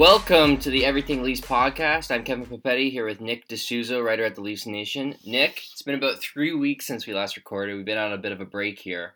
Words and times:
Welcome 0.00 0.56
to 0.60 0.70
the 0.70 0.86
Everything 0.86 1.22
Leafs 1.22 1.42
podcast. 1.42 2.10
I'm 2.10 2.24
Kevin 2.24 2.46
Papetti 2.46 2.90
here 2.90 3.04
with 3.04 3.20
Nick 3.20 3.46
D'Souza, 3.48 4.02
writer 4.02 4.24
at 4.24 4.34
the 4.34 4.40
Leafs 4.40 4.64
Nation. 4.64 5.14
Nick, 5.26 5.62
it's 5.70 5.82
been 5.82 5.94
about 5.94 6.22
three 6.22 6.54
weeks 6.54 6.86
since 6.86 7.06
we 7.06 7.12
last 7.12 7.36
recorded. 7.36 7.76
We've 7.76 7.84
been 7.84 7.98
on 7.98 8.14
a 8.14 8.16
bit 8.16 8.32
of 8.32 8.40
a 8.40 8.46
break 8.46 8.78
here. 8.78 9.12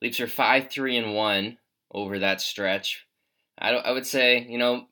Leafs 0.00 0.18
are 0.18 0.26
five, 0.26 0.70
three, 0.70 0.96
and 0.96 1.14
one 1.14 1.58
over 1.92 2.18
that 2.18 2.40
stretch. 2.40 3.04
I, 3.58 3.72
I 3.72 3.90
would 3.90 4.06
say, 4.06 4.46
you 4.48 4.56
know, 4.56 4.86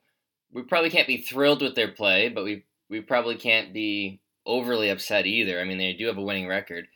we 0.52 0.60
probably 0.60 0.90
can't 0.90 1.08
be 1.08 1.22
thrilled 1.22 1.62
with 1.62 1.74
their 1.74 1.90
play, 1.90 2.28
but 2.28 2.44
we 2.44 2.66
we 2.90 3.00
probably 3.00 3.36
can't 3.36 3.72
be 3.72 4.20
overly 4.44 4.90
upset 4.90 5.24
either. 5.24 5.58
I 5.58 5.64
mean, 5.64 5.78
they 5.78 5.94
do 5.94 6.06
have 6.08 6.18
a 6.18 6.22
winning 6.22 6.48
record. 6.48 6.86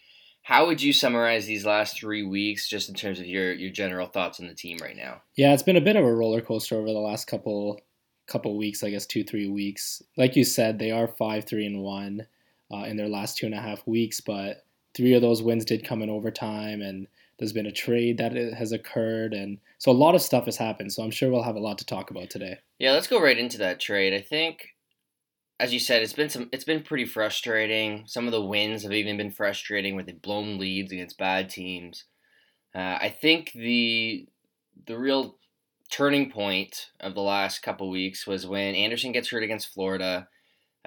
How 0.43 0.67
would 0.67 0.83
you 0.83 0.93
summarize 0.93 1.47
these 1.47 1.65
last 1.65 1.99
three 1.99 2.25
weeks, 2.25 2.69
just 2.69 2.91
in 2.91 2.95
terms 2.95 3.21
of 3.21 3.27
your 3.27 3.55
your 3.55 3.71
general 3.71 4.07
thoughts 4.07 4.39
on 4.39 4.49
the 4.49 4.55
team 4.55 4.77
right 4.83 4.97
now? 4.97 5.23
Yeah, 5.35 5.55
it's 5.55 5.63
been 5.63 5.77
a 5.77 5.81
bit 5.81 5.97
of 5.97 6.05
a 6.05 6.15
roller 6.15 6.43
coaster 6.43 6.77
over 6.77 6.89
the 6.89 6.99
last 6.99 7.27
couple 7.27 7.81
couple 8.29 8.57
weeks. 8.57 8.85
I 8.85 8.91
guess 8.91 9.07
two 9.07 9.25
three 9.25 9.49
weeks. 9.49 10.03
Like 10.17 10.37
you 10.37 10.45
said, 10.45 10.79
they 10.79 10.91
are 10.91 11.09
five 11.09 11.45
three 11.45 11.67
and 11.67 11.83
one 11.83 12.27
uh, 12.73 12.85
in 12.85 12.97
their 12.97 13.09
last 13.09 13.37
two 13.37 13.47
and 13.47 13.55
a 13.55 13.61
half 13.61 13.87
weeks, 13.87 14.21
but 14.21 14.65
three 14.95 15.15
of 15.15 15.23
those 15.23 15.43
wins 15.43 15.65
did 15.65 15.85
come 15.85 16.03
in 16.03 16.11
overtime, 16.11 16.83
and 16.83 17.07
there's 17.39 17.53
been 17.53 17.67
a 17.67 17.73
trade 17.73 18.19
that 18.19 18.33
has 18.33 18.73
occurred, 18.73 19.33
and 19.33 19.59
so 19.79 19.91
a 19.91 19.93
lot 19.93 20.15
of 20.15 20.23
stuff 20.23 20.47
has 20.47 20.57
happened. 20.57 20.93
So 20.93 21.03
I'm 21.03 21.11
sure 21.11 21.31
we'll 21.31 21.43
have 21.43 21.57
a 21.57 21.61
lot 21.61 21.79
to 21.79 21.87
talk 21.87 22.11
about 22.11 22.31
today. 22.31 22.59
Yeah, 22.79 22.93
let's 22.93 23.07
go 23.07 23.21
right 23.23 23.39
into 23.39 23.59
that 23.59 23.81
trade. 23.81 24.13
I 24.13 24.21
think, 24.21 24.75
as 25.61 25.73
you 25.73 25.79
said, 25.79 26.03
it's 26.03 26.13
been 26.13 26.29
some. 26.29 26.49
It's 26.53 26.65
been 26.65 26.83
pretty 26.83 27.07
frustrating. 27.07 28.05
Some 28.07 28.27
of 28.27 28.33
the 28.33 28.45
wins 28.45 28.83
have 28.83 28.93
even 28.93 29.17
been 29.17 29.31
frustrating, 29.31 29.95
where 29.95 30.05
they've 30.05 30.21
blown 30.21 30.59
leads 30.59 30.93
against 30.93 31.19
bad 31.19 31.49
teams. 31.49 32.05
Uh, 32.75 32.99
I 33.01 33.17
think 33.21 33.53
the 33.53 34.29
the 34.87 34.99
real 34.99 35.38
turning 35.91 36.31
point 36.31 36.91
of 37.01 37.15
the 37.15 37.21
last 37.23 37.63
couple 37.63 37.91
weeks 37.91 38.27
was 38.27 38.47
when 38.47 38.75
Andersen 38.75 39.13
gets 39.13 39.31
hurt 39.31 39.43
against 39.43 39.73
Florida. 39.73 40.29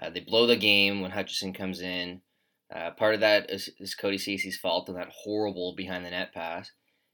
Uh, 0.02 0.10
they 0.10 0.20
blow 0.20 0.48
the 0.48 0.56
game 0.56 1.02
when 1.02 1.12
Hutchinson 1.12 1.54
comes 1.54 1.82
in. 1.82 2.22
Uh, 2.74 2.92
part 2.92 3.14
of 3.14 3.20
that 3.20 3.50
is, 3.52 3.70
is 3.80 3.96
Cody 3.96 4.18
Ceci's 4.18 4.58
fault 4.58 4.88
on 4.90 4.96
that 4.96 5.12
horrible 5.14 5.76
behind 5.76 6.06
the 6.06 6.10
net 6.10 6.34
pass. 6.34 6.72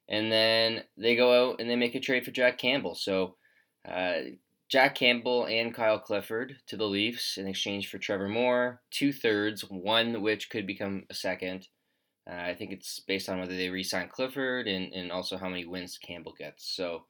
And 0.07 0.31
then 0.31 0.83
they 0.95 1.15
go 1.15 1.51
out 1.51 1.59
and 1.59 1.69
they 1.69 1.75
make 1.75 1.95
a 1.95 1.99
trade 1.99 2.23
for 2.23 2.31
Jack 2.31 2.57
Campbell. 2.57 2.95
So 2.95 3.35
uh, 3.87 4.19
Jack 4.69 4.95
Campbell 4.95 5.45
and 5.45 5.73
Kyle 5.73 5.99
Clifford 5.99 6.57
to 6.67 6.77
the 6.77 6.85
Leafs 6.85 7.37
in 7.37 7.47
exchange 7.47 7.89
for 7.89 7.97
Trevor 7.97 8.29
Moore, 8.29 8.81
two 8.91 9.11
thirds, 9.11 9.61
one 9.61 10.21
which 10.21 10.49
could 10.49 10.67
become 10.67 11.03
a 11.09 11.13
second. 11.13 11.67
Uh, 12.29 12.35
I 12.35 12.53
think 12.53 12.71
it's 12.71 12.99
based 12.99 13.29
on 13.29 13.39
whether 13.39 13.55
they 13.55 13.69
re-sign 13.69 14.09
Clifford 14.09 14.67
and, 14.67 14.93
and 14.93 15.11
also 15.11 15.37
how 15.37 15.49
many 15.49 15.65
wins 15.65 15.97
Campbell 15.97 16.35
gets. 16.37 16.65
So 16.75 17.05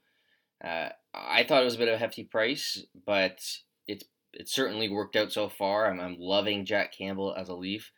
uh, 0.63 0.89
I 1.13 1.43
thought 1.43 1.61
it 1.61 1.65
was 1.65 1.75
a 1.75 1.79
bit 1.79 1.87
of 1.87 1.95
a 1.95 1.99
hefty 1.99 2.23
price, 2.23 2.83
but 3.05 3.39
it's 3.87 4.05
it 4.33 4.49
certainly 4.49 4.89
worked 4.89 5.15
out 5.15 5.31
so 5.31 5.49
far. 5.49 5.89
I'm, 5.89 5.99
I'm 5.99 6.17
loving 6.19 6.65
Jack 6.65 6.93
Campbell 6.95 7.33
as 7.35 7.49
a 7.49 7.55
Leaf. 7.55 7.91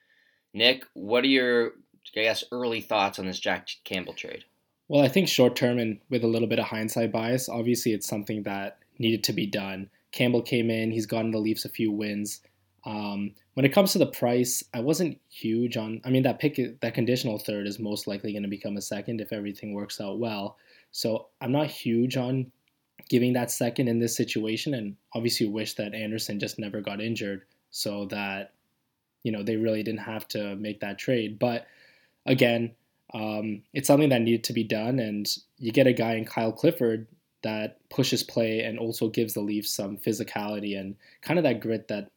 Nick, 0.54 0.84
what 0.94 1.24
are 1.24 1.28
your, 1.28 1.72
I 2.16 2.22
guess, 2.22 2.44
early 2.52 2.82
thoughts 2.82 3.20
on 3.20 3.26
this 3.26 3.40
Jack 3.40 3.68
Campbell 3.84 4.14
trade? 4.14 4.46
Well, 4.88 5.04
I 5.04 5.08
think 5.10 5.28
short 5.28 5.56
term 5.56 5.78
and 5.78 6.00
with 6.10 6.24
a 6.24 6.28
little 6.28 6.48
bit 6.48 6.60
of 6.60 6.66
hindsight 6.66 7.12
bias, 7.12 7.50
obviously 7.50 7.94
it's 7.94 8.08
something 8.08 8.44
that 8.44 8.80
needed 8.98 9.24
to 9.26 9.34
be 9.34 9.46
done. 9.46 9.90
Campbell 10.12 10.42
came 10.42 10.70
in, 10.70 10.92
he's 10.92 11.06
gotten 11.06 11.32
the 11.32 11.38
Leafs 11.38 11.66
a 11.66 11.70
few 11.70 11.92
wins. 11.92 12.42
Um, 12.86 13.36
when 13.54 13.66
it 13.66 13.74
comes 13.74 13.92
to 13.92 14.00
the 14.00 14.08
price, 14.08 14.64
I 14.74 14.80
wasn't 14.80 15.20
huge 15.30 15.78
on. 15.78 16.02
I 16.06 16.10
mean, 16.10 16.24
that 16.24 16.40
pick, 16.40 16.80
that 16.80 16.94
conditional 16.94 17.38
third 17.38 17.68
is 17.68 17.78
most 17.78 18.08
likely 18.08 18.32
going 18.32 18.44
to 18.44 18.50
become 18.50 18.78
a 18.78 18.82
second 18.82 19.22
if 19.22 19.34
everything 19.34 19.74
works 19.74 20.00
out 20.02 20.18
well. 20.18 20.58
So 20.92 21.28
I'm 21.42 21.52
not 21.52 21.68
huge 21.68 22.18
on 22.18 22.52
giving 23.10 23.34
that 23.34 23.52
second 23.52 23.88
in 23.88 24.00
this 24.00 24.16
situation, 24.16 24.74
and 24.74 24.96
obviously 25.14 25.48
wish 25.48 25.76
that 25.76 25.94
Andersen 25.94 26.40
just 26.40 26.60
never 26.60 26.82
got 26.82 27.02
injured 27.02 27.44
so 27.72 28.06
that 28.08 28.54
you 29.24 29.32
know 29.32 29.44
they 29.44 29.58
really 29.58 29.84
didn't 29.84 30.02
have 30.02 30.28
to 30.30 30.56
make 30.56 30.80
that 30.80 30.98
trade. 30.98 31.40
But 31.40 31.68
again, 32.26 32.72
um, 33.14 33.64
it's 33.74 33.88
something 33.88 34.10
that 34.10 34.22
needed 34.22 34.44
to 34.46 34.54
be 34.54 34.64
done, 34.64 35.00
and 35.00 35.28
you 35.58 35.72
get 35.72 35.88
a 35.88 35.94
guy 35.94 36.14
in 36.14 36.26
Kyle 36.26 36.52
Clifford 36.52 37.08
that 37.42 37.78
pushes 37.90 38.22
play 38.22 38.62
and 38.62 38.78
also 38.78 39.10
gives 39.10 39.34
the 39.34 39.40
Leafs 39.42 39.72
some 39.72 39.98
physicality 39.98 40.78
and 40.78 40.96
kind 41.22 41.40
of 41.40 41.44
that 41.44 41.62
grit 41.62 41.88
that 41.88 42.12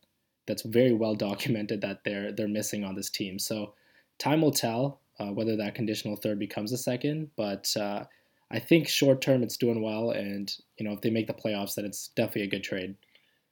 that's 0.47 0.63
very 0.63 0.93
well 0.93 1.15
documented 1.29 1.81
that 1.83 2.05
they're 2.05 2.33
they're 2.33 2.49
missing 2.49 2.85
on 2.85 2.95
this 2.95 3.11
team. 3.11 3.39
So 3.39 3.75
time 4.19 4.43
will 4.43 4.53
tell 4.53 5.01
uh, 5.19 5.33
whether 5.33 5.57
that 5.57 5.75
conditional 5.75 6.17
third 6.17 6.39
becomes 6.39 6.73
a 6.73 6.79
second, 6.79 7.31
but 7.37 7.75
uh, 7.77 8.05
I 8.53 8.59
think 8.59 8.87
short 8.87 9.23
term 9.23 9.43
it's 9.43 9.57
doing 9.57 9.83
well, 9.83 10.11
and 10.11 10.55
you 10.77 10.87
know 10.87 10.93
if 10.93 11.01
they 11.01 11.11
make 11.11 11.27
the 11.27 11.35
playoffs, 11.35 11.75
then 11.75 11.85
it's 11.85 12.09
definitely 12.09 12.43
a 12.43 12.51
good 12.51 12.63
trade. 12.63 12.95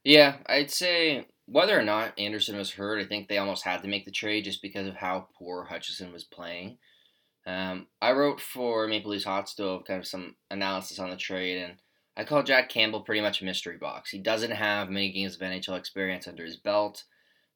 Yeah, 0.04 0.36
I'd 0.46 0.70
say 0.70 1.26
whether 1.46 1.78
or 1.78 1.82
not 1.82 2.18
Andersen 2.18 2.56
was 2.56 2.70
hurt, 2.70 3.00
I 3.00 3.06
think 3.06 3.28
they 3.28 3.38
almost 3.38 3.64
had 3.64 3.82
to 3.82 3.88
make 3.88 4.04
the 4.04 4.12
trade 4.12 4.44
just 4.44 4.62
because 4.62 4.86
of 4.86 4.94
how 4.94 5.28
poor 5.36 5.64
Hutchinson 5.64 6.12
was 6.12 6.24
playing. 6.24 6.78
Um, 7.46 7.86
I 8.00 8.12
wrote 8.12 8.40
for 8.40 8.86
Maple 8.86 9.10
Leafs 9.10 9.24
Hot 9.24 9.48
Stove 9.48 9.84
kind 9.84 9.98
of 9.98 10.06
some 10.06 10.36
analysis 10.50 10.98
on 10.98 11.10
the 11.10 11.16
trade, 11.16 11.62
and 11.62 11.74
I 12.16 12.24
call 12.24 12.42
Jack 12.42 12.68
Campbell 12.68 13.00
pretty 13.00 13.20
much 13.20 13.40
a 13.40 13.44
mystery 13.44 13.78
box. 13.78 14.10
He 14.10 14.18
doesn't 14.18 14.50
have 14.50 14.90
many 14.90 15.10
games 15.10 15.34
of 15.34 15.40
NHL 15.40 15.78
experience 15.78 16.28
under 16.28 16.44
his 16.44 16.56
belt. 16.56 17.04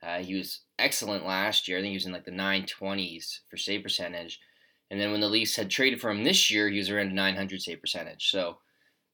Uh, 0.03 0.19
he 0.19 0.35
was 0.35 0.61
excellent 0.79 1.27
last 1.27 1.69
year. 1.69 1.79
I 1.79 1.81
think 1.81 1.91
he 1.91 1.97
was 1.97 2.07
in 2.07 2.13
like 2.13 2.25
the 2.25 2.31
920s 2.31 3.41
for 3.49 3.57
save 3.57 3.83
percentage. 3.83 4.41
And 4.95 5.01
then 5.01 5.11
when 5.11 5.21
the 5.21 5.29
Leafs 5.29 5.57
had 5.57 5.71
traded 5.71 6.01
for 6.01 6.09
him 6.09 6.23
this 6.23 6.53
year, 6.53 6.69
he 6.69 6.79
was 6.79 6.89
around 6.89 7.13
900 7.13 7.61
save 7.61 7.81
percentage. 7.81 8.31
So 8.31 8.59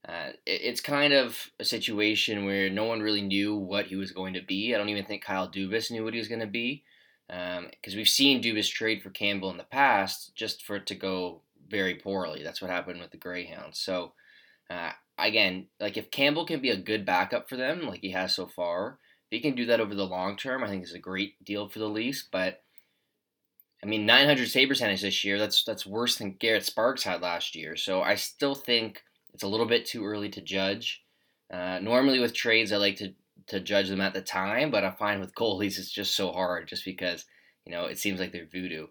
uh, 0.07 0.33
it, 0.45 0.61
it's 0.63 0.83
kind 0.83 1.15
of 1.15 1.51
a 1.59 1.65
situation 1.65 2.45
where 2.45 2.69
no 2.69 2.85
one 2.85 3.01
really 3.01 3.23
knew 3.23 3.57
what 3.57 3.87
he 3.87 3.97
was 3.97 4.13
going 4.13 4.35
to 4.35 4.43
be. 4.43 4.75
I 4.75 4.79
don't 4.79 4.91
even 4.91 5.07
think 5.07 5.25
Kyle 5.25 5.51
Dubas 5.51 5.91
knew 5.91 6.05
what 6.05 6.13
he 6.13 6.19
was 6.19 6.29
going 6.29 6.43
to 6.43 6.47
be 6.47 6.85
because 7.29 7.95
um, 7.95 7.97
we've 7.97 8.11
seen 8.11 8.43
Dubas 8.43 8.71
trade 8.71 9.03
for 9.03 9.09
Campbell 9.09 9.51
in 9.51 9.57
the 9.57 9.65
past 9.65 10.35
just 10.35 10.63
for 10.67 10.77
it 10.77 10.85
to 10.85 10.95
go 10.95 11.41
very 11.67 11.95
poorly. 11.95 12.43
That's 12.43 12.61
what 12.61 12.71
happened 12.71 13.01
with 13.01 13.13
the 13.13 13.17
Greyhounds. 13.17 13.79
So 13.79 14.13
uh, 14.69 14.91
again, 15.17 15.69
like 15.81 15.97
if 15.97 16.11
Campbell 16.11 16.45
can 16.45 16.61
be 16.61 16.69
a 16.69 16.77
good 16.77 17.07
backup 17.07 17.49
for 17.49 17.57
them, 17.57 17.87
like 17.87 18.01
he 18.03 18.11
has 18.11 18.35
so 18.35 18.47
far, 18.47 18.99
if 19.31 19.37
he 19.37 19.41
can 19.41 19.55
do 19.55 19.65
that 19.65 19.81
over 19.81 19.95
the 19.95 20.05
long 20.05 20.37
term, 20.37 20.63
I 20.63 20.69
think 20.69 20.83
it's 20.83 20.93
a 20.93 20.99
great 20.99 21.43
deal 21.43 21.71
for 21.71 21.79
the 21.79 21.89
Leafs. 21.89 22.23
But 22.31 22.61
I 23.83 23.87
mean, 23.87 24.05
900 24.05 24.49
save 24.49 24.69
percentage 24.69 25.03
this 25.03 25.25
year. 25.25 25.39
That's 25.39 25.65
that's 25.65 25.87
worse 25.87 26.17
than 26.17 26.33
Garrett 26.33 26.65
Sparks 26.65 27.03
had 27.03 27.23
last 27.23 27.55
year. 27.55 27.77
So 27.77 28.03
I 28.03 28.15
still 28.15 28.55
think 28.55 29.03
it's 29.33 29.43
a 29.43 29.49
little 29.49 29.67
bit 29.67 29.87
too 29.87 30.05
early 30.05 30.29
to 30.31 30.41
judge. 30.41 31.03
Uh, 31.53 31.79
normally 31.81 32.21
with 32.21 32.35
trades, 32.35 32.73
I 32.73 32.77
like 32.77 32.97
to 32.97 33.15
to 33.47 33.61
judge 33.61 33.89
them 33.89 34.01
at 34.01 34.15
the 34.15 34.23
time, 34.23 34.71
but 34.71 34.85
I 34.85 34.91
find 34.91 35.21
with 35.21 35.35
goalies 35.35 35.79
it's 35.79 35.91
just 35.91 36.15
so 36.15 36.31
hard, 36.31 36.69
just 36.69 36.85
because 36.85 37.25
you 37.65 37.73
know 37.73 37.87
it 37.87 37.99
seems 37.99 38.21
like 38.21 38.33
they're 38.33 38.47
voodoo. 38.47 38.87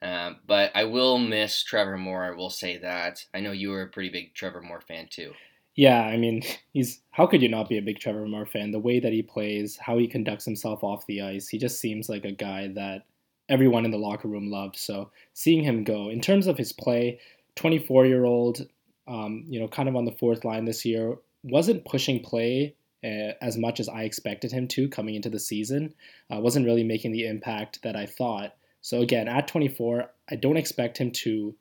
Um, 0.00 0.36
but 0.46 0.70
I 0.74 0.84
will 0.84 1.18
miss 1.18 1.64
Trevor 1.64 1.98
Moore. 1.98 2.24
I 2.24 2.30
will 2.30 2.50
say 2.50 2.78
that. 2.78 3.24
I 3.34 3.40
know 3.40 3.52
you 3.52 3.70
were 3.70 3.82
a 3.82 3.88
pretty 3.88 4.10
big 4.10 4.34
Trevor 4.34 4.62
Moore 4.62 4.80
fan 4.80 5.08
too. 5.10 5.32
Yeah, 5.74 6.00
I 6.00 6.16
mean, 6.16 6.42
he's 6.72 7.00
how 7.10 7.26
could 7.26 7.42
you 7.42 7.48
not 7.48 7.68
be 7.68 7.78
a 7.78 7.82
big 7.82 7.98
Trevor 7.98 8.26
Moore 8.26 8.46
fan? 8.46 8.70
The 8.70 8.78
way 8.78 9.00
that 9.00 9.12
he 9.12 9.22
plays, 9.22 9.76
how 9.76 9.98
he 9.98 10.06
conducts 10.06 10.44
himself 10.44 10.84
off 10.84 11.06
the 11.06 11.22
ice, 11.22 11.48
he 11.48 11.58
just 11.58 11.80
seems 11.80 12.08
like 12.08 12.24
a 12.24 12.32
guy 12.32 12.68
that 12.74 13.02
everyone 13.48 13.84
in 13.84 13.90
the 13.90 13.98
locker 13.98 14.28
room 14.28 14.50
loved. 14.50 14.76
So 14.76 15.10
seeing 15.34 15.62
him 15.62 15.84
go 15.84 16.08
in 16.08 16.20
terms 16.20 16.46
of 16.46 16.58
his 16.58 16.72
play, 16.72 17.20
24 17.56 18.06
year 18.06 18.24
old, 18.24 18.66
um, 19.06 19.44
you 19.48 19.58
know, 19.58 19.68
kind 19.68 19.88
of 19.88 19.96
on 19.96 20.04
the 20.04 20.12
fourth 20.12 20.44
line 20.44 20.64
this 20.64 20.84
year, 20.84 21.16
wasn't 21.42 21.84
pushing 21.84 22.22
play 22.22 22.74
uh, 23.04 23.32
as 23.40 23.56
much 23.56 23.80
as 23.80 23.88
I 23.88 24.02
expected 24.02 24.52
him 24.52 24.68
to 24.68 24.88
coming 24.88 25.14
into 25.14 25.30
the 25.30 25.40
season. 25.40 25.94
Uh, 26.32 26.40
wasn't 26.40 26.66
really 26.66 26.84
making 26.84 27.12
the 27.12 27.26
impact 27.26 27.82
that 27.82 27.96
I 27.96 28.06
thought. 28.06 28.54
So 28.80 29.00
again, 29.00 29.28
at 29.28 29.48
24, 29.48 30.10
I 30.30 30.36
don't 30.36 30.56
expect 30.56 30.98
him 30.98 31.10
to 31.12 31.54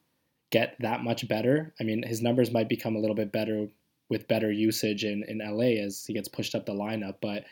get 0.50 0.76
that 0.80 1.04
much 1.04 1.28
better. 1.28 1.74
I 1.80 1.84
mean, 1.84 2.04
his 2.04 2.22
numbers 2.22 2.52
might 2.52 2.70
become 2.70 2.96
a 2.96 3.00
little 3.00 3.16
bit 3.16 3.32
better 3.32 3.68
with 4.10 4.28
better 4.28 4.52
usage 4.52 5.04
in, 5.04 5.24
in 5.28 5.40
LA 5.40 5.84
as 5.84 6.06
he 6.06 6.14
gets 6.14 6.30
pushed 6.30 6.56
up 6.56 6.66
the 6.66 6.74
lineup, 6.74 7.16
but 7.22 7.44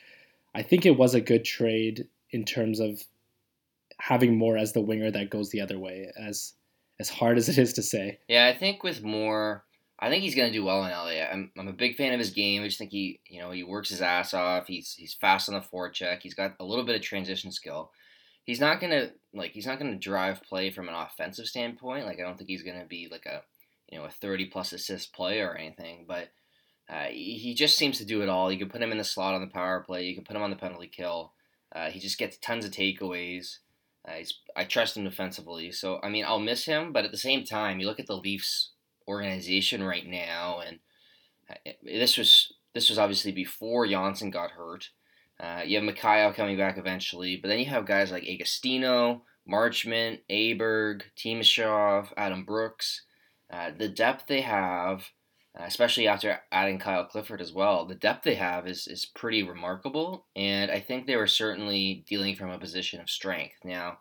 I 0.53 0.61
think 0.61 0.85
it 0.85 0.97
was 0.97 1.13
a 1.13 1.21
good 1.21 1.43
trade 1.43 2.07
in 2.31 2.45
terms 2.45 2.79
of 2.79 3.03
having 3.99 4.37
Moore 4.37 4.57
as 4.57 4.73
the 4.73 4.81
winger 4.81 5.11
that 5.11 5.29
goes 5.29 5.49
the 5.49 5.61
other 5.61 5.79
way, 5.79 6.11
as 6.17 6.53
as 6.99 7.09
hard 7.09 7.37
as 7.37 7.49
it 7.49 7.57
is 7.57 7.73
to 7.73 7.81
say. 7.81 8.19
Yeah, 8.27 8.47
I 8.47 8.57
think 8.57 8.83
with 8.83 9.03
Moore, 9.03 9.65
I 9.99 10.09
think 10.09 10.23
he's 10.23 10.35
going 10.35 10.51
to 10.51 10.57
do 10.57 10.63
well 10.63 10.83
in 10.85 10.91
LA. 10.91 11.23
I'm, 11.23 11.51
I'm 11.57 11.67
a 11.67 11.73
big 11.73 11.95
fan 11.95 12.13
of 12.13 12.19
his 12.19 12.31
game. 12.31 12.61
I 12.61 12.67
just 12.67 12.77
think 12.77 12.91
he, 12.91 13.19
you 13.27 13.41
know, 13.41 13.51
he 13.51 13.63
works 13.63 13.89
his 13.89 14.01
ass 14.01 14.33
off. 14.33 14.67
He's 14.67 14.93
he's 14.93 15.13
fast 15.13 15.49
on 15.49 15.55
the 15.55 15.61
forecheck. 15.61 16.21
He's 16.21 16.33
got 16.33 16.55
a 16.59 16.65
little 16.65 16.85
bit 16.85 16.95
of 16.95 17.01
transition 17.01 17.51
skill. 17.51 17.91
He's 18.43 18.59
not 18.59 18.79
gonna 18.79 19.11
like 19.33 19.51
he's 19.51 19.65
not 19.65 19.79
gonna 19.79 19.95
drive 19.95 20.43
play 20.43 20.69
from 20.69 20.87
an 20.87 20.95
offensive 20.95 21.47
standpoint. 21.47 22.05
Like 22.05 22.19
I 22.19 22.23
don't 22.23 22.37
think 22.37 22.49
he's 22.49 22.63
gonna 22.63 22.85
be 22.85 23.07
like 23.09 23.25
a 23.25 23.41
you 23.89 23.97
know 23.97 24.05
a 24.05 24.09
30 24.09 24.45
plus 24.45 24.73
assist 24.73 25.13
player 25.13 25.49
or 25.49 25.57
anything. 25.57 26.05
But 26.07 26.29
uh, 26.89 27.05
he 27.05 27.55
just 27.55 27.77
seems 27.77 27.97
to 27.97 28.05
do 28.05 28.21
it 28.21 28.29
all. 28.29 28.51
You 28.51 28.59
can 28.59 28.69
put 28.69 28.81
him 28.81 28.91
in 28.91 28.97
the 28.97 29.03
slot 29.03 29.33
on 29.33 29.41
the 29.41 29.47
power 29.47 29.81
play. 29.81 30.05
You 30.05 30.13
can 30.13 30.23
put 30.23 30.35
him 30.35 30.43
on 30.43 30.51
the 30.51 30.55
penalty 30.55 30.87
kill. 30.87 31.33
Uh, 31.73 31.89
he 31.89 31.99
just 31.99 32.19
gets 32.19 32.37
tons 32.37 32.63
of 32.63 32.71
takeaways. 32.71 33.57
Uh, 34.07 34.23
I 34.55 34.63
trust 34.65 34.97
him 34.97 35.03
defensively, 35.03 35.71
so 35.71 35.99
I 36.03 36.09
mean 36.09 36.25
I'll 36.25 36.39
miss 36.39 36.65
him, 36.65 36.91
but 36.93 37.05
at 37.05 37.11
the 37.11 37.17
same 37.17 37.43
time, 37.43 37.79
you 37.79 37.87
look 37.87 37.99
at 37.99 38.07
the 38.07 38.17
Leafs 38.17 38.71
organization 39.07 39.83
right 39.83 40.05
now, 40.05 40.61
and 40.65 40.79
uh, 41.49 41.71
this 41.83 42.17
was 42.17 42.53
this 42.73 42.89
was 42.89 42.99
obviously 42.99 43.31
before 43.31 43.87
Johnsson 43.87 44.29
got 44.29 44.51
hurt. 44.51 44.89
Uh, 45.39 45.61
you 45.65 45.79
have 45.79 45.95
Mikheyev 45.95 46.35
coming 46.35 46.57
back 46.57 46.77
eventually, 46.77 47.37
but 47.37 47.49
then 47.49 47.59
you 47.59 47.65
have 47.65 47.85
guys 47.85 48.11
like 48.11 48.27
Agostino, 48.27 49.23
Marchment, 49.49 50.19
Aberg, 50.29 51.01
Timashov, 51.17 52.07
Adam 52.15 52.45
Brooks. 52.45 53.03
Uh, 53.51 53.71
the 53.77 53.89
depth 53.89 54.27
they 54.27 54.41
have, 54.41 55.09
especially 55.59 56.07
after 56.07 56.39
adding 56.51 56.79
Kyle 56.79 57.05
Clifford 57.05 57.41
as 57.41 57.53
well, 57.53 57.85
the 57.85 57.95
depth 57.95 58.23
they 58.23 58.35
have 58.35 58.67
is, 58.67 58.87
is 58.87 59.05
pretty 59.05 59.43
remarkable, 59.43 60.25
and 60.35 60.69
I 60.69 60.79
think 60.79 61.05
they 61.05 61.15
were 61.15 61.27
certainly 61.27 62.03
dealing 62.07 62.35
from 62.35 62.49
a 62.49 62.59
position 62.59 62.99
of 62.99 63.09
strength. 63.09 63.55
Now, 63.63 63.99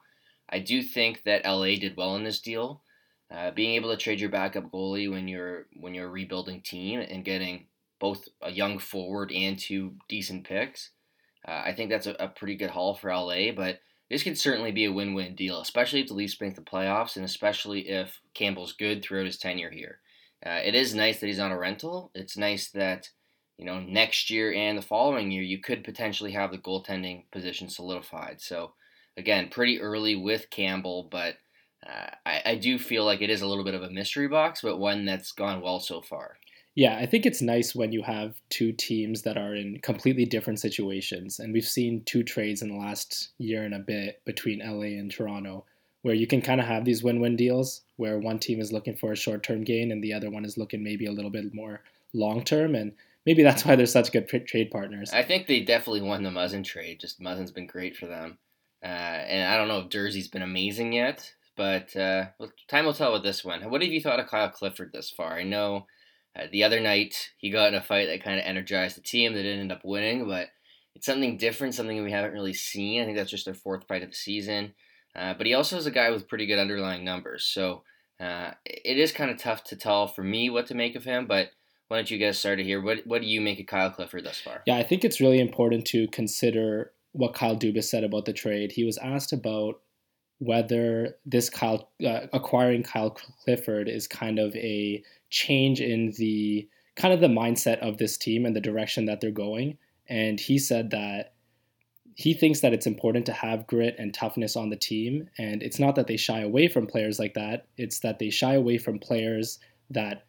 I 0.48 0.58
do 0.58 0.82
think 0.82 1.22
that 1.24 1.44
LA 1.44 1.76
did 1.76 1.96
well 1.96 2.16
in 2.16 2.24
this 2.24 2.40
deal. 2.40 2.82
Uh, 3.30 3.50
being 3.50 3.74
able 3.74 3.90
to 3.90 3.96
trade 3.96 4.20
your 4.20 4.30
backup 4.30 4.70
goalie 4.70 5.10
when 5.10 5.26
you're 5.26 5.66
when 5.80 5.94
you're 5.94 6.08
a 6.08 6.10
rebuilding 6.10 6.60
team 6.60 7.00
and 7.00 7.24
getting 7.24 7.66
both 7.98 8.28
a 8.42 8.50
young 8.50 8.78
forward 8.78 9.32
and 9.32 9.58
two 9.58 9.94
decent 10.08 10.44
picks, 10.44 10.90
uh, 11.48 11.62
I 11.64 11.72
think 11.72 11.90
that's 11.90 12.06
a, 12.06 12.14
a, 12.20 12.28
pretty 12.28 12.54
good 12.54 12.70
haul 12.70 12.94
for 12.94 13.10
LA. 13.10 13.52
But 13.52 13.80
this 14.10 14.22
can 14.22 14.36
certainly 14.36 14.72
be 14.72 14.84
a 14.84 14.92
win-win 14.92 15.34
deal, 15.34 15.60
especially 15.60 16.00
if 16.00 16.08
the 16.08 16.14
Leafs 16.14 16.40
make 16.40 16.54
the 16.54 16.60
playoffs, 16.60 17.16
and 17.16 17.24
especially 17.24 17.88
if 17.88 18.20
Campbell's 18.34 18.74
good 18.74 19.02
throughout 19.02 19.26
his 19.26 19.38
tenure 19.38 19.70
here. 19.70 20.00
Uh, 20.44 20.60
it 20.64 20.74
is 20.74 20.94
nice 20.94 21.20
that 21.20 21.26
he's 21.26 21.40
on 21.40 21.52
a 21.52 21.58
rental. 21.58 22.10
It's 22.14 22.36
nice 22.36 22.70
that 22.70 23.10
you 23.58 23.64
know 23.64 23.80
next 23.80 24.30
year 24.30 24.52
and 24.52 24.76
the 24.76 24.82
following 24.82 25.30
year 25.30 25.42
you 25.42 25.60
could 25.60 25.84
potentially 25.84 26.32
have 26.32 26.50
the 26.50 26.58
goaltending 26.58 27.24
position 27.30 27.68
solidified. 27.68 28.40
So 28.40 28.72
again, 29.16 29.48
pretty 29.48 29.80
early 29.80 30.16
with 30.16 30.50
Campbell, 30.50 31.08
but 31.10 31.36
uh, 31.86 32.10
I, 32.26 32.42
I 32.44 32.54
do 32.56 32.78
feel 32.78 33.04
like 33.04 33.20
it 33.20 33.30
is 33.30 33.42
a 33.42 33.46
little 33.46 33.64
bit 33.64 33.74
of 33.74 33.82
a 33.82 33.90
mystery 33.90 34.28
box, 34.28 34.60
but 34.62 34.78
one 34.78 35.04
that's 35.04 35.32
gone 35.32 35.60
well 35.60 35.80
so 35.80 36.00
far. 36.00 36.36
Yeah, 36.76 36.96
I 36.96 37.06
think 37.06 37.24
it's 37.24 37.40
nice 37.40 37.74
when 37.74 37.92
you 37.92 38.02
have 38.02 38.34
two 38.50 38.72
teams 38.72 39.22
that 39.22 39.36
are 39.36 39.54
in 39.54 39.78
completely 39.80 40.24
different 40.24 40.58
situations. 40.58 41.38
And 41.38 41.52
we've 41.52 41.64
seen 41.64 42.02
two 42.04 42.24
trades 42.24 42.62
in 42.62 42.68
the 42.68 42.76
last 42.76 43.30
year 43.38 43.62
and 43.62 43.74
a 43.74 43.78
bit 43.78 44.22
between 44.24 44.58
LA 44.58 44.98
and 44.98 45.10
Toronto 45.10 45.66
where 46.04 46.14
you 46.14 46.26
can 46.26 46.42
kind 46.42 46.60
of 46.60 46.66
have 46.66 46.84
these 46.84 47.02
win 47.02 47.18
win 47.18 47.34
deals 47.34 47.80
where 47.96 48.18
one 48.18 48.38
team 48.38 48.60
is 48.60 48.70
looking 48.70 48.94
for 48.94 49.12
a 49.12 49.16
short 49.16 49.42
term 49.42 49.64
gain 49.64 49.90
and 49.90 50.04
the 50.04 50.12
other 50.12 50.28
one 50.28 50.44
is 50.44 50.58
looking 50.58 50.84
maybe 50.84 51.06
a 51.06 51.10
little 51.10 51.30
bit 51.30 51.54
more 51.54 51.80
long 52.12 52.44
term. 52.44 52.74
And 52.74 52.92
maybe 53.24 53.42
that's 53.42 53.64
why 53.64 53.74
they're 53.74 53.86
such 53.86 54.12
good 54.12 54.28
trade 54.28 54.70
partners. 54.70 55.10
I 55.14 55.22
think 55.22 55.46
they 55.46 55.60
definitely 55.60 56.02
won 56.02 56.22
the 56.22 56.28
Muzzin 56.28 56.62
trade. 56.62 57.00
Just 57.00 57.22
Muzzin's 57.22 57.52
been 57.52 57.66
great 57.66 57.96
for 57.96 58.06
them. 58.06 58.36
Uh, 58.82 58.86
and 58.86 59.50
I 59.50 59.56
don't 59.56 59.66
know 59.66 59.78
if 59.78 59.88
Durzi's 59.88 60.28
been 60.28 60.42
amazing 60.42 60.92
yet, 60.92 61.32
but 61.56 61.96
uh, 61.96 62.26
time 62.68 62.84
will 62.84 62.92
tell 62.92 63.14
with 63.14 63.22
this 63.22 63.42
one. 63.42 63.62
What 63.70 63.80
have 63.80 63.90
you 63.90 64.02
thought 64.02 64.20
of 64.20 64.26
Kyle 64.26 64.50
Clifford 64.50 64.92
this 64.92 65.08
far? 65.08 65.32
I 65.32 65.42
know 65.42 65.86
uh, 66.38 66.48
the 66.52 66.64
other 66.64 66.80
night 66.80 67.30
he 67.38 67.48
got 67.48 67.68
in 67.68 67.76
a 67.76 67.82
fight 67.82 68.08
that 68.08 68.22
kind 68.22 68.38
of 68.38 68.44
energized 68.44 68.98
the 68.98 69.00
team 69.00 69.32
that 69.32 69.42
didn't 69.42 69.60
end 69.60 69.72
up 69.72 69.86
winning, 69.86 70.28
but 70.28 70.48
it's 70.94 71.06
something 71.06 71.38
different, 71.38 71.74
something 71.74 72.04
we 72.04 72.12
haven't 72.12 72.34
really 72.34 72.52
seen. 72.52 73.00
I 73.00 73.06
think 73.06 73.16
that's 73.16 73.30
just 73.30 73.46
their 73.46 73.54
fourth 73.54 73.88
fight 73.88 74.02
of 74.02 74.10
the 74.10 74.16
season. 74.16 74.74
Uh, 75.16 75.34
but 75.34 75.46
he 75.46 75.54
also 75.54 75.76
is 75.76 75.86
a 75.86 75.90
guy 75.90 76.10
with 76.10 76.28
pretty 76.28 76.46
good 76.46 76.58
underlying 76.58 77.04
numbers. 77.04 77.44
So 77.44 77.82
uh, 78.20 78.52
it 78.64 78.98
is 78.98 79.12
kind 79.12 79.30
of 79.30 79.38
tough 79.38 79.64
to 79.64 79.76
tell 79.76 80.06
for 80.06 80.22
me 80.22 80.50
what 80.50 80.66
to 80.68 80.74
make 80.74 80.96
of 80.96 81.04
him, 81.04 81.26
but 81.26 81.50
why 81.88 81.98
don't 81.98 82.10
you 82.10 82.18
get 82.18 82.34
started 82.34 82.66
here? 82.66 82.80
What, 82.80 83.06
what 83.06 83.20
do 83.20 83.28
you 83.28 83.40
make 83.40 83.60
of 83.60 83.66
Kyle 83.66 83.90
Clifford 83.90 84.24
thus 84.24 84.40
far? 84.40 84.62
Yeah, 84.66 84.76
I 84.76 84.82
think 84.82 85.04
it's 85.04 85.20
really 85.20 85.40
important 85.40 85.86
to 85.88 86.08
consider 86.08 86.92
what 87.12 87.34
Kyle 87.34 87.56
Dubas 87.56 87.84
said 87.84 88.02
about 88.02 88.24
the 88.24 88.32
trade. 88.32 88.72
He 88.72 88.84
was 88.84 88.98
asked 88.98 89.32
about 89.32 89.80
whether 90.38 91.16
this 91.24 91.48
Kyle 91.48 91.90
uh, 92.04 92.26
acquiring 92.32 92.82
Kyle 92.82 93.10
Clifford 93.10 93.88
is 93.88 94.08
kind 94.08 94.38
of 94.38 94.54
a 94.56 95.02
change 95.30 95.80
in 95.80 96.12
the 96.16 96.68
kind 96.96 97.14
of 97.14 97.20
the 97.20 97.28
mindset 97.28 97.78
of 97.78 97.98
this 97.98 98.16
team 98.16 98.44
and 98.46 98.54
the 98.54 98.60
direction 98.60 99.04
that 99.04 99.20
they're 99.20 99.30
going. 99.30 99.78
And 100.08 100.38
he 100.38 100.58
said 100.58 100.90
that 100.90 101.33
he 102.14 102.32
thinks 102.32 102.60
that 102.60 102.72
it's 102.72 102.86
important 102.86 103.26
to 103.26 103.32
have 103.32 103.66
grit 103.66 103.96
and 103.98 104.14
toughness 104.14 104.56
on 104.56 104.70
the 104.70 104.76
team. 104.76 105.28
And 105.38 105.62
it's 105.62 105.78
not 105.78 105.96
that 105.96 106.06
they 106.06 106.16
shy 106.16 106.40
away 106.40 106.68
from 106.68 106.86
players 106.86 107.18
like 107.18 107.34
that, 107.34 107.66
it's 107.76 108.00
that 108.00 108.18
they 108.18 108.30
shy 108.30 108.54
away 108.54 108.78
from 108.78 108.98
players 108.98 109.58
that 109.90 110.24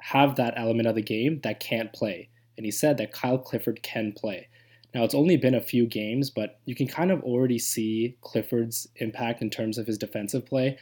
have 0.00 0.36
that 0.36 0.54
element 0.56 0.88
of 0.88 0.94
the 0.94 1.02
game 1.02 1.40
that 1.42 1.60
can't 1.60 1.92
play. 1.92 2.28
And 2.56 2.64
he 2.64 2.70
said 2.70 2.98
that 2.98 3.12
Kyle 3.12 3.38
Clifford 3.38 3.82
can 3.82 4.12
play. 4.12 4.48
Now, 4.94 5.04
it's 5.04 5.14
only 5.14 5.36
been 5.36 5.54
a 5.54 5.60
few 5.60 5.86
games, 5.86 6.30
but 6.30 6.60
you 6.64 6.74
can 6.74 6.86
kind 6.86 7.10
of 7.10 7.22
already 7.22 7.58
see 7.58 8.16
Clifford's 8.22 8.88
impact 8.96 9.42
in 9.42 9.50
terms 9.50 9.76
of 9.76 9.86
his 9.86 9.98
defensive 9.98 10.46
play. 10.46 10.78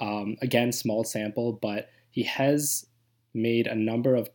Um, 0.00 0.36
again, 0.40 0.72
small 0.72 1.04
sample, 1.04 1.52
but 1.52 1.90
he 2.10 2.22
has 2.22 2.86
made 3.34 3.66
a 3.66 3.74
number 3.74 4.14
of 4.14 4.30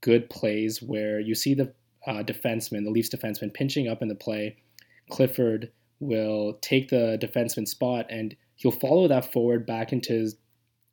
good 0.00 0.30
plays 0.30 0.82
where 0.82 1.20
you 1.20 1.34
see 1.34 1.54
the 1.54 1.72
uh, 2.06 2.22
defenseman, 2.22 2.84
the 2.84 2.90
Leafs 2.90 3.08
defenseman, 3.08 3.52
pinching 3.52 3.88
up 3.88 4.02
in 4.02 4.08
the 4.08 4.14
play. 4.14 4.56
Clifford 5.10 5.70
will 6.00 6.58
take 6.60 6.88
the 6.88 7.18
defenseman 7.20 7.68
spot 7.68 8.06
and 8.10 8.36
he'll 8.56 8.70
follow 8.70 9.08
that 9.08 9.32
forward 9.32 9.66
back 9.66 9.92
into 9.92 10.30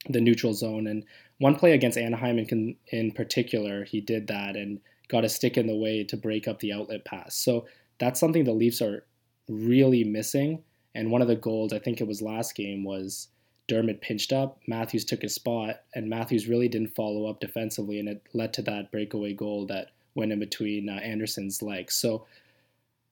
the 0.10 0.22
neutral 0.22 0.54
zone. 0.54 0.88
And 0.88 1.04
one 1.38 1.56
play 1.56 1.74
against 1.74 1.98
Anaheim 1.98 2.40
in, 2.40 2.76
in 2.88 3.12
particular, 3.12 3.84
he 3.84 4.02
did 4.02 4.28
that 4.28 4.56
and 4.56 4.80
got 5.08 5.26
a 5.26 5.30
stick 5.30 5.58
in 5.58 5.68
the 5.68 5.76
way 5.76 6.04
to 6.04 6.18
break 6.18 6.48
up 6.48 6.60
the 6.60 6.74
outlet 6.74 7.06
pass. 7.06 7.36
So 7.36 7.66
that's 8.00 8.20
something 8.20 8.44
the 8.44 8.52
Leafs 8.52 8.82
are 8.82 9.06
really 9.50 10.04
missing. 10.04 10.64
And 10.96 11.12
one 11.12 11.22
of 11.22 11.28
the 11.28 11.36
goals, 11.36 11.74
I 11.74 11.80
think 11.80 12.02
it 12.02 12.08
was 12.08 12.22
last 12.22 12.56
game, 12.56 12.84
was 12.84 13.28
Dermott 13.68 14.02
pinched 14.02 14.34
up. 14.34 14.60
Matthews 14.68 15.06
took 15.06 15.22
his 15.22 15.34
spot, 15.34 15.82
and 15.96 16.10
Matthews 16.10 16.48
really 16.48 16.68
didn't 16.68 16.96
follow 16.96 17.28
up 17.28 17.40
defensively, 17.40 18.00
and 18.00 18.10
it 18.10 18.22
led 18.34 18.54
to 18.54 18.62
that 18.64 18.92
breakaway 18.92 19.34
goal 19.34 19.66
that 19.68 19.92
went 20.16 20.32
in 20.32 20.40
between 20.40 20.90
uh, 20.90 20.96
Andersen's 20.96 21.62
legs. 21.62 21.96
So 21.96 22.26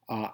uh, 0.09 0.29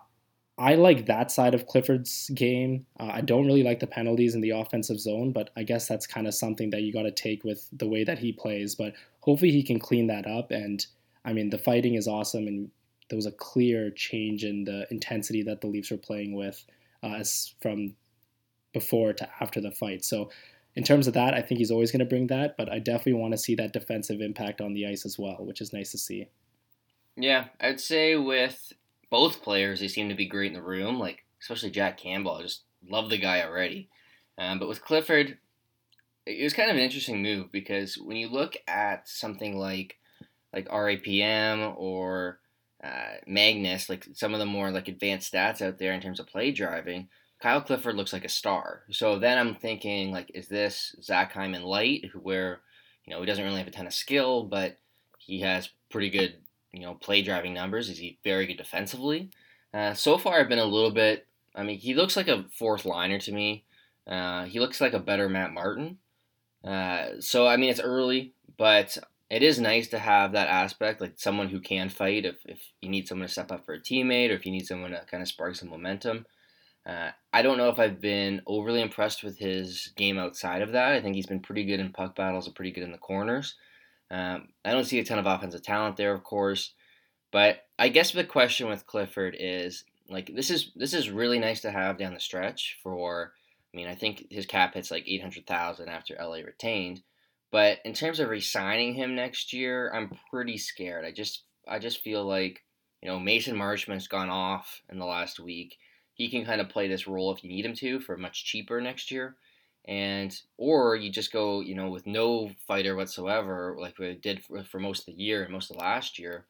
I 0.58 0.76
like 0.76 1.06
that 1.08 1.32
side 1.32 1.54
of 1.54 1.68
Clifford's 1.68 2.30
game. 2.34 2.86
Uh, 2.98 3.10
I 3.14 3.22
don't 3.22 3.46
really 3.46 3.64
like 3.64 3.82
the 3.82 3.88
penalties 3.88 4.36
in 4.36 4.42
the 4.42 4.52
offensive 4.52 5.00
zone, 5.00 5.34
but 5.34 5.50
I 5.58 5.64
guess 5.64 5.88
that's 5.88 6.08
kind 6.08 6.28
of 6.28 6.34
something 6.34 6.70
that 6.70 6.82
you 6.82 6.94
got 6.94 7.04
to 7.04 7.12
take 7.12 7.44
with 7.44 7.68
the 7.74 7.88
way 7.88 8.06
that 8.06 8.20
he 8.20 8.32
plays. 8.32 8.74
But 8.74 8.94
hopefully 9.20 9.52
he 9.52 9.64
can 9.64 9.80
clean 9.80 10.08
that 10.08 10.26
up. 10.26 10.52
And 10.52 10.86
I 11.26 11.34
mean, 11.34 11.50
the 11.50 11.58
fighting 11.58 11.96
is 11.96 12.08
awesome, 12.08 12.48
and 12.48 12.70
there 13.10 13.18
was 13.18 13.26
a 13.26 13.32
clear 13.32 13.92
change 13.92 14.46
in 14.46 14.64
the 14.64 14.88
intensity 14.92 15.44
that 15.44 15.60
the 15.60 15.68
Leafs 15.68 15.92
were 15.92 15.98
playing 15.98 16.36
with 16.36 16.64
uh, 17.04 17.24
from 17.62 17.96
before 18.72 19.12
to 19.14 19.30
after 19.42 19.60
the 19.60 19.72
fight. 19.72 20.06
So, 20.06 20.30
in 20.76 20.84
terms 20.84 21.08
of 21.08 21.14
that, 21.16 21.34
I 21.34 21.42
think 21.42 21.58
he's 21.60 21.72
always 21.72 21.92
going 21.92 22.00
to 22.00 22.06
bring 22.06 22.28
that, 22.28 22.56
but 22.58 22.70
I 22.70 22.80
definitely 22.80 23.14
want 23.14 23.34
to 23.34 23.38
see 23.38 23.56
that 23.56 23.74
defensive 23.74 24.22
impact 24.22 24.60
on 24.62 24.74
the 24.74 24.88
ice 24.88 25.06
as 25.06 25.18
well, 25.18 25.38
which 25.40 25.62
is 25.62 25.72
nice 25.74 25.92
to 25.92 25.98
see. 25.98 26.28
Yeah, 27.16 27.46
I'd 27.62 27.80
say 27.80 28.18
with 28.18 28.74
both 29.16 29.42
players, 29.42 29.80
they 29.80 29.88
seem 29.88 30.10
to 30.10 30.16
be 30.16 30.26
great 30.26 30.52
in 30.52 30.54
the 30.54 30.62
room. 30.62 31.00
Like 31.00 31.24
especially 31.42 31.70
Jack 31.70 31.98
Campbell, 31.98 32.36
I 32.36 32.42
just 32.42 32.64
love 32.86 33.10
the 33.10 33.18
guy 33.18 33.42
already. 33.42 33.88
Um, 34.38 34.60
but 34.60 34.68
with 34.68 34.84
Clifford, 34.84 35.38
it 36.26 36.44
was 36.44 36.54
kind 36.54 36.70
of 36.70 36.76
an 36.76 36.82
interesting 36.82 37.24
move 37.24 37.50
because 37.50 37.98
when 37.98 38.18
you 38.18 38.28
look 38.28 38.58
at 38.68 39.08
something 39.08 39.58
like 39.58 39.96
like 40.52 40.68
RAPM 40.68 41.78
or 41.78 42.40
uh, 42.84 43.16
Magnus, 43.26 43.88
like 43.88 44.06
some 44.12 44.34
of 44.34 44.40
the 44.40 44.46
more 44.46 44.70
like 44.70 44.90
advanced 44.90 45.32
stats 45.32 45.62
out 45.62 45.80
there 45.80 45.94
in 45.94 46.02
terms 46.02 46.20
of 46.20 46.28
play 46.28 46.52
driving, 46.52 47.08
Kyle 47.42 47.62
Clifford 47.62 47.96
looks 47.96 48.12
like 48.12 48.26
a 48.26 48.30
star. 48.30 48.84
So 48.92 49.18
then 49.18 49.38
I'm 49.38 49.56
thinking 49.56 50.12
like, 50.12 50.30
is 50.34 50.50
this 50.50 50.94
Zach 51.02 51.32
Hyman 51.32 51.64
light, 51.64 52.10
where 52.22 52.60
you 53.06 53.14
know 53.14 53.22
he 53.22 53.26
doesn't 53.26 53.46
really 53.46 53.60
have 53.60 53.68
a 53.68 53.72
ton 53.72 53.88
of 53.88 53.94
skill, 53.94 54.44
but 54.44 54.76
he 55.20 55.40
has 55.40 55.70
pretty 55.90 56.10
good 56.10 56.36
you 56.76 56.82
know, 56.82 56.96
play 56.96 57.22
driving 57.22 57.54
numbers. 57.54 57.90
Is 57.90 57.98
he 57.98 58.20
very 58.24 58.46
good 58.46 58.58
defensively? 58.58 59.30
Uh, 59.74 59.94
so 59.94 60.18
far, 60.18 60.40
I've 60.40 60.50
been 60.50 60.60
a 60.60 60.66
little 60.66 60.92
bit. 60.92 61.28
I 61.56 61.64
mean, 61.64 61.78
he 61.78 61.94
looks 61.94 62.16
like 62.16 62.28
a 62.28 62.46
fourth 62.52 62.86
liner 62.86 63.20
to 63.20 63.32
me. 63.32 63.64
Uh, 64.06 64.46
he 64.46 64.60
looks 64.60 64.82
like 64.82 64.94
a 64.94 65.00
better 65.00 65.30
Matt 65.30 65.54
Martin. 65.54 65.98
Uh, 66.64 67.20
so 67.20 67.48
I 67.48 67.58
mean, 67.58 67.70
it's 67.70 67.80
early, 67.80 68.34
but 68.58 68.98
it 69.30 69.42
is 69.42 69.60
nice 69.60 69.88
to 69.90 70.00
have 70.00 70.34
that 70.34 70.48
aspect, 70.48 71.02
like 71.02 71.14
someone 71.16 71.50
who 71.50 71.60
can 71.60 71.90
fight. 71.90 72.26
If 72.26 72.38
if 72.46 72.60
you 72.82 72.90
need 72.90 73.08
someone 73.08 73.28
to 73.28 73.32
step 73.32 73.52
up 73.52 73.66
for 73.66 73.74
a 73.74 73.80
teammate, 73.80 74.32
or 74.32 74.34
if 74.34 74.46
you 74.46 74.52
need 74.52 74.68
someone 74.68 74.92
to 74.92 75.02
kind 75.10 75.22
of 75.24 75.30
spark 75.30 75.56
some 75.56 75.70
momentum. 75.70 76.26
Uh, 76.86 77.10
I 77.34 77.42
don't 77.42 77.58
know 77.58 77.70
if 77.70 77.80
I've 77.80 78.00
been 78.00 78.44
overly 78.46 78.80
impressed 78.82 79.24
with 79.24 79.40
his 79.40 79.92
game 79.96 80.20
outside 80.20 80.62
of 80.62 80.74
that. 80.74 80.92
I 80.92 81.02
think 81.02 81.16
he's 81.16 81.26
been 81.26 81.40
pretty 81.40 81.66
good 81.66 81.80
in 81.80 81.92
puck 81.92 82.16
battles 82.16 82.46
and 82.46 82.56
pretty 82.56 82.72
good 82.72 82.84
in 82.84 82.92
the 82.92 83.00
corners. 83.00 83.56
Um, 84.12 84.50
I 84.64 84.72
don't 84.72 84.86
see 84.86 85.00
a 85.00 85.04
ton 85.04 85.20
of 85.20 85.26
offensive 85.26 85.64
talent 85.64 85.98
there, 85.98 86.14
of 86.14 86.24
course, 86.24 86.74
but 87.32 87.62
I 87.80 87.90
guess 87.90 88.12
the 88.12 88.24
question 88.24 88.68
with 88.68 88.86
Clifford 88.86 89.36
is 89.40 89.84
like 90.10 90.32
this 90.34 90.52
is 90.52 90.72
this 90.76 90.94
is 90.94 91.10
really 91.10 91.40
nice 91.40 91.62
to 91.62 91.72
have 91.72 91.98
down 91.98 92.14
the 92.14 92.20
stretch. 92.20 92.78
For 92.84 93.34
I 93.74 93.78
mean, 93.78 93.88
I 93.88 93.96
think 93.96 94.28
his 94.30 94.46
cap 94.46 94.76
hits 94.76 94.92
like 94.92 95.08
eight 95.08 95.22
hundred 95.22 95.48
thousand 95.48 95.90
after 95.90 96.16
LA 96.20 96.38
retained, 96.38 97.02
but 97.52 97.80
in 97.84 97.94
terms 97.94 98.20
of 98.20 98.30
re-signing 98.30 98.94
him 98.94 99.16
next 99.16 99.54
year, 99.54 99.92
I'm 99.94 100.18
pretty 100.30 100.58
scared. 100.58 101.06
I 101.06 101.12
just 101.12 101.44
I 101.68 101.80
just 101.80 102.02
feel 102.02 102.24
like 102.24 102.64
you 103.02 103.10
know 103.10 103.20
Mason 103.20 103.58
Marchment's 103.58 104.08
gone 104.08 104.30
off 104.30 104.82
in 104.90 105.00
the 105.00 105.06
last 105.06 105.40
week. 105.40 105.78
He 106.14 106.30
can 106.30 106.46
kind 106.46 106.62
of 106.62 106.70
play 106.70 106.88
this 106.88 107.08
role 107.08 107.34
if 107.34 107.44
you 107.44 107.50
need 107.50 107.66
him 107.66 107.76
to 107.76 108.00
for 108.00 108.16
much 108.16 108.46
cheaper 108.46 108.80
next 108.80 109.12
year 109.12 109.36
and 109.88 110.42
or 110.58 110.96
you 110.96 111.12
just 111.12 111.32
go 111.32 111.62
you 111.62 111.76
know 111.76 111.90
with 111.90 112.08
no 112.08 112.50
fighter 112.68 112.96
whatsoever 112.96 113.76
like 113.80 113.98
we 114.00 114.14
did 114.16 114.44
for, 114.44 114.64
for 114.64 114.80
most 114.80 115.02
of 115.02 115.06
the 115.06 115.24
year 115.24 115.44
and 115.44 115.54
most 115.54 115.70
of 115.70 115.78
last 115.78 116.18
year 116.18 116.46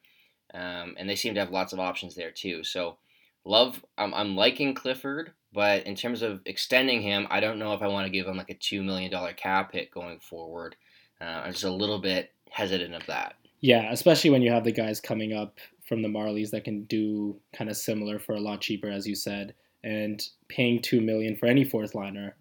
um, 0.55 0.95
and 0.97 1.09
they 1.09 1.15
seem 1.15 1.33
to 1.33 1.39
have 1.39 1.51
lots 1.51 1.73
of 1.73 1.79
options 1.79 2.15
there 2.15 2.31
too. 2.31 2.63
So, 2.63 2.97
love. 3.43 3.83
I'm, 3.97 4.13
I'm 4.13 4.35
liking 4.35 4.73
Clifford, 4.73 5.33
but 5.53 5.85
in 5.85 5.95
terms 5.95 6.21
of 6.21 6.41
extending 6.45 7.01
him, 7.01 7.27
I 7.29 7.39
don't 7.39 7.59
know 7.59 7.73
if 7.73 7.81
I 7.81 7.87
want 7.87 8.05
to 8.05 8.11
give 8.11 8.27
him 8.27 8.37
like 8.37 8.49
a 8.49 8.55
two 8.55 8.81
million 8.81 9.11
dollar 9.11 9.33
cap 9.33 9.73
hit 9.73 9.91
going 9.91 10.19
forward. 10.19 10.75
Uh, 11.19 11.25
I'm 11.25 11.51
just 11.51 11.63
a 11.63 11.71
little 11.71 11.99
bit 11.99 12.31
hesitant 12.49 12.93
of 12.93 13.05
that. 13.07 13.35
Yeah, 13.59 13.91
especially 13.91 14.29
when 14.29 14.41
you 14.41 14.51
have 14.51 14.63
the 14.63 14.71
guys 14.71 15.01
coming 15.01 15.33
up 15.33 15.57
from 15.87 16.01
the 16.01 16.07
Marlies 16.07 16.51
that 16.51 16.63
can 16.63 16.83
do 16.83 17.35
kind 17.53 17.69
of 17.69 17.77
similar 17.77 18.19
for 18.19 18.33
a 18.33 18.39
lot 18.39 18.61
cheaper, 18.61 18.89
as 18.89 19.07
you 19.07 19.15
said, 19.15 19.53
and 19.83 20.21
paying 20.47 20.81
two 20.81 21.01
million 21.01 21.35
for 21.35 21.47
any 21.47 21.63
fourth 21.63 21.95
liner 21.95 22.35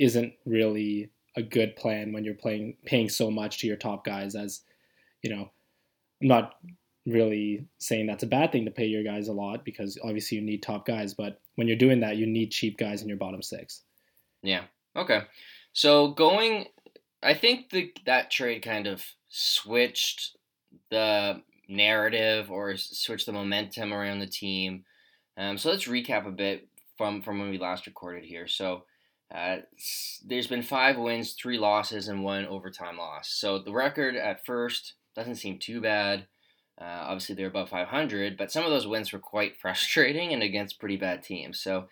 isn't 0.00 0.32
really 0.46 1.10
a 1.36 1.42
good 1.42 1.76
plan 1.76 2.12
when 2.12 2.24
you're 2.24 2.34
playing 2.34 2.76
paying 2.86 3.08
so 3.08 3.30
much 3.30 3.58
to 3.58 3.66
your 3.66 3.76
top 3.76 4.04
guys. 4.04 4.34
As 4.34 4.62
you 5.22 5.30
know, 5.30 5.50
I'm 6.22 6.28
not 6.28 6.54
really 7.06 7.66
saying 7.78 8.06
that's 8.06 8.22
a 8.22 8.26
bad 8.26 8.50
thing 8.50 8.64
to 8.64 8.70
pay 8.70 8.86
your 8.86 9.04
guys 9.04 9.28
a 9.28 9.32
lot 9.32 9.64
because 9.64 9.98
obviously 10.02 10.38
you 10.38 10.44
need 10.44 10.62
top 10.62 10.86
guys, 10.86 11.14
but 11.14 11.40
when 11.54 11.68
you're 11.68 11.76
doing 11.76 12.00
that, 12.00 12.16
you 12.16 12.26
need 12.26 12.50
cheap 12.50 12.78
guys 12.78 13.02
in 13.02 13.08
your 13.08 13.18
bottom 13.18 13.42
six. 13.42 13.82
Yeah. 14.42 14.64
Okay. 14.96 15.22
So 15.72 16.08
going, 16.08 16.66
I 17.22 17.34
think 17.34 17.70
the 17.70 17.92
that 18.06 18.30
trade 18.30 18.62
kind 18.62 18.86
of 18.86 19.04
switched 19.28 20.36
the 20.90 21.42
narrative 21.68 22.50
or 22.50 22.76
switched 22.76 23.26
the 23.26 23.32
momentum 23.32 23.92
around 23.92 24.18
the 24.18 24.26
team. 24.26 24.84
Um, 25.36 25.58
so 25.58 25.70
let's 25.70 25.86
recap 25.86 26.26
a 26.26 26.32
bit 26.32 26.68
from 26.96 27.20
from 27.20 27.38
when 27.38 27.50
we 27.50 27.58
last 27.58 27.86
recorded 27.86 28.24
here. 28.24 28.48
So. 28.48 28.84
Uh, 29.32 29.58
there's 30.24 30.48
been 30.48 30.62
five 30.62 30.98
wins, 30.98 31.32
three 31.32 31.58
losses, 31.58 32.08
and 32.08 32.24
one 32.24 32.46
overtime 32.46 32.98
loss. 32.98 33.28
So 33.30 33.58
the 33.58 33.72
record 33.72 34.16
at 34.16 34.44
first 34.44 34.94
doesn't 35.14 35.36
seem 35.36 35.58
too 35.58 35.80
bad. 35.80 36.26
Uh, 36.80 37.04
obviously, 37.04 37.34
they're 37.34 37.46
above 37.46 37.68
500, 37.68 38.36
but 38.36 38.50
some 38.50 38.64
of 38.64 38.70
those 38.70 38.86
wins 38.86 39.12
were 39.12 39.18
quite 39.18 39.56
frustrating 39.60 40.32
and 40.32 40.42
against 40.42 40.80
pretty 40.80 40.96
bad 40.96 41.22
teams. 41.22 41.60
So 41.60 41.88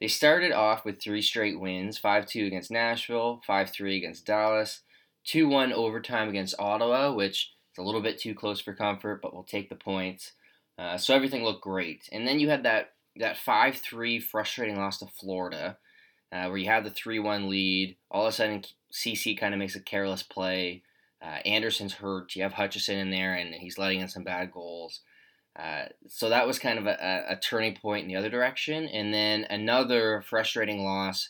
they 0.00 0.08
started 0.08 0.52
off 0.52 0.84
with 0.84 1.00
three 1.00 1.22
straight 1.22 1.60
wins 1.60 1.96
5 1.96 2.26
2 2.26 2.46
against 2.46 2.70
Nashville, 2.70 3.40
5 3.46 3.70
3 3.70 3.96
against 3.96 4.26
Dallas, 4.26 4.80
2 5.24 5.48
1 5.48 5.72
overtime 5.72 6.28
against 6.28 6.56
Ottawa, 6.58 7.12
which 7.12 7.52
is 7.72 7.78
a 7.78 7.82
little 7.82 8.02
bit 8.02 8.18
too 8.18 8.34
close 8.34 8.60
for 8.60 8.74
comfort, 8.74 9.20
but 9.22 9.32
we'll 9.32 9.44
take 9.44 9.68
the 9.68 9.76
points. 9.76 10.32
Uh, 10.76 10.98
so 10.98 11.14
everything 11.14 11.44
looked 11.44 11.62
great. 11.62 12.08
And 12.10 12.26
then 12.26 12.40
you 12.40 12.48
had 12.48 12.64
that, 12.64 12.94
that 13.16 13.36
5 13.36 13.76
3 13.76 14.18
frustrating 14.18 14.76
loss 14.76 14.98
to 14.98 15.06
Florida, 15.06 15.78
uh, 16.32 16.46
where 16.46 16.56
you 16.56 16.66
have 16.66 16.84
the 16.84 16.90
3 16.90 17.18
1 17.18 17.48
lead. 17.48 17.96
All 18.10 18.26
of 18.26 18.30
a 18.30 18.32
sudden, 18.32 18.64
Ceci 18.90 19.36
kind 19.36 19.54
of 19.54 19.58
makes 19.58 19.76
a 19.76 19.80
careless 19.80 20.22
play. 20.22 20.82
Uh, 21.22 21.38
Andersen's 21.44 21.94
hurt. 21.94 22.34
You 22.34 22.42
have 22.42 22.54
Hutchinson 22.54 22.96
in 22.96 23.10
there, 23.10 23.34
and 23.34 23.54
he's 23.54 23.78
letting 23.78 24.00
in 24.00 24.08
some 24.08 24.24
bad 24.24 24.50
goals. 24.50 25.00
Uh, 25.56 25.84
so 26.08 26.30
that 26.30 26.46
was 26.46 26.58
kind 26.58 26.78
of 26.78 26.86
a, 26.86 27.26
a, 27.28 27.36
turning 27.36 27.76
point 27.76 28.02
in 28.02 28.08
the 28.08 28.16
other 28.16 28.30
direction. 28.30 28.88
And 28.88 29.12
then 29.12 29.46
another 29.50 30.24
frustrating 30.26 30.82
loss 30.82 31.28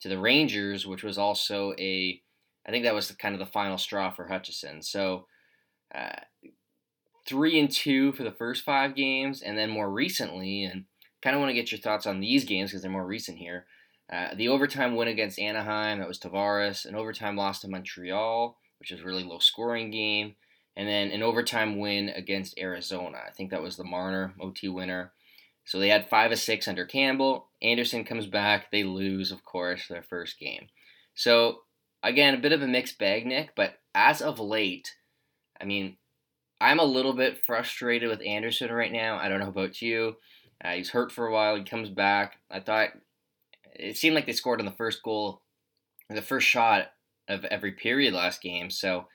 to 0.00 0.08
the 0.08 0.18
Rangers, 0.18 0.86
which 0.86 1.02
was 1.02 1.18
also 1.18 1.72
a, 1.76 2.22
I 2.66 2.70
think 2.70 2.84
that 2.84 2.94
was 2.94 3.10
kind 3.10 3.34
of 3.34 3.40
the 3.40 3.52
final 3.52 3.76
straw 3.76 4.12
for 4.12 4.28
Hutchinson. 4.28 4.80
So 4.80 5.26
uh, 5.92 6.20
three 7.26 7.58
and 7.58 7.70
two 7.70 8.12
for 8.12 8.22
the 8.22 8.30
first 8.30 8.62
five 8.62 8.94
games, 8.94 9.42
and 9.42 9.58
then 9.58 9.70
more 9.70 9.90
recently, 9.90 10.64
and 10.64 10.84
kind 11.20 11.34
of 11.34 11.40
want 11.40 11.50
to 11.50 11.54
get 11.54 11.72
your 11.72 11.80
thoughts 11.80 12.06
on 12.06 12.20
these 12.20 12.44
games 12.44 12.70
because 12.70 12.82
they're 12.82 12.90
more 12.90 13.04
recent 13.04 13.38
here. 13.38 13.66
Uh, 14.12 14.34
the 14.34 14.48
overtime 14.48 14.96
win 14.96 15.08
against 15.08 15.38
Anaheim, 15.38 15.98
that 15.98 16.08
was 16.08 16.18
Tavares. 16.18 16.84
An 16.84 16.94
overtime 16.94 17.36
loss 17.36 17.60
to 17.60 17.68
Montreal 17.68 18.56
which 18.84 18.92
is 18.92 19.02
really 19.02 19.24
low 19.24 19.38
scoring 19.38 19.90
game. 19.90 20.34
And 20.76 20.86
then 20.86 21.10
an 21.10 21.22
overtime 21.22 21.78
win 21.78 22.10
against 22.10 22.58
Arizona. 22.58 23.18
I 23.26 23.30
think 23.30 23.50
that 23.50 23.62
was 23.62 23.76
the 23.76 23.84
Marner 23.84 24.34
OT 24.38 24.68
winner. 24.68 25.12
So 25.64 25.78
they 25.78 25.88
had 25.88 26.10
five 26.10 26.32
of 26.32 26.38
six 26.38 26.68
under 26.68 26.84
Campbell. 26.84 27.46
Andersen 27.62 28.04
comes 28.04 28.26
back. 28.26 28.70
They 28.70 28.84
lose, 28.84 29.32
of 29.32 29.42
course, 29.42 29.88
their 29.88 30.02
first 30.02 30.38
game. 30.38 30.66
So 31.14 31.60
again, 32.02 32.34
a 32.34 32.38
bit 32.38 32.52
of 32.52 32.60
a 32.60 32.66
mixed 32.66 32.98
bag, 32.98 33.24
Nick. 33.24 33.52
But 33.56 33.78
as 33.94 34.20
of 34.20 34.38
late, 34.38 34.94
I 35.58 35.64
mean, 35.64 35.96
I'm 36.60 36.78
a 36.78 36.84
little 36.84 37.14
bit 37.14 37.38
frustrated 37.46 38.10
with 38.10 38.20
Andersen 38.20 38.70
right 38.70 38.92
now. 38.92 39.16
I 39.16 39.30
don't 39.30 39.40
know 39.40 39.48
about 39.48 39.80
you. 39.80 40.16
Uh, 40.62 40.72
he's 40.72 40.90
hurt 40.90 41.10
for 41.10 41.26
a 41.26 41.32
while. 41.32 41.56
He 41.56 41.64
comes 41.64 41.88
back. 41.88 42.38
I 42.50 42.60
thought 42.60 42.90
it 43.74 43.96
seemed 43.96 44.14
like 44.14 44.26
they 44.26 44.32
scored 44.32 44.60
on 44.60 44.66
the 44.66 44.72
first 44.72 45.02
goal, 45.02 45.42
the 46.08 46.22
first 46.22 46.46
shot 46.46 46.88
of 47.28 47.44
every 47.46 47.72
period 47.72 48.14
last 48.14 48.42
game. 48.42 48.70
So, 48.70 49.06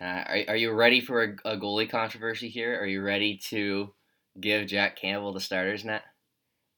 uh, 0.00 0.04
are, 0.04 0.38
are 0.48 0.56
you 0.56 0.72
ready 0.72 1.00
for 1.00 1.22
a, 1.22 1.52
a, 1.52 1.56
goalie 1.56 1.90
controversy 1.90 2.48
here? 2.48 2.80
Are 2.80 2.86
you 2.86 3.02
ready 3.02 3.36
to 3.48 3.92
give 4.40 4.68
Jack 4.68 4.96
Campbell 4.96 5.32
the 5.32 5.40
starter's 5.40 5.84
net? 5.84 6.02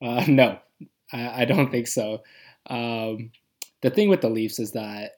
Uh, 0.01 0.25
no, 0.29 0.59
I, 1.13 1.43
I, 1.43 1.45
don't 1.45 1.71
think 1.71 1.87
so. 1.87 2.23
Um, 2.67 3.31
the 3.83 3.91
thing 3.91 4.09
with 4.09 4.23
the 4.23 4.31
Leafs 4.31 4.59
is 4.59 4.73
that 4.73 5.13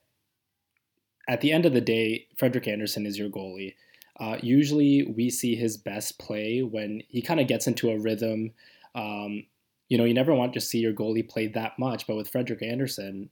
at 1.28 1.40
the 1.40 1.52
end 1.52 1.64
of 1.64 1.72
the 1.72 1.80
day, 1.80 2.26
Frederik 2.36 2.66
Andersen 2.66 3.06
is 3.06 3.18
your 3.18 3.30
goalie. 3.30 3.74
Uh, 4.18 4.36
usually, 4.42 5.04
we 5.04 5.30
see 5.30 5.54
his 5.54 5.76
best 5.76 6.18
play 6.18 6.60
when 6.60 7.02
he 7.08 7.22
kind 7.22 7.40
of 7.40 7.46
gets 7.46 7.66
into 7.66 7.90
a 7.90 7.98
rhythm. 7.98 8.52
Um, 8.94 9.44
you 9.92 9.98
know, 9.98 10.04
you 10.04 10.14
never 10.14 10.32
want 10.32 10.54
to 10.54 10.60
see 10.62 10.78
your 10.78 10.94
goalie 10.94 11.28
play 11.28 11.48
that 11.48 11.78
much, 11.78 12.06
but 12.06 12.16
with 12.16 12.30
Frederik 12.30 12.62
Andersen, 12.62 13.28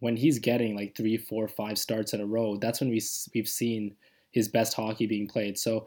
when 0.00 0.16
he's 0.16 0.40
getting 0.40 0.74
like 0.74 0.96
three, 0.96 1.16
four, 1.16 1.46
five 1.46 1.78
starts 1.78 2.12
in 2.12 2.20
a 2.20 2.26
row, 2.26 2.56
that's 2.56 2.80
when 2.80 2.90
we 2.90 3.00
we've 3.32 3.48
seen 3.48 3.94
his 4.32 4.48
best 4.48 4.74
hockey 4.74 5.06
being 5.06 5.28
played. 5.28 5.56
So 5.56 5.86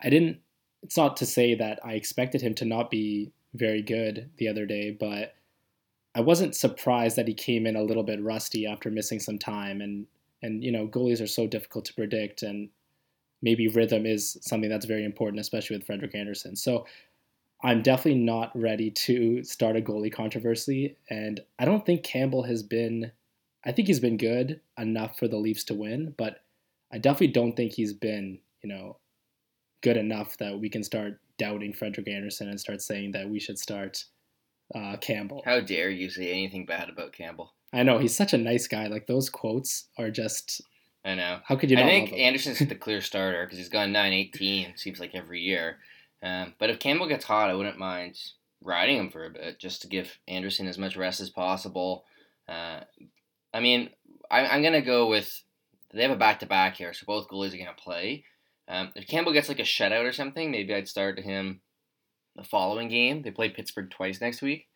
I 0.00 0.08
didn't. 0.08 0.38
It's 0.84 0.96
not 0.96 1.16
to 1.16 1.26
say 1.26 1.56
that 1.56 1.80
I 1.84 1.94
expected 1.94 2.42
him 2.42 2.54
to 2.54 2.64
not 2.64 2.92
be 2.92 3.32
very 3.54 3.82
good 3.82 4.30
the 4.36 4.46
other 4.46 4.66
day, 4.66 4.92
but 4.92 5.34
I 6.14 6.20
wasn't 6.20 6.54
surprised 6.54 7.16
that 7.16 7.26
he 7.26 7.34
came 7.34 7.66
in 7.66 7.74
a 7.74 7.82
little 7.82 8.04
bit 8.04 8.22
rusty 8.22 8.68
after 8.68 8.88
missing 8.88 9.18
some 9.18 9.40
time. 9.40 9.80
And 9.80 10.06
and 10.42 10.62
you 10.62 10.70
know 10.70 10.86
goalies 10.86 11.20
are 11.20 11.26
so 11.26 11.48
difficult 11.48 11.86
to 11.86 11.94
predict, 11.94 12.44
and 12.44 12.68
maybe 13.42 13.66
rhythm 13.66 14.06
is 14.06 14.38
something 14.42 14.70
that's 14.70 14.86
very 14.86 15.04
important, 15.04 15.40
especially 15.40 15.76
with 15.76 15.86
Frederik 15.86 16.14
Andersen. 16.14 16.54
So 16.54 16.86
I'm 17.62 17.82
definitely 17.82 18.20
not 18.20 18.52
ready 18.54 18.90
to 18.90 19.42
start 19.42 19.76
a 19.76 19.80
goalie 19.80 20.12
controversy, 20.12 20.96
and 21.10 21.40
I 21.58 21.64
don't 21.64 21.84
think 21.84 22.04
Campbell 22.04 22.44
has 22.44 22.62
been 22.62 23.12
I 23.66 23.72
think 23.72 23.88
he's 23.88 24.00
been 24.00 24.16
good 24.16 24.60
enough 24.78 25.18
for 25.18 25.26
the 25.26 25.36
Leafs 25.36 25.64
to 25.64 25.74
win, 25.74 26.14
but 26.16 26.44
I 26.92 26.98
definitely 26.98 27.28
don't 27.28 27.56
think 27.56 27.72
he's 27.72 27.92
been, 27.92 28.38
you 28.62 28.68
know, 28.68 28.98
good 29.82 29.96
enough 29.96 30.36
that 30.38 30.60
we 30.60 30.70
can 30.70 30.84
start 30.84 31.20
doubting 31.36 31.72
Frederik 31.72 32.08
Andersen 32.08 32.48
and 32.48 32.60
start 32.60 32.80
saying 32.80 33.10
that 33.12 33.28
we 33.28 33.40
should 33.40 33.58
start 33.58 34.04
uh, 34.72 34.96
Campbell. 34.98 35.42
How 35.44 35.58
dare 35.58 35.90
you 35.90 36.08
say 36.08 36.30
anything 36.30 36.64
bad 36.64 36.88
about 36.88 37.12
Campbell? 37.12 37.54
I 37.72 37.82
know 37.82 37.98
he's 37.98 38.16
such 38.16 38.32
a 38.32 38.38
nice 38.38 38.68
guy. 38.68 38.86
Like 38.86 39.08
those 39.08 39.28
quotes 39.28 39.88
are 39.98 40.10
just. 40.10 40.62
I 41.04 41.16
know. 41.16 41.40
How 41.44 41.56
could 41.56 41.70
you? 41.70 41.76
I 41.76 41.82
think 41.82 42.12
Andersen's 42.12 42.60
the 42.60 42.74
clear 42.76 43.00
starter 43.00 43.44
because 43.44 43.58
he's 43.58 43.68
gone 43.68 43.90
nine 43.90 44.12
eighteen. 44.12 44.74
Seems 44.76 45.00
like 45.00 45.14
every 45.14 45.40
year. 45.40 45.78
Um, 46.26 46.54
but 46.58 46.70
if 46.70 46.78
Campbell 46.78 47.08
gets 47.08 47.24
hot, 47.24 47.50
I 47.50 47.54
wouldn't 47.54 47.78
mind 47.78 48.18
riding 48.62 48.96
him 48.98 49.10
for 49.10 49.24
a 49.24 49.30
bit 49.30 49.58
just 49.58 49.82
to 49.82 49.88
give 49.88 50.18
Andersen 50.26 50.66
as 50.66 50.78
much 50.78 50.96
rest 50.96 51.20
as 51.20 51.30
possible. 51.30 52.04
Uh, 52.48 52.80
I 53.54 53.60
mean, 53.60 53.90
I, 54.30 54.56
am 54.56 54.62
gonna 54.62 54.82
go 54.82 55.06
with 55.08 55.42
they 55.94 56.02
have 56.02 56.10
a 56.10 56.16
back 56.16 56.40
to 56.40 56.46
back 56.46 56.76
here, 56.76 56.92
so 56.92 57.04
both 57.06 57.28
goalies 57.28 57.54
are 57.54 57.58
gonna 57.58 57.74
play. 57.76 58.24
Um, 58.68 58.92
if 58.96 59.06
Campbell 59.06 59.32
gets 59.32 59.48
like 59.48 59.60
a 59.60 59.62
shutout 59.62 60.04
or 60.04 60.12
something, 60.12 60.50
maybe 60.50 60.74
I'd 60.74 60.88
start 60.88 61.18
him 61.20 61.60
the 62.34 62.42
following 62.42 62.88
game. 62.88 63.22
They 63.22 63.30
play 63.30 63.48
Pittsburgh 63.48 63.90
twice 63.90 64.20
next 64.20 64.42
week. 64.42 64.66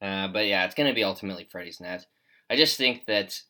Uh, 0.00 0.28
but 0.28 0.46
yeah, 0.46 0.64
it's 0.64 0.74
gonna 0.74 0.94
be 0.94 1.04
ultimately 1.04 1.46
Freddie's 1.50 1.80
net. 1.80 2.06
I 2.48 2.56
just 2.56 2.78
think 2.78 3.04
that 3.06 3.42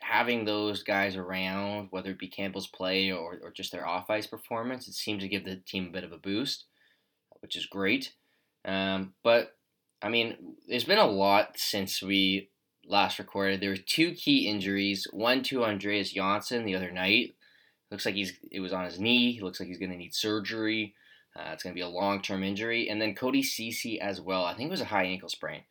having 0.00 0.44
those 0.44 0.82
guys 0.82 1.16
around, 1.16 1.88
whether 1.90 2.10
it 2.10 2.18
be 2.18 2.28
Campbell's 2.28 2.66
play 2.66 3.10
or, 3.10 3.38
or 3.42 3.50
just 3.50 3.72
their 3.72 3.86
off 3.86 4.08
ice 4.08 4.26
performance, 4.26 4.88
it 4.88 4.94
seems 4.94 5.22
to 5.22 5.28
give 5.28 5.44
the 5.44 5.56
team 5.56 5.88
a 5.88 5.92
bit 5.92 6.04
of 6.04 6.12
a 6.12 6.18
boost, 6.18 6.64
which 7.46 7.56
is 7.56 7.66
great. 7.66 8.12
Um, 8.64 9.14
but 9.22 9.56
I 10.02 10.08
mean, 10.08 10.56
there's 10.66 10.82
been 10.82 10.98
a 10.98 11.06
lot 11.06 11.52
since 11.54 12.02
we 12.02 12.50
last 12.88 13.20
recorded, 13.20 13.60
there 13.60 13.70
were 13.70 13.76
two 13.76 14.12
key 14.12 14.48
injuries. 14.48 15.06
One 15.12 15.44
to 15.44 15.64
Andreas 15.64 16.12
Johnsson 16.12 16.64
the 16.64 16.74
other 16.74 16.90
night. 16.90 17.36
Looks 17.92 18.04
like 18.04 18.16
he's 18.16 18.32
it 18.50 18.58
was 18.58 18.72
on 18.72 18.84
his 18.84 18.98
knee. 18.98 19.32
He 19.32 19.40
looks 19.40 19.60
like 19.60 19.68
he's 19.68 19.78
going 19.78 19.92
to 19.92 19.96
need 19.96 20.12
surgery. 20.12 20.94
Uh, 21.36 21.50
it's 21.52 21.62
going 21.62 21.72
to 21.72 21.78
be 21.78 21.82
a 21.82 21.88
long 21.88 22.20
term 22.20 22.42
injury. 22.42 22.88
And 22.88 23.00
then 23.00 23.14
Cody 23.14 23.44
Ceci 23.44 24.00
as 24.00 24.20
well. 24.20 24.44
I 24.44 24.54
think 24.54 24.66
it 24.66 24.72
was 24.72 24.80
a 24.80 24.86
high 24.86 25.04
ankle 25.04 25.28
sprain. 25.28 25.62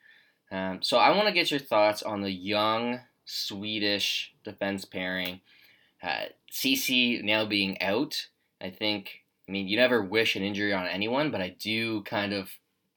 Um, 0.50 0.79
so 0.82 0.98
I 0.98 1.10
want 1.10 1.27
to 1.27 1.34
get 1.34 1.51
your 1.51 1.60
thoughts 1.60 2.01
on 2.01 2.22
the 2.22 2.32
young 2.32 3.01
Swedish 3.25 4.34
defense 4.46 4.86
pairing. 4.86 5.41
Uh, 6.01 6.27
Ceci 6.50 7.22
now 7.22 7.44
being 7.46 7.82
out. 7.82 8.27
I 8.62 8.70
think. 8.70 9.25
I 9.48 9.52
mean, 9.52 9.68
you 9.68 9.78
never 9.78 10.02
wish 10.02 10.36
an 10.36 10.44
injury 10.44 10.74
on 10.74 10.88
anyone, 10.88 11.32
but 11.32 11.42
I 11.42 11.56
do 11.60 12.02
kind 12.04 12.34
of 12.34 12.50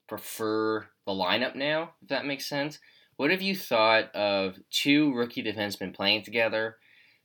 prefer 0.07 0.87
the 1.05 1.11
lineup 1.11 1.55
now, 1.55 1.91
if 2.01 2.09
that 2.09 2.25
makes 2.25 2.47
sense. 2.47 2.79
What 3.17 3.31
have 3.31 3.41
you 3.41 3.55
thought 3.55 4.13
of 4.15 4.57
two 4.71 5.13
rookie 5.13 5.43
defensemen 5.43 5.93
playing 5.93 6.23
together? 6.23 6.77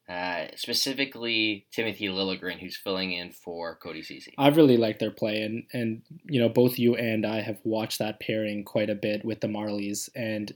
uh, 0.09 0.47
specifically 0.55 1.67
Timothy 1.71 2.09
Liljegren, 2.09 2.59
who's 2.59 2.77
filling 2.77 3.13
in 3.13 3.33
for 3.33 3.77
Cody 3.77 4.03
Ceci. 4.03 4.35
I 4.37 4.49
really 4.49 4.77
like 4.77 4.99
their 4.99 5.11
play, 5.11 5.43
and 5.43 5.65
and 5.73 6.03
you 6.25 6.41
know 6.41 6.49
both 6.49 6.79
you 6.79 6.95
and 6.97 7.25
I 7.25 7.41
have 7.41 7.59
watched 7.65 7.99
that 8.01 8.21
pairing 8.21 8.65
quite 8.65 8.91
a 8.91 8.95
bit 8.95 9.25
with 9.25 9.41
the 9.41 9.47
Marlies, 9.47 10.11
and 10.15 10.53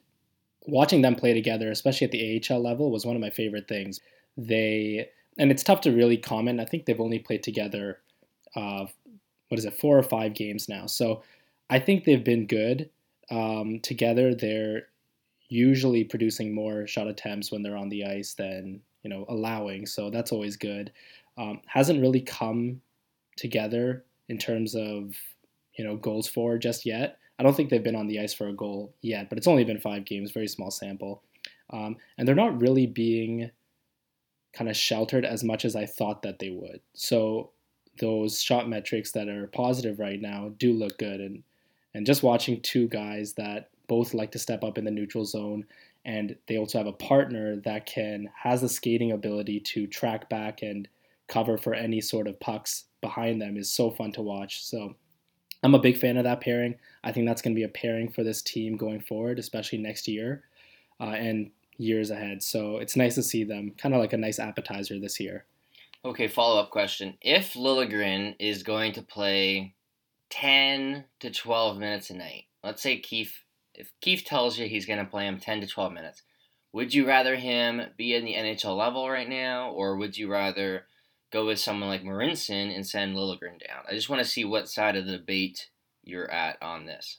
watching 0.66 1.00
them 1.00 1.14
play 1.14 1.32
together, 1.32 1.70
especially 1.70 2.04
at 2.04 2.10
the 2.10 2.42
AHL 2.50 2.62
level, 2.62 2.90
was 2.90 3.06
one 3.06 3.16
of 3.16 3.22
my 3.22 3.30
favorite 3.30 3.68
things. 3.68 4.00
They 4.36 5.08
and 5.38 5.50
it's 5.50 5.64
tough 5.64 5.80
to 5.82 5.92
really 5.92 6.18
comment. 6.18 6.60
I 6.60 6.66
think 6.66 6.84
they've 6.84 7.00
only 7.00 7.18
played 7.18 7.42
together, 7.42 8.00
uh, 8.58 8.86
what 9.48 9.58
is 9.58 9.64
it, 9.64 9.78
four 9.78 9.96
or 9.96 10.02
five 10.02 10.34
games 10.34 10.68
now. 10.68 10.86
So 10.86 11.22
I 11.70 11.78
think 11.78 12.04
they've 12.04 12.24
been 12.24 12.46
good 12.46 12.90
um, 13.30 13.80
together. 13.80 14.34
They're 14.34 14.88
usually 15.48 16.04
producing 16.04 16.54
more 16.54 16.86
shot 16.86 17.06
attempts 17.06 17.50
when 17.50 17.62
they're 17.62 17.76
on 17.76 17.88
the 17.88 18.04
ice 18.04 18.34
than 18.34 18.80
you 19.02 19.10
know 19.10 19.24
allowing. 19.28 19.86
So 19.86 20.10
that's 20.10 20.32
always 20.32 20.56
good. 20.56 20.92
Um, 21.36 21.60
hasn't 21.66 22.00
really 22.00 22.20
come 22.20 22.80
together 23.36 24.04
in 24.28 24.38
terms 24.38 24.74
of 24.74 25.14
you 25.74 25.84
know 25.84 25.96
goals 25.96 26.26
for 26.26 26.58
just 26.58 26.84
yet. 26.84 27.18
I 27.38 27.44
don't 27.44 27.56
think 27.56 27.70
they've 27.70 27.82
been 27.82 27.94
on 27.94 28.08
the 28.08 28.18
ice 28.18 28.34
for 28.34 28.48
a 28.48 28.52
goal 28.52 28.92
yet, 29.00 29.28
but 29.28 29.38
it's 29.38 29.46
only 29.46 29.62
been 29.62 29.78
five 29.78 30.04
games, 30.04 30.32
very 30.32 30.48
small 30.48 30.72
sample, 30.72 31.22
um, 31.70 31.96
and 32.16 32.26
they're 32.26 32.34
not 32.34 32.60
really 32.60 32.86
being 32.86 33.52
kind 34.52 34.68
of 34.68 34.76
sheltered 34.76 35.24
as 35.24 35.44
much 35.44 35.64
as 35.64 35.76
I 35.76 35.86
thought 35.86 36.22
that 36.22 36.40
they 36.40 36.50
would. 36.50 36.80
So 36.94 37.52
those 37.98 38.40
shot 38.40 38.68
metrics 38.68 39.12
that 39.12 39.28
are 39.28 39.46
positive 39.48 39.98
right 39.98 40.20
now 40.20 40.52
do 40.58 40.72
look 40.72 40.98
good, 40.98 41.20
and 41.20 41.42
and 41.94 42.06
just 42.06 42.22
watching 42.22 42.60
two 42.60 42.88
guys 42.88 43.34
that 43.34 43.70
both 43.86 44.14
like 44.14 44.30
to 44.32 44.38
step 44.38 44.62
up 44.62 44.78
in 44.78 44.84
the 44.84 44.90
neutral 44.90 45.24
zone 45.24 45.64
and 46.04 46.36
they 46.46 46.56
also 46.56 46.78
have 46.78 46.86
a 46.86 46.92
partner 46.92 47.56
that 47.56 47.86
can 47.86 48.30
has 48.34 48.60
the 48.60 48.68
skating 48.68 49.12
ability 49.12 49.60
to 49.60 49.86
track 49.86 50.28
back 50.30 50.62
and 50.62 50.88
cover 51.28 51.58
for 51.58 51.74
any 51.74 52.00
sort 52.00 52.26
of 52.26 52.40
pucks 52.40 52.84
behind 53.02 53.40
them 53.40 53.56
is 53.56 53.70
so 53.70 53.90
fun 53.90 54.10
to 54.12 54.22
watch. 54.22 54.64
So 54.64 54.94
I'm 55.62 55.74
a 55.74 55.78
big 55.78 55.98
fan 55.98 56.16
of 56.16 56.24
that 56.24 56.40
pairing. 56.40 56.76
I 57.04 57.12
think 57.12 57.26
that's 57.26 57.42
going 57.42 57.54
to 57.54 57.58
be 57.58 57.64
a 57.64 57.68
pairing 57.68 58.10
for 58.10 58.24
this 58.24 58.40
team 58.40 58.76
going 58.76 59.00
forward, 59.00 59.38
especially 59.38 59.78
next 59.78 60.08
year 60.08 60.44
uh, 60.98 61.10
and 61.10 61.50
years 61.76 62.10
ahead. 62.10 62.42
So 62.42 62.78
it's 62.78 62.96
nice 62.96 63.14
to 63.16 63.22
see 63.22 63.44
them, 63.44 63.72
kind 63.76 63.94
of 63.94 64.00
like 64.00 64.14
a 64.14 64.18
nice 64.18 64.38
appetizer 64.38 64.98
this 64.98 65.20
year. 65.20 65.44
Okay, 66.04 66.28
follow 66.28 66.60
up 66.60 66.70
question. 66.70 67.18
If 67.20 67.54
Liljegren 67.54 68.36
is 68.38 68.62
going 68.62 68.92
to 68.92 69.02
play 69.02 69.74
10 70.30 71.04
to 71.20 71.30
12 71.30 71.78
minutes 71.78 72.10
a 72.10 72.14
night, 72.14 72.44
let's 72.62 72.82
say 72.82 72.98
Keith, 72.98 73.32
if 73.74 73.90
Keefe 74.00 74.24
tells 74.24 74.58
you 74.58 74.68
he's 74.68 74.86
going 74.86 75.00
to 75.00 75.10
play 75.10 75.26
him 75.26 75.40
10 75.40 75.60
to 75.62 75.66
12 75.66 75.92
minutes, 75.92 76.22
would 76.72 76.94
you 76.94 77.06
rather 77.06 77.34
him 77.34 77.82
be 77.96 78.14
in 78.14 78.24
the 78.24 78.34
NHL 78.34 78.76
level 78.76 79.10
right 79.10 79.28
now, 79.28 79.70
or 79.70 79.96
would 79.96 80.16
you 80.16 80.30
rather 80.30 80.84
go 81.32 81.46
with 81.46 81.58
someone 81.58 81.88
like 81.88 82.02
Marincin 82.02 82.74
and 82.74 82.86
send 82.86 83.16
Liljegren 83.16 83.58
down? 83.58 83.82
I 83.88 83.94
just 83.94 84.08
want 84.08 84.22
to 84.22 84.28
see 84.28 84.44
what 84.44 84.68
side 84.68 84.96
of 84.96 85.06
the 85.06 85.18
debate 85.18 85.68
you're 86.04 86.30
at 86.30 86.62
on 86.62 86.86
this. 86.86 87.18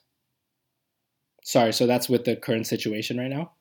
Sorry, 1.44 1.74
so 1.74 1.86
that's 1.86 2.08
with 2.08 2.26
the 2.26 2.36
current 2.36 2.68
situation 2.68 3.18
right 3.18 3.30
now? 3.30 3.52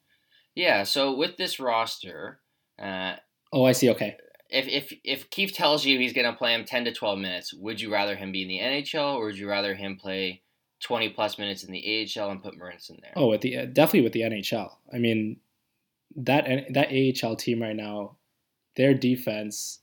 Yeah, 0.54 0.84
so 0.84 1.14
with 1.14 1.36
this 1.36 1.58
roster. 1.58 2.40
Uh, 2.80 3.14
oh, 3.52 3.64
I 3.64 3.73
see. 3.73 3.90
Okay. 3.90 4.16
If, 4.50 4.67
if, 4.67 4.99
if 5.04 5.30
Keefe 5.30 5.52
tells 5.52 5.84
you 5.84 5.99
he's 5.99 6.15
going 6.15 6.30
to 6.30 6.37
play 6.37 6.54
him 6.54 6.65
10 6.65 6.87
to 6.87 6.93
12 6.93 7.19
minutes, 7.19 7.52
would 7.52 7.80
you 7.80 7.93
rather 7.93 8.17
him 8.17 8.32
be 8.32 8.43
in 8.43 8.49
the 8.49 8.58
NHL 8.61 9.17
or 9.17 9.26
would 9.26 9.39
you 9.39 9.49
rather 9.49 9.75
him 9.75 9.97
play 9.97 10.43
20 10.80 11.08
plus 11.11 11.39
minutes 11.39 11.65
in 11.65 11.73
the 11.73 12.08
AHL 12.17 12.30
and 12.30 12.43
put 12.43 12.58
Marincin 12.58 13.00
there. 13.00 13.13
Oh, 13.17 13.28
with 13.28 13.41
the 13.41 13.67
definitely 13.67 14.02
with 14.02 14.13
the 14.13 14.23
NHL. 14.23 14.71
I 14.93 14.99
mean, 14.99 15.39
that 16.17 16.67
that 16.71 16.89
AHL 16.91 17.37
team 17.37 17.63
right 17.63 17.76
now, 17.76 18.17
their 18.76 18.95
defense. 18.95 19.80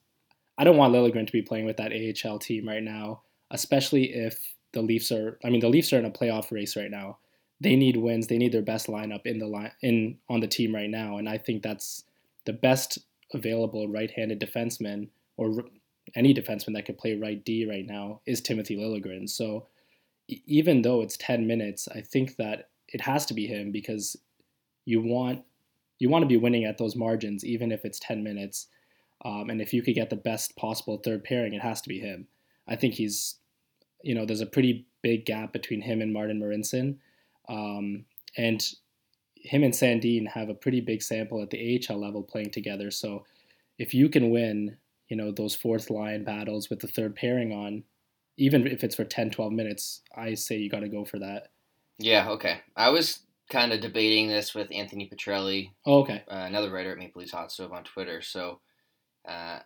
I 0.58 0.64
don't 0.64 0.78
want 0.78 0.94
Liljegren 0.94 1.28
to 1.28 1.34
be 1.34 1.42
playing 1.42 1.66
with 1.66 1.78
that 1.78 1.92
AHL 1.92 2.40
team 2.40 2.68
right 2.68 2.84
now, 2.84 3.24
especially 3.52 4.14
if 4.14 4.56
the 4.72 4.82
Leafs 4.82 5.12
are. 5.12 5.38
I 5.44 5.50
mean, 5.50 5.60
the 5.60 5.70
Leafs 5.70 5.92
are 5.92 6.00
in 6.00 6.06
a 6.06 6.12
playoff 6.12 6.52
race 6.52 6.78
right 6.78 6.92
now. 6.92 7.18
They 7.60 7.76
need 7.76 7.98
wins. 7.98 8.28
They 8.28 8.38
need 8.38 8.54
their 8.54 8.62
best 8.62 8.88
lineup 8.88 9.26
in 9.26 9.40
the 9.40 9.48
line 9.48 9.72
in 9.82 10.18
on 10.30 10.40
the 10.40 10.48
team 10.48 10.74
right 10.74 10.90
now, 10.90 11.18
and 11.18 11.28
I 11.28 11.38
think 11.38 11.62
that's 11.62 12.04
the 12.46 12.54
best 12.54 13.00
available 13.34 13.88
right-handed 13.88 14.40
defenseman 14.40 15.10
or 15.38 15.66
any 16.16 16.34
defenseman 16.34 16.74
that 16.74 16.86
could 16.86 16.98
play 16.98 17.16
right 17.16 17.44
D 17.44 17.66
right 17.68 17.86
now 17.86 18.22
is 18.26 18.42
Timothy 18.42 18.78
Liljegren. 18.78 19.30
So 19.30 19.68
even 20.28 20.82
though 20.82 21.02
it's 21.02 21.18
10 21.18 21.48
minutes, 21.48 21.88
I 21.94 22.02
think 22.02 22.36
that 22.38 22.70
it 22.88 23.02
has 23.02 23.26
to 23.28 23.34
be 23.34 23.48
him 23.48 23.72
because 23.72 24.16
you 24.86 25.02
want 25.02 25.44
you 25.98 26.10
want 26.10 26.24
to 26.24 26.28
be 26.28 26.38
winning 26.38 26.66
at 26.66 26.78
those 26.78 26.96
margins, 26.96 27.46
even 27.46 27.72
if 27.72 27.86
it's 27.86 28.00
10 28.00 28.22
minutes. 28.22 28.68
Um, 29.24 29.50
and 29.50 29.62
if 29.62 29.74
you 29.74 29.82
could 29.82 29.96
get 29.96 30.10
the 30.10 30.18
best 30.18 30.56
possible 30.58 30.98
third 30.98 31.24
pairing, 31.24 31.54
it 31.54 31.62
has 31.62 31.82
to 31.82 31.90
be 31.90 32.00
him. 32.00 32.28
I 32.68 32.76
think 32.76 32.96
he's, 32.96 33.36
you 34.04 34.14
know, 34.14 34.26
there's 34.26 34.42
a 34.42 34.46
pretty 34.46 34.88
big 35.02 35.26
gap 35.26 35.54
between 35.54 35.82
him 35.82 36.02
and 36.02 36.12
Martin 36.12 36.42
Marincin. 36.42 36.98
Um, 37.48 38.06
and 38.38 38.62
him 39.46 39.64
and 39.64 39.74
Sandin 39.74 40.28
have 40.28 40.50
a 40.50 40.56
pretty 40.56 40.82
big 40.82 41.02
sample 41.02 41.42
at 41.42 41.50
the 41.50 41.80
AHL 41.90 42.00
level 42.00 42.24
playing 42.24 42.52
together. 42.52 42.90
So 42.90 43.26
if 43.78 43.94
you 43.94 44.10
can 44.10 44.32
win, 44.32 44.78
you 45.08 45.16
know, 45.16 45.32
those 45.32 45.56
fourth 45.56 45.90
line 45.90 46.24
battles 46.24 46.70
with 46.70 46.80
the 46.80 46.88
third 46.88 47.16
pairing 47.16 47.54
on, 47.54 47.84
even 48.38 48.66
if 48.68 48.84
it's 48.84 48.96
for 48.96 49.06
10, 49.06 49.30
12 49.30 49.52
minutes, 49.54 50.02
I 50.16 50.34
say 50.34 50.58
you 50.58 50.70
got 50.70 50.80
to 50.80 50.90
go 50.90 51.06
for 51.06 51.20
that. 51.20 51.50
Yeah, 52.00 52.30
okay. 52.32 52.62
I 52.76 52.90
was 52.90 53.20
kind 53.50 53.72
of 53.72 53.80
debating 53.80 54.28
this 54.28 54.56
with 54.56 54.72
Anthony 54.72 55.10
Petrelli. 55.10 55.72
Oh, 55.86 56.00
okay. 56.00 56.24
Uh, 56.28 56.46
another 56.48 56.72
writer 56.72 56.92
at 56.92 56.98
Maple 56.98 57.22
Leafs 57.22 57.32
Hot 57.32 57.52
Stove 57.52 57.72
on 57.72 57.84
Twitter. 57.84 58.22
So, 58.22 58.60
uh, 59.28 59.60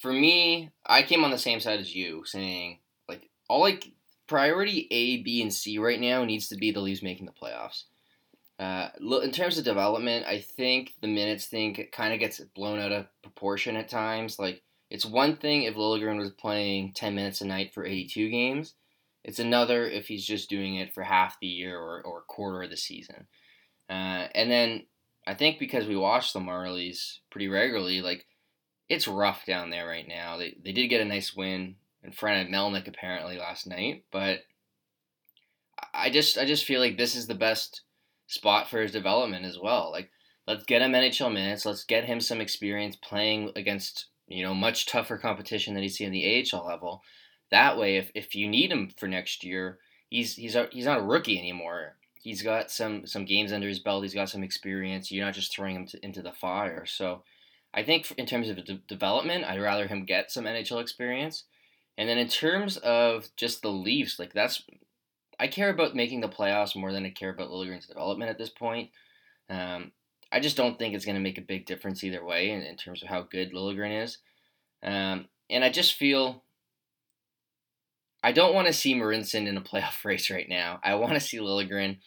for 0.00 0.12
me, 0.12 0.70
I 0.86 1.02
came 1.02 1.24
on 1.24 1.30
the 1.30 1.38
same 1.38 1.60
side 1.60 1.80
as 1.80 1.94
you, 1.94 2.22
saying 2.24 2.78
like 3.08 3.28
all 3.48 3.60
like 3.60 3.90
priority 4.28 4.86
A, 4.90 5.22
B, 5.22 5.42
and 5.42 5.52
C 5.52 5.78
right 5.78 6.00
now 6.00 6.24
needs 6.24 6.48
to 6.48 6.56
be 6.56 6.70
the 6.70 6.80
Leafs 6.80 7.02
making 7.02 7.26
the 7.26 7.32
playoffs. 7.32 7.84
Uh, 8.58 8.88
in 9.22 9.30
terms 9.30 9.56
of 9.56 9.64
development, 9.64 10.26
I 10.26 10.40
think 10.40 10.94
the 11.00 11.06
minutes 11.06 11.46
thing 11.46 11.76
kind 11.92 12.12
of 12.12 12.18
gets 12.18 12.40
blown 12.40 12.80
out 12.80 12.90
of 12.90 13.06
proportion 13.22 13.76
at 13.76 13.88
times. 13.88 14.38
Like 14.38 14.62
it's 14.90 15.06
one 15.06 15.36
thing 15.36 15.62
if 15.62 15.76
Liljegren 15.76 16.18
was 16.18 16.30
playing 16.30 16.92
10 16.94 17.14
minutes 17.14 17.40
a 17.40 17.46
night 17.46 17.72
for 17.72 17.84
82 17.84 18.28
games. 18.30 18.74
It's 19.24 19.38
another 19.38 19.86
if 19.86 20.08
he's 20.08 20.24
just 20.24 20.50
doing 20.50 20.76
it 20.76 20.92
for 20.92 21.02
half 21.02 21.38
the 21.40 21.46
year 21.46 21.78
or, 21.78 22.02
or 22.02 22.22
quarter 22.22 22.62
of 22.62 22.70
the 22.70 22.76
season. 22.76 23.26
Uh, 23.88 24.26
and 24.34 24.50
then 24.50 24.86
I 25.26 25.34
think 25.34 25.58
because 25.58 25.86
we 25.86 25.96
watch 25.96 26.32
the 26.32 26.40
Marlies 26.40 27.18
pretty 27.30 27.48
regularly, 27.48 28.00
like 28.00 28.26
it's 28.88 29.06
rough 29.06 29.44
down 29.44 29.70
there 29.70 29.86
right 29.86 30.08
now. 30.08 30.36
They, 30.36 30.56
they 30.64 30.72
did 30.72 30.88
get 30.88 31.00
a 31.00 31.04
nice 31.04 31.36
win 31.36 31.76
in 32.02 32.12
front 32.12 32.40
of 32.40 32.52
Melnyk 32.52 32.88
apparently 32.88 33.38
last 33.38 33.66
night, 33.66 34.04
but 34.10 34.40
I 35.92 36.10
just 36.10 36.38
I 36.38 36.44
just 36.44 36.64
feel 36.64 36.80
like 36.80 36.96
this 36.96 37.14
is 37.14 37.26
the 37.26 37.34
best 37.34 37.82
spot 38.28 38.70
for 38.70 38.80
his 38.80 38.92
development 38.92 39.44
as 39.44 39.58
well. 39.58 39.90
Like 39.90 40.10
let's 40.46 40.64
get 40.64 40.82
him 40.82 40.92
NHL 40.92 41.32
minutes. 41.32 41.66
Let's 41.66 41.84
get 41.84 42.04
him 42.04 42.20
some 42.20 42.40
experience 42.40 42.94
playing 42.94 43.50
against 43.56 44.06
you 44.28 44.44
know, 44.44 44.54
much 44.54 44.86
tougher 44.86 45.18
competition 45.18 45.74
than 45.74 45.82
you 45.82 45.88
see 45.88 46.04
in 46.04 46.12
the 46.12 46.46
AHL 46.52 46.66
level. 46.66 47.02
That 47.50 47.78
way, 47.78 47.96
if, 47.96 48.10
if 48.14 48.34
you 48.34 48.46
need 48.46 48.70
him 48.70 48.90
for 48.96 49.08
next 49.08 49.42
year, 49.42 49.78
he's 50.10 50.34
he's 50.36 50.54
a, 50.54 50.68
he's 50.70 50.84
not 50.84 51.00
a 51.00 51.04
rookie 51.04 51.38
anymore. 51.38 51.96
He's 52.20 52.42
got 52.42 52.70
some 52.70 53.06
some 53.06 53.24
games 53.24 53.52
under 53.52 53.68
his 53.68 53.78
belt. 53.78 54.02
He's 54.02 54.14
got 54.14 54.28
some 54.28 54.42
experience. 54.42 55.10
You're 55.10 55.24
not 55.24 55.34
just 55.34 55.54
throwing 55.54 55.76
him 55.76 55.86
to, 55.86 56.04
into 56.04 56.20
the 56.20 56.32
fire. 56.32 56.84
So, 56.84 57.22
I 57.72 57.82
think 57.82 58.12
in 58.12 58.26
terms 58.26 58.50
of 58.50 58.62
de- 58.64 58.82
development, 58.86 59.44
I'd 59.44 59.60
rather 59.60 59.86
him 59.86 60.04
get 60.04 60.30
some 60.30 60.44
NHL 60.44 60.80
experience. 60.80 61.44
And 61.96 62.08
then 62.08 62.18
in 62.18 62.28
terms 62.28 62.76
of 62.76 63.28
just 63.36 63.62
the 63.62 63.70
Leafs, 63.70 64.18
like 64.18 64.32
that's 64.32 64.62
I 65.38 65.46
care 65.46 65.70
about 65.70 65.94
making 65.94 66.20
the 66.20 66.28
playoffs 66.28 66.76
more 66.76 66.92
than 66.92 67.06
I 67.06 67.10
care 67.10 67.30
about 67.30 67.50
Liljegren's 67.50 67.86
development 67.86 68.30
at 68.30 68.38
this 68.38 68.50
point. 68.50 68.90
Um, 69.48 69.92
I 70.30 70.40
just 70.40 70.56
don't 70.56 70.78
think 70.78 70.94
it's 70.94 71.04
going 71.04 71.14
to 71.14 71.22
make 71.22 71.38
a 71.38 71.42
big 71.42 71.66
difference 71.66 72.04
either 72.04 72.24
way 72.24 72.50
in, 72.50 72.62
in 72.62 72.76
terms 72.76 73.02
of 73.02 73.08
how 73.08 73.22
good 73.22 73.52
Liljegren 73.52 74.02
is. 74.02 74.18
Um, 74.82 75.26
and 75.48 75.64
I 75.64 75.70
just 75.70 75.94
feel 75.94 76.42
I 78.22 78.32
don't 78.32 78.54
want 78.54 78.66
to 78.66 78.72
see 78.72 78.94
Marincin 78.94 79.46
in 79.46 79.56
a 79.56 79.60
playoff 79.62 80.04
race 80.04 80.30
right 80.30 80.48
now. 80.48 80.80
I 80.82 80.94
want 80.96 81.14
to 81.14 81.20
see 81.20 81.38
Liljegren, 81.38 81.98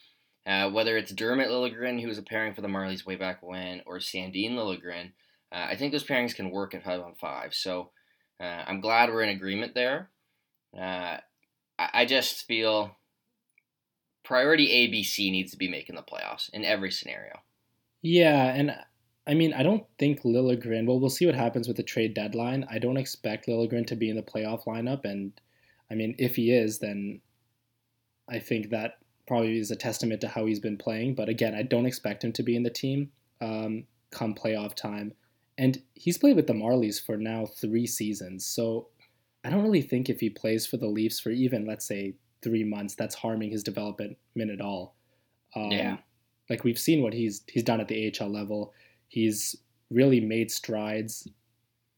uh, 0.46 0.70
whether 0.70 0.96
it's 0.96 1.12
Dermott 1.12 1.48
Liljegren, 1.48 2.00
who 2.00 2.08
was 2.08 2.18
a 2.18 2.22
pairing 2.22 2.54
for 2.54 2.60
the 2.60 2.68
Marlies 2.68 3.06
way 3.06 3.16
back 3.16 3.42
when, 3.42 3.82
or 3.86 3.98
Sandin 3.98 4.52
Liljegren. 4.52 5.12
Uh, 5.50 5.66
I 5.70 5.76
think 5.76 5.92
those 5.92 6.04
pairings 6.04 6.34
can 6.34 6.50
work 6.50 6.74
at 6.74 6.84
five 6.84 7.00
on 7.00 7.14
five. 7.14 7.54
So 7.54 7.90
uh, 8.40 8.64
I'm 8.66 8.80
glad 8.80 9.10
we're 9.10 9.22
in 9.22 9.28
agreement 9.30 9.74
there. 9.74 10.10
Uh, 10.76 11.18
I, 11.78 11.88
I 11.92 12.04
just 12.06 12.46
feel 12.46 12.96
priority 14.24 14.68
ABC 14.68 15.30
needs 15.30 15.50
to 15.52 15.58
be 15.58 15.68
making 15.68 15.96
the 15.96 16.02
playoffs 16.02 16.50
in 16.50 16.64
every 16.64 16.90
scenario. 16.90 17.40
Yeah, 18.02 18.54
and 18.54 18.76
I 19.26 19.34
mean, 19.34 19.52
I 19.52 19.62
don't 19.62 19.84
think 19.98 20.22
Liljegren. 20.22 20.86
Well, 20.86 21.00
we'll 21.00 21.10
see 21.10 21.26
what 21.26 21.34
happens 21.34 21.68
with 21.68 21.76
the 21.76 21.82
trade 21.82 22.14
deadline. 22.14 22.66
I 22.70 22.78
don't 22.78 22.96
expect 22.96 23.46
Liljegren 23.46 23.86
to 23.86 23.96
be 23.96 24.10
in 24.10 24.16
the 24.16 24.22
playoff 24.22 24.64
lineup, 24.64 25.04
and 25.04 25.32
I 25.90 25.94
mean, 25.94 26.14
if 26.18 26.36
he 26.36 26.52
is, 26.52 26.78
then 26.78 27.20
I 28.28 28.38
think 28.38 28.70
that 28.70 28.98
probably 29.26 29.58
is 29.58 29.70
a 29.70 29.76
testament 29.76 30.20
to 30.22 30.28
how 30.28 30.46
he's 30.46 30.60
been 30.60 30.76
playing. 30.76 31.14
But 31.14 31.28
again, 31.28 31.54
I 31.54 31.62
don't 31.62 31.86
expect 31.86 32.24
him 32.24 32.32
to 32.32 32.42
be 32.42 32.56
in 32.56 32.62
the 32.62 32.70
team 32.70 33.10
um, 33.40 33.84
come 34.10 34.34
playoff 34.34 34.74
time. 34.74 35.12
And 35.58 35.82
he's 35.94 36.18
played 36.18 36.36
with 36.36 36.46
the 36.46 36.54
Marlies 36.54 37.04
for 37.04 37.16
now 37.16 37.46
three 37.46 37.86
seasons. 37.86 38.46
So 38.46 38.88
I 39.44 39.50
don't 39.50 39.62
really 39.62 39.82
think 39.82 40.08
if 40.08 40.20
he 40.20 40.30
plays 40.30 40.66
for 40.66 40.76
the 40.76 40.86
Leafs 40.86 41.20
for 41.20 41.30
even, 41.30 41.66
let's 41.66 41.86
say, 41.86 42.14
three 42.42 42.64
months, 42.64 42.94
that's 42.94 43.14
harming 43.14 43.50
his 43.50 43.62
development 43.62 44.16
at 44.36 44.60
all. 44.60 44.94
Um, 45.54 45.70
yeah. 45.70 45.96
Like 46.50 46.64
we've 46.64 46.78
seen 46.78 47.02
what 47.02 47.12
he's 47.12 47.42
he's 47.46 47.62
done 47.62 47.80
at 47.80 47.88
the 47.88 48.12
AHL 48.20 48.28
level. 48.28 48.72
He's 49.08 49.56
really 49.90 50.20
made 50.20 50.50
strides 50.50 51.28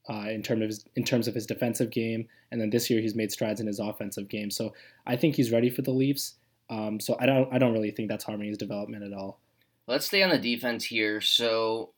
uh, 0.09 0.26
in 0.28 0.42
terms 0.42 0.62
of 0.62 0.68
his, 0.68 0.85
in 0.96 1.04
terms 1.04 1.28
of 1.28 1.35
his 1.35 1.46
defensive 1.46 1.90
game, 1.90 2.28
and 2.50 2.61
then 2.61 2.70
this 2.70 2.90
year 2.90 3.00
he's 3.00 3.14
made 3.14 3.33
strides 3.33 3.61
in 3.61 3.66
his 3.66 3.78
offensive 3.78 4.28
game. 4.28 4.50
So 4.50 4.74
I 5.07 5.16
think 5.16 5.35
he's 5.35 5.50
ready 5.50 5.70
for 5.70 5.83
the 5.83 5.92
Leafs. 5.92 6.35
Um, 6.70 7.00
so 7.00 7.16
I 7.20 7.26
don't 7.26 7.52
I 7.52 7.59
don't 7.59 7.72
really 7.72 7.90
think 7.90 8.09
that's 8.09 8.24
harming 8.24 8.48
his 8.48 8.59
development 8.59 9.04
at 9.04 9.12
all. 9.12 9.40
Let's 9.87 10.07
stay 10.07 10.22
on 10.22 10.30
the 10.30 10.38
defense 10.38 10.85
here. 10.85 11.20
So 11.20 11.90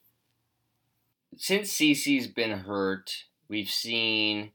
since 1.37 1.71
Ceci's 1.71 2.27
been 2.27 2.51
hurt, 2.51 3.25
we've 3.47 3.69
seen. 3.69 4.51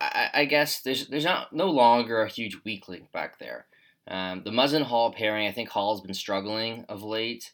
I, 0.00 0.30
I 0.34 0.44
guess 0.44 0.80
there's 0.82 1.08
there's 1.08 1.24
not 1.24 1.52
no 1.52 1.70
longer 1.70 2.22
a 2.22 2.28
huge 2.28 2.58
weak 2.64 2.88
link 2.88 3.10
back 3.12 3.38
there. 3.38 3.66
Um, 4.08 4.42
the 4.44 4.50
Muzzin 4.50 4.82
Holl 4.82 5.12
pairing, 5.12 5.46
I 5.46 5.52
think 5.52 5.68
Holl's 5.68 6.00
been 6.00 6.14
struggling 6.14 6.86
of 6.88 7.02
late. 7.02 7.52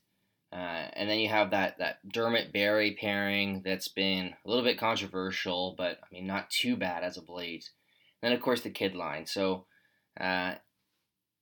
Uh, 0.53 0.87
and 0.93 1.11
then 1.11 1.19
you 1.19 1.29
have 1.29 1.51
that, 1.51 1.79
that 1.79 1.99
Dermott 2.09 2.53
Barrie 2.53 2.97
pairing 3.01 3.63
that's 3.65 3.89
been 3.89 4.35
a 4.45 4.49
little 4.49 4.63
bit 4.63 4.79
controversial, 4.79 5.75
but 5.77 5.99
I 6.01 6.07
mean, 6.13 6.29
not 6.29 6.49
too 6.49 6.77
bad 6.77 7.03
as 7.03 7.17
of 7.17 7.29
late. 7.29 7.71
And 8.23 8.31
then, 8.31 8.37
of 8.37 8.41
course, 8.41 8.61
the 8.61 8.71
kid 8.71 8.95
line. 8.95 9.27
So, 9.27 9.67
uh, 10.21 10.55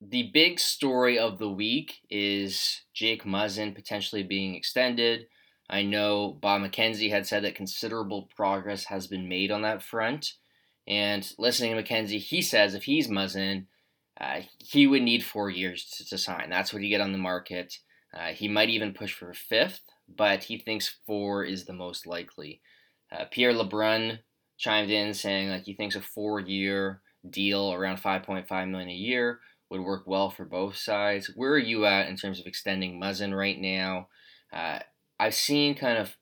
the 0.00 0.30
big 0.32 0.58
story 0.58 1.18
of 1.18 1.38
the 1.38 1.50
week 1.50 2.00
is 2.08 2.82
Jake 2.94 3.24
Muzzin 3.24 3.74
potentially 3.74 4.22
being 4.22 4.54
extended. 4.54 5.26
I 5.68 5.82
know 5.82 6.38
Bob 6.40 6.62
McKenzie 6.62 7.10
had 7.10 7.26
said 7.26 7.44
that 7.44 7.54
considerable 7.54 8.28
progress 8.34 8.84
has 8.86 9.06
been 9.06 9.28
made 9.28 9.50
on 9.50 9.62
that 9.62 9.82
front. 9.82 10.32
And 10.86 11.30
listening 11.38 11.76
to 11.76 11.82
McKenzie, 11.82 12.18
he 12.18 12.42
says 12.42 12.74
if 12.74 12.84
he's 12.84 13.08
Muzzin, 13.08 13.66
uh, 14.20 14.40
he 14.58 14.86
would 14.86 15.02
need 15.02 15.24
four 15.24 15.50
years 15.50 15.84
to, 15.96 16.08
to, 16.08 16.18
sign. 16.18 16.50
That's 16.50 16.72
what 16.72 16.82
you 16.82 16.88
get 16.88 17.00
on 17.00 17.12
the 17.12 17.18
market. 17.18 17.78
Uh, 18.12 18.28
he 18.28 18.48
might 18.48 18.68
even 18.68 18.92
push 18.92 19.12
for 19.12 19.30
a 19.30 19.34
fifth, 19.34 19.80
but 20.08 20.44
he 20.44 20.58
thinks 20.58 20.96
four 21.06 21.44
is 21.44 21.64
the 21.64 21.72
most 21.72 22.06
likely. 22.06 22.60
Uh, 23.10 23.24
Pierre 23.30 23.52
LeBrun 23.52 24.18
chimed 24.58 24.90
in 24.90 25.14
saying 25.14 25.48
like 25.48 25.64
he 25.64 25.74
thinks 25.74 25.96
a 25.96 26.00
four-year 26.00 27.00
deal 27.28 27.72
around 27.72 27.98
5.5 27.98 28.70
million 28.70 28.88
a 28.88 28.92
year 28.92 29.40
would 29.70 29.80
work 29.80 30.02
well 30.06 30.28
for 30.28 30.44
both 30.44 30.76
sides. 30.76 31.30
Where 31.34 31.52
are 31.52 31.58
you 31.58 31.86
at 31.86 32.08
in 32.08 32.16
terms 32.16 32.38
of 32.38 32.46
extending 32.46 33.00
Muzzin 33.00 33.36
right 33.36 33.58
now? 33.58 34.08
Uh, 34.52 34.80
I've 35.18 35.34
seen 35.34 35.74
kind 35.74 35.98
of 35.98 36.16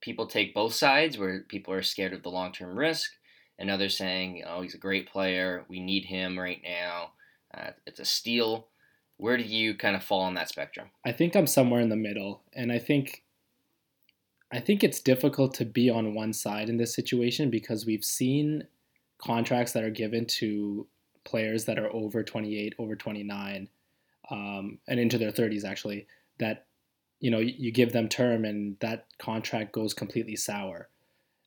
people 0.00 0.26
take 0.26 0.54
both 0.54 0.74
sides 0.74 1.18
where 1.18 1.44
people 1.48 1.74
are 1.74 1.82
scared 1.82 2.14
of 2.14 2.22
the 2.22 2.30
long-term 2.30 2.78
risk 2.78 3.10
and 3.58 3.70
others 3.70 3.96
saying, 3.96 4.42
know, 4.44 4.62
he's 4.62 4.74
a 4.74 4.78
great 4.78 5.08
player. 5.08 5.64
We 5.68 5.80
need 5.80 6.06
him 6.06 6.38
right 6.38 6.60
now. 6.62 7.12
Uh, 7.56 7.70
it's 7.86 8.00
a 8.00 8.04
steal. 8.04 8.68
Where 9.16 9.36
do 9.36 9.44
you 9.44 9.74
kind 9.74 9.94
of 9.94 10.02
fall 10.02 10.22
on 10.22 10.34
that 10.34 10.48
spectrum? 10.48 10.88
I 11.04 11.12
think 11.12 11.36
I'm 11.36 11.46
somewhere 11.46 11.80
in 11.80 11.88
the 11.88 11.96
middle, 11.96 12.42
and 12.52 12.72
I 12.72 12.78
think 12.78 13.22
I 14.52 14.60
think 14.60 14.84
it's 14.84 15.00
difficult 15.00 15.54
to 15.54 15.64
be 15.64 15.90
on 15.90 16.14
one 16.14 16.32
side 16.32 16.68
in 16.68 16.76
this 16.76 16.94
situation 16.94 17.50
because 17.50 17.86
we've 17.86 18.04
seen 18.04 18.66
contracts 19.18 19.72
that 19.72 19.84
are 19.84 19.90
given 19.90 20.26
to 20.26 20.86
players 21.24 21.64
that 21.64 21.78
are 21.78 21.92
over 21.92 22.22
28, 22.22 22.74
over 22.78 22.94
29, 22.94 23.68
um, 24.30 24.78
and 24.86 25.00
into 25.00 25.18
their 25.18 25.32
30s 25.32 25.64
actually. 25.64 26.06
That 26.38 26.66
you 27.20 27.30
know 27.30 27.38
you 27.38 27.70
give 27.72 27.92
them 27.92 28.08
term 28.08 28.44
and 28.44 28.76
that 28.80 29.06
contract 29.18 29.72
goes 29.72 29.94
completely 29.94 30.36
sour. 30.36 30.88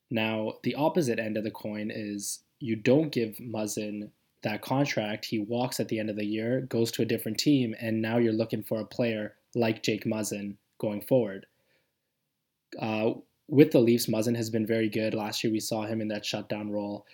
Now, 0.10 0.54
the 0.64 0.76
opposite 0.76 1.20
end 1.20 1.38
of 1.38 1.44
the 1.44 1.52
coin 1.52 1.92
is 1.94 2.40
you 2.60 2.76
don't 2.76 3.12
give 3.12 3.38
Muzzin 3.38 4.10
that 4.44 4.62
contract. 4.62 5.26
He 5.26 5.40
walks 5.40 5.80
at 5.80 5.90
the 5.90 6.00
end 6.00 6.10
of 6.10 6.16
the 6.16 6.26
year, 6.26 6.62
goes 6.62 6.92
to 6.92 7.02
a 7.02 7.06
different 7.06 7.38
team, 7.38 7.76
and 7.80 8.02
now 8.02 8.18
you're 8.18 8.34
looking 8.34 8.64
for 8.64 8.80
a 8.80 8.86
player 8.86 9.36
like 9.56 9.84
Jake 9.84 10.06
Muzzin 10.06 10.56
going 10.80 11.02
forward. 11.02 11.46
Uh, 12.80 13.14
with 13.48 13.72
the 13.72 13.80
Leafs, 13.80 14.08
Muzzin 14.08 14.36
has 14.36 14.50
been 14.50 14.66
very 14.66 14.90
good. 14.90 15.14
Last 15.14 15.44
year, 15.44 15.52
we 15.52 15.60
saw 15.60 15.86
him 15.86 16.02
in 16.02 16.10
that 16.10 16.26
shutdown 16.26 16.70
role. 16.70 17.06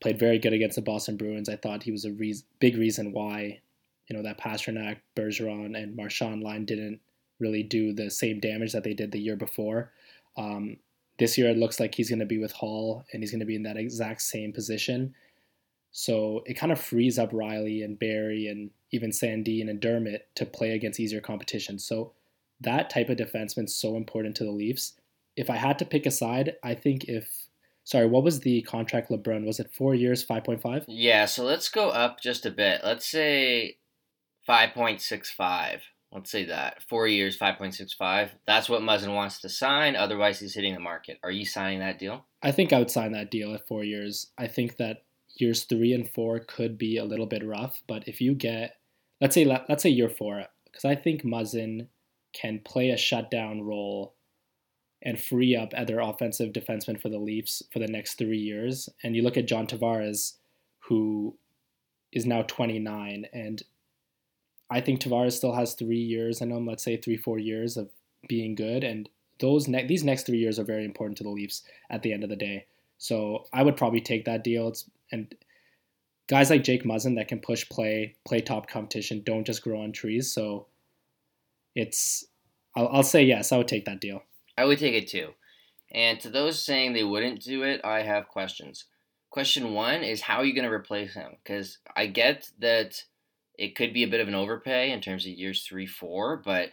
Played 0.00 0.18
very 0.18 0.38
good 0.38 0.52
against 0.52 0.76
the 0.76 0.82
Boston 0.82 1.16
Bruins. 1.16 1.48
I 1.48 1.56
thought 1.56 1.82
he 1.82 1.92
was 1.92 2.04
a 2.04 2.12
re- 2.12 2.42
big 2.58 2.76
reason 2.76 3.12
why, 3.12 3.60
you 4.08 4.16
know, 4.16 4.22
that 4.22 4.38
Pastrnak, 4.38 4.98
Bergeron, 5.16 5.80
and 5.80 5.96
Marchand 5.96 6.42
line 6.42 6.64
didn't 6.64 7.00
really 7.38 7.62
do 7.62 7.92
the 7.92 8.10
same 8.10 8.40
damage 8.40 8.72
that 8.72 8.84
they 8.84 8.94
did 8.94 9.12
the 9.12 9.20
year 9.20 9.36
before. 9.36 9.92
Um, 10.36 10.76
this 11.18 11.38
year, 11.38 11.50
it 11.50 11.56
looks 11.56 11.80
like 11.80 11.94
he's 11.94 12.10
going 12.10 12.18
to 12.18 12.26
be 12.26 12.38
with 12.38 12.52
Holl 12.52 13.04
and 13.12 13.22
he's 13.22 13.30
going 13.30 13.40
to 13.40 13.46
be 13.46 13.56
in 13.56 13.62
that 13.62 13.76
exact 13.76 14.22
same 14.22 14.52
position. 14.52 15.14
So 15.92 16.42
it 16.44 16.54
kind 16.54 16.72
of 16.72 16.80
frees 16.80 17.18
up 17.18 17.32
Rielly 17.32 17.82
and 17.82 17.98
Barrie 17.98 18.48
and 18.48 18.70
even 18.92 19.10
Sandin 19.10 19.70
and 19.70 19.80
Dermott 19.80 20.28
to 20.34 20.44
play 20.44 20.72
against 20.72 21.00
easier 21.00 21.20
competition. 21.20 21.78
So 21.78 22.12
that 22.60 22.90
type 22.90 23.08
of 23.08 23.16
defenseman 23.16 23.64
is 23.64 23.74
so 23.74 23.96
important 23.96 24.36
to 24.36 24.44
the 24.44 24.50
Leafs. 24.50 24.94
If 25.36 25.48
I 25.48 25.56
had 25.56 25.78
to 25.78 25.84
pick 25.84 26.06
a 26.06 26.10
side, 26.10 26.56
I 26.62 26.74
think 26.74 27.04
if 27.04 27.46
sorry, 27.84 28.06
what 28.06 28.24
was 28.24 28.40
the 28.40 28.62
contract 28.62 29.10
LeBrun? 29.10 29.46
Was 29.46 29.60
it 29.60 29.72
four 29.72 29.94
years, 29.94 30.22
five 30.22 30.44
point 30.44 30.60
five? 30.60 30.84
Yeah, 30.86 31.24
so 31.24 31.44
let's 31.44 31.68
go 31.68 31.90
up 31.90 32.20
just 32.20 32.44
a 32.44 32.50
bit. 32.50 32.82
Let's 32.84 33.06
say 33.06 33.78
five 34.46 34.72
point 34.72 35.00
six 35.00 35.30
five. 35.30 35.82
Let's 36.16 36.30
say 36.30 36.46
that. 36.46 36.82
Four 36.88 37.06
years, 37.08 37.38
5.65. 37.38 38.30
That's 38.46 38.70
what 38.70 38.80
Muzzin 38.80 39.14
wants 39.14 39.38
to 39.42 39.50
sign. 39.50 39.96
Otherwise, 39.96 40.40
he's 40.40 40.54
hitting 40.54 40.72
the 40.72 40.80
market. 40.80 41.18
Are 41.22 41.30
you 41.30 41.44
signing 41.44 41.80
that 41.80 41.98
deal? 41.98 42.24
I 42.42 42.52
think 42.52 42.72
I 42.72 42.78
would 42.78 42.90
sign 42.90 43.12
that 43.12 43.30
deal 43.30 43.52
at 43.52 43.68
four 43.68 43.84
years. 43.84 44.28
I 44.38 44.46
think 44.46 44.78
that 44.78 45.02
years 45.36 45.64
three 45.64 45.92
and 45.92 46.08
four 46.08 46.38
could 46.38 46.78
be 46.78 46.96
a 46.96 47.04
little 47.04 47.26
bit 47.26 47.46
rough, 47.46 47.82
but 47.86 48.08
if 48.08 48.22
you 48.22 48.34
get, 48.34 48.76
let's 49.20 49.34
say, 49.34 49.44
let's 49.44 49.82
say 49.82 49.90
year 49.90 50.08
four, 50.08 50.44
because 50.64 50.86
I 50.86 50.94
think 50.94 51.22
Muzzin 51.22 51.88
can 52.32 52.60
play 52.64 52.88
a 52.88 52.96
shutdown 52.96 53.60
role 53.60 54.14
and 55.02 55.20
free 55.20 55.54
up 55.54 55.74
other 55.76 56.00
offensive 56.00 56.54
defensemen 56.54 56.98
for 56.98 57.10
the 57.10 57.18
Leafs 57.18 57.62
for 57.70 57.78
the 57.78 57.88
next 57.88 58.14
three 58.14 58.38
years. 58.38 58.88
And 59.04 59.14
you 59.14 59.20
look 59.20 59.36
at 59.36 59.46
John 59.46 59.66
Tavares, 59.66 60.38
who 60.88 61.36
is 62.10 62.24
now 62.24 62.40
29, 62.40 63.26
and 63.34 63.62
I 64.70 64.80
think 64.80 65.00
Tavares 65.00 65.32
still 65.32 65.52
has 65.54 65.74
three 65.74 66.00
years 66.00 66.40
in 66.40 66.50
him. 66.50 66.66
Let's 66.66 66.82
say 66.82 66.96
three, 66.96 67.16
four 67.16 67.38
years 67.38 67.76
of 67.76 67.90
being 68.28 68.54
good, 68.54 68.84
and 68.84 69.08
those 69.38 69.68
ne- 69.68 69.86
these 69.86 70.04
next 70.04 70.26
three 70.26 70.38
years 70.38 70.58
are 70.58 70.64
very 70.64 70.84
important 70.84 71.18
to 71.18 71.24
the 71.24 71.30
Leafs 71.30 71.62
at 71.90 72.02
the 72.02 72.12
end 72.12 72.24
of 72.24 72.30
the 72.30 72.36
day. 72.36 72.66
So 72.98 73.44
I 73.52 73.62
would 73.62 73.76
probably 73.76 74.00
take 74.00 74.24
that 74.24 74.42
deal. 74.42 74.68
It's, 74.68 74.88
and 75.12 75.32
guys 76.28 76.50
like 76.50 76.64
Jake 76.64 76.84
Muzzin 76.84 77.16
that 77.16 77.28
can 77.28 77.40
push 77.40 77.68
play, 77.68 78.16
play 78.26 78.40
top 78.40 78.68
competition, 78.68 79.22
don't 79.24 79.46
just 79.46 79.62
grow 79.62 79.82
on 79.82 79.92
trees. 79.92 80.32
So 80.32 80.66
it's 81.74 82.24
I'll, 82.74 82.88
I'll 82.88 83.02
say 83.02 83.22
yes. 83.22 83.52
I 83.52 83.58
would 83.58 83.68
take 83.68 83.84
that 83.86 84.00
deal. 84.00 84.22
I 84.58 84.64
would 84.64 84.78
take 84.78 84.94
it 84.94 85.08
too. 85.08 85.30
And 85.92 86.18
to 86.20 86.30
those 86.30 86.62
saying 86.62 86.92
they 86.92 87.04
wouldn't 87.04 87.42
do 87.42 87.62
it, 87.62 87.80
I 87.84 88.02
have 88.02 88.28
questions. 88.28 88.84
Question 89.30 89.72
one 89.72 90.02
is 90.02 90.22
how 90.22 90.38
are 90.38 90.44
you 90.44 90.54
going 90.54 90.68
to 90.68 90.72
replace 90.72 91.14
him? 91.14 91.36
Because 91.42 91.78
I 91.94 92.06
get 92.06 92.50
that 92.58 93.04
it 93.58 93.74
could 93.74 93.92
be 93.92 94.02
a 94.02 94.08
bit 94.08 94.20
of 94.20 94.28
an 94.28 94.34
overpay 94.34 94.90
in 94.90 95.00
terms 95.00 95.24
of 95.24 95.32
years 95.32 95.64
three, 95.64 95.86
four, 95.86 96.42
but 96.44 96.72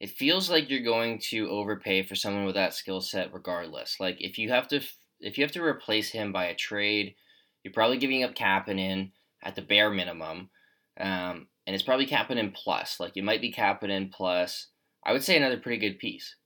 it 0.00 0.10
feels 0.10 0.48
like 0.48 0.70
you're 0.70 0.80
going 0.80 1.18
to 1.30 1.48
overpay 1.48 2.04
for 2.04 2.14
someone 2.14 2.44
with 2.44 2.54
that 2.54 2.74
skill 2.74 3.00
set 3.00 3.32
regardless. 3.32 3.96
Like 3.98 4.16
if 4.20 4.38
you 4.38 4.50
have 4.50 4.68
to 4.68 4.80
if 5.20 5.36
you 5.36 5.44
have 5.44 5.52
to 5.52 5.64
replace 5.64 6.10
him 6.10 6.32
by 6.32 6.44
a 6.44 6.54
trade, 6.54 7.14
you're 7.62 7.72
probably 7.72 7.98
giving 7.98 8.22
up 8.22 8.34
Kapanen 8.34 9.10
at 9.42 9.56
the 9.56 9.62
bare 9.62 9.90
minimum. 9.90 10.50
Um, 11.00 11.48
and 11.66 11.74
it's 11.74 11.82
probably 11.82 12.06
Kapanen 12.06 12.54
plus. 12.54 13.00
Like 13.00 13.16
you 13.16 13.22
might 13.22 13.40
be 13.40 13.52
Kapanen 13.52 14.12
plus, 14.12 14.68
I 15.04 15.12
would 15.12 15.24
say 15.24 15.36
another 15.36 15.58
pretty 15.58 15.78
good 15.78 15.98
piece. 15.98 16.36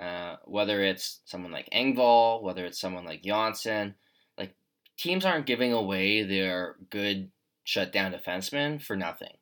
Uh, 0.00 0.36
whether 0.44 0.82
it's 0.82 1.20
someone 1.24 1.52
like 1.52 1.68
Engvall, 1.70 2.42
whether 2.42 2.64
it's 2.64 2.80
someone 2.80 3.04
like 3.04 3.22
Johnsson, 3.22 3.94
like 4.38 4.54
teams 4.96 5.24
aren't 5.24 5.46
giving 5.46 5.72
away 5.72 6.22
their 6.22 6.76
good 6.90 7.30
shutdown 7.64 8.12
defenseman 8.12 8.82
for 8.82 8.96
nothing. 8.96 9.36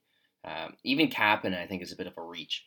Um, 0.45 0.75
even 0.85 1.09
Kapanen, 1.09 1.59
I 1.59 1.67
think, 1.67 1.83
is 1.83 1.93
a 1.93 1.97
bit 1.97 2.07
of 2.07 2.17
a 2.17 2.23
reach. 2.23 2.65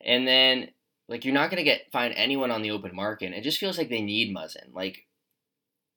And 0.00 0.26
then, 0.26 0.68
like, 1.08 1.24
you're 1.24 1.34
not 1.34 1.50
going 1.50 1.58
to 1.58 1.64
get 1.64 1.92
find 1.92 2.14
anyone 2.16 2.50
on 2.50 2.62
the 2.62 2.70
open 2.70 2.94
market. 2.94 3.32
It 3.32 3.44
just 3.44 3.58
feels 3.58 3.78
like 3.78 3.88
they 3.88 4.02
need 4.02 4.34
Muzzin. 4.34 4.72
Like, 4.72 5.06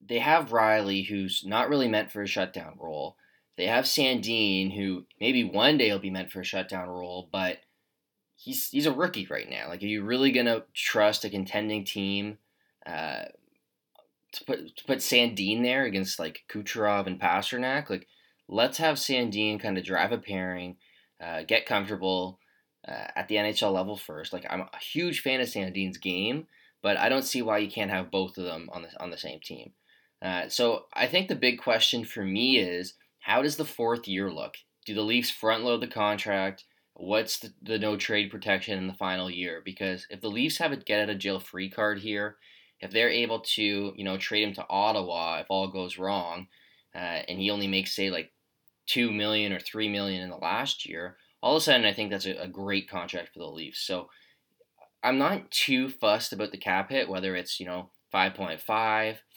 they 0.05 0.19
have 0.19 0.49
Rielly, 0.49 1.07
who's 1.07 1.43
not 1.45 1.69
really 1.69 1.87
meant 1.87 2.11
for 2.11 2.21
a 2.21 2.27
shutdown 2.27 2.77
role. 2.79 3.15
They 3.57 3.65
have 3.65 3.85
Sandin, 3.85 4.75
who 4.75 5.05
maybe 5.19 5.43
one 5.43 5.77
day 5.77 5.91
will 5.91 5.99
be 5.99 6.11
meant 6.11 6.31
for 6.31 6.41
a 6.41 6.45
shutdown 6.45 6.87
role, 6.87 7.27
but 7.31 7.57
he's 8.35 8.69
he's 8.69 8.85
a 8.85 8.91
rookie 8.91 9.27
right 9.29 9.49
now. 9.49 9.67
Like, 9.67 9.81
are 9.81 9.87
you 9.87 10.03
really 10.03 10.31
gonna 10.31 10.63
trust 10.73 11.25
a 11.25 11.29
contending 11.29 11.83
team 11.83 12.37
uh, 12.85 13.25
to 14.33 14.45
put 14.45 14.77
to 14.77 14.85
put 14.85 14.99
Sandin 14.99 15.63
there 15.63 15.85
against 15.85 16.19
like 16.19 16.43
Kucherov 16.49 17.07
and 17.07 17.19
Pastrnak? 17.19 17.89
Like, 17.89 18.07
let's 18.47 18.77
have 18.77 18.97
Sandin 18.97 19.59
kind 19.59 19.77
of 19.77 19.83
drive 19.83 20.11
a 20.11 20.17
pairing, 20.17 20.77
uh, 21.21 21.43
get 21.43 21.65
comfortable 21.65 22.39
uh, 22.87 23.07
at 23.15 23.27
the 23.27 23.35
NHL 23.35 23.73
level 23.73 23.97
first. 23.97 24.33
Like 24.33 24.45
I'm 24.49 24.61
a 24.61 24.79
huge 24.79 25.21
fan 25.21 25.41
of 25.41 25.47
Sandin's 25.47 25.97
game, 25.97 26.47
but 26.81 26.97
I 26.97 27.09
don't 27.09 27.25
see 27.25 27.41
why 27.41 27.57
you 27.57 27.69
can't 27.69 27.91
have 27.91 28.11
both 28.11 28.37
of 28.37 28.45
them 28.45 28.69
on 28.71 28.83
the 28.83 29.01
on 29.01 29.11
the 29.11 29.17
same 29.17 29.39
team. 29.43 29.73
Uh, 30.21 30.49
so 30.49 30.85
I 30.93 31.07
think 31.07 31.27
the 31.27 31.35
big 31.35 31.59
question 31.59 32.03
for 32.03 32.23
me 32.23 32.57
is 32.57 32.93
how 33.19 33.41
does 33.41 33.57
the 33.57 33.65
fourth 33.65 34.07
year 34.07 34.31
look? 34.31 34.55
Do 34.85 34.93
the 34.93 35.01
Leafs 35.01 35.29
front 35.29 35.63
load 35.63 35.81
the 35.81 35.87
contract? 35.87 36.63
What's 36.93 37.39
the, 37.39 37.53
the 37.61 37.77
no 37.77 37.97
trade 37.97 38.31
protection 38.31 38.77
in 38.77 38.87
the 38.87 38.93
final 38.93 39.29
year? 39.29 39.61
Because 39.63 40.07
if 40.09 40.21
the 40.21 40.29
Leafs 40.29 40.57
have 40.57 40.71
a 40.71 40.77
get 40.77 41.01
out 41.01 41.09
of 41.09 41.19
jail 41.19 41.39
free 41.39 41.69
card 41.69 41.99
here, 41.99 42.37
if 42.79 42.91
they're 42.91 43.09
able 43.09 43.41
to 43.41 43.93
you 43.95 44.03
know 44.03 44.17
trade 44.17 44.47
him 44.47 44.53
to 44.53 44.65
Ottawa 44.69 45.39
if 45.39 45.47
all 45.49 45.67
goes 45.67 45.97
wrong, 45.97 46.47
uh, 46.95 47.21
and 47.27 47.39
he 47.39 47.51
only 47.51 47.67
makes 47.67 47.95
say 47.95 48.09
like 48.09 48.31
two 48.87 49.11
million 49.11 49.53
or 49.53 49.59
three 49.59 49.89
million 49.89 50.21
in 50.21 50.29
the 50.29 50.37
last 50.37 50.87
year, 50.87 51.17
all 51.41 51.55
of 51.55 51.61
a 51.61 51.63
sudden 51.63 51.85
I 51.85 51.93
think 51.93 52.09
that's 52.09 52.25
a, 52.25 52.41
a 52.41 52.47
great 52.47 52.89
contract 52.89 53.29
for 53.33 53.39
the 53.39 53.45
Leafs. 53.45 53.79
So 53.79 54.09
I'm 55.03 55.17
not 55.17 55.51
too 55.51 55.89
fussed 55.89 56.33
about 56.33 56.51
the 56.51 56.57
cap 56.57 56.89
hit, 56.89 57.07
whether 57.07 57.35
it's, 57.35 57.59
you 57.59 57.65
know, 57.65 57.91
5.5, 58.13 58.59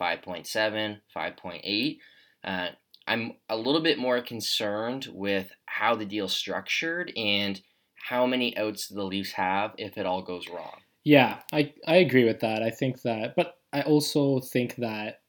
5.7, 0.01 1.01
5.8. 1.15 1.99
Uh, 2.43 2.69
I'm 3.07 3.33
a 3.49 3.57
little 3.57 3.83
bit 3.83 3.99
more 3.99 4.21
concerned 4.23 5.09
with 5.13 5.51
how 5.67 5.97
the 5.97 6.07
deal's 6.07 6.33
structured 6.33 7.13
and 7.17 7.61
how 7.97 8.27
many 8.27 8.57
outs 8.57 8.89
the 8.89 9.03
Leafs 9.03 9.33
have 9.33 9.75
if 9.77 9.99
it 9.99 10.07
all 10.07 10.23
goes 10.23 10.49
wrong. 10.49 10.79
Yeah, 11.05 11.39
I, 11.53 11.73
I 11.87 11.97
agree 11.97 12.25
with 12.25 12.41
that. 12.41 12.63
I 12.63 12.71
think 12.71 13.03
that, 13.03 13.35
but 13.37 13.55
I 13.73 13.83
also 13.83 14.41
think 14.41 14.77
that 14.77 15.21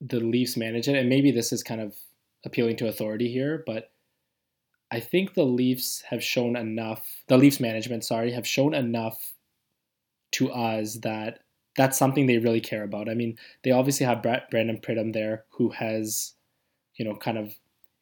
the 0.00 0.20
Leafs 0.20 0.56
manage 0.56 0.88
it, 0.88 0.96
and 0.96 1.08
maybe 1.08 1.30
this 1.30 1.52
is 1.52 1.62
kind 1.62 1.80
of 1.80 1.94
appealing 2.44 2.76
to 2.76 2.88
authority 2.88 3.30
here, 3.30 3.62
but 3.66 3.90
I 4.90 5.00
think 5.00 5.34
the 5.34 5.44
Leafs 5.44 6.02
have 6.08 6.22
shown 6.22 6.56
enough, 6.56 7.22
the 7.28 7.38
Leafs 7.38 7.60
management, 7.60 8.04
sorry, 8.04 8.32
have 8.32 8.46
shown 8.46 8.74
enough 8.74 9.34
to 10.32 10.50
us 10.50 10.94
that 11.02 11.40
that's 11.76 11.98
something 11.98 12.26
they 12.26 12.38
really 12.38 12.60
care 12.60 12.82
about. 12.82 13.08
I 13.08 13.14
mean, 13.14 13.38
they 13.62 13.70
obviously 13.70 14.06
have 14.06 14.22
Brandon 14.22 14.80
Pridham 14.80 15.12
there 15.12 15.44
who 15.50 15.70
has, 15.70 16.34
you 16.96 17.04
know, 17.04 17.14
kind 17.14 17.38
of 17.38 17.54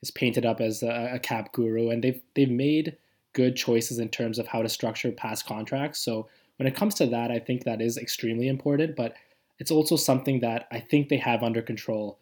is 0.03 0.11
painted 0.11 0.47
up 0.47 0.61
as 0.61 0.83
a, 0.83 1.11
a 1.15 1.19
cap 1.19 1.53
guru, 1.53 1.91
and 1.91 2.03
they've 2.03 2.21
they've 2.35 2.51
made 2.51 2.97
good 3.35 3.57
choices 3.57 3.99
in 3.99 4.09
terms 4.09 4.39
of 4.39 4.47
how 4.47 4.63
to 4.63 4.69
structure 4.69 5.13
past 5.13 5.47
contracts. 5.47 6.01
So 6.01 6.29
when 6.57 6.67
it 6.67 6.75
comes 6.75 6.95
to 6.97 7.07
that, 7.07 7.31
I 7.31 7.39
think 7.39 7.65
that 7.65 7.83
is 7.83 7.99
extremely 7.99 8.49
important, 8.49 8.97
but 8.97 9.15
it's 9.59 9.71
also 9.71 9.97
something 9.97 10.41
that 10.41 10.67
I 10.73 10.81
think 10.81 11.09
they 11.09 11.19
have 11.19 11.43
under 11.43 11.63
control. 11.63 12.19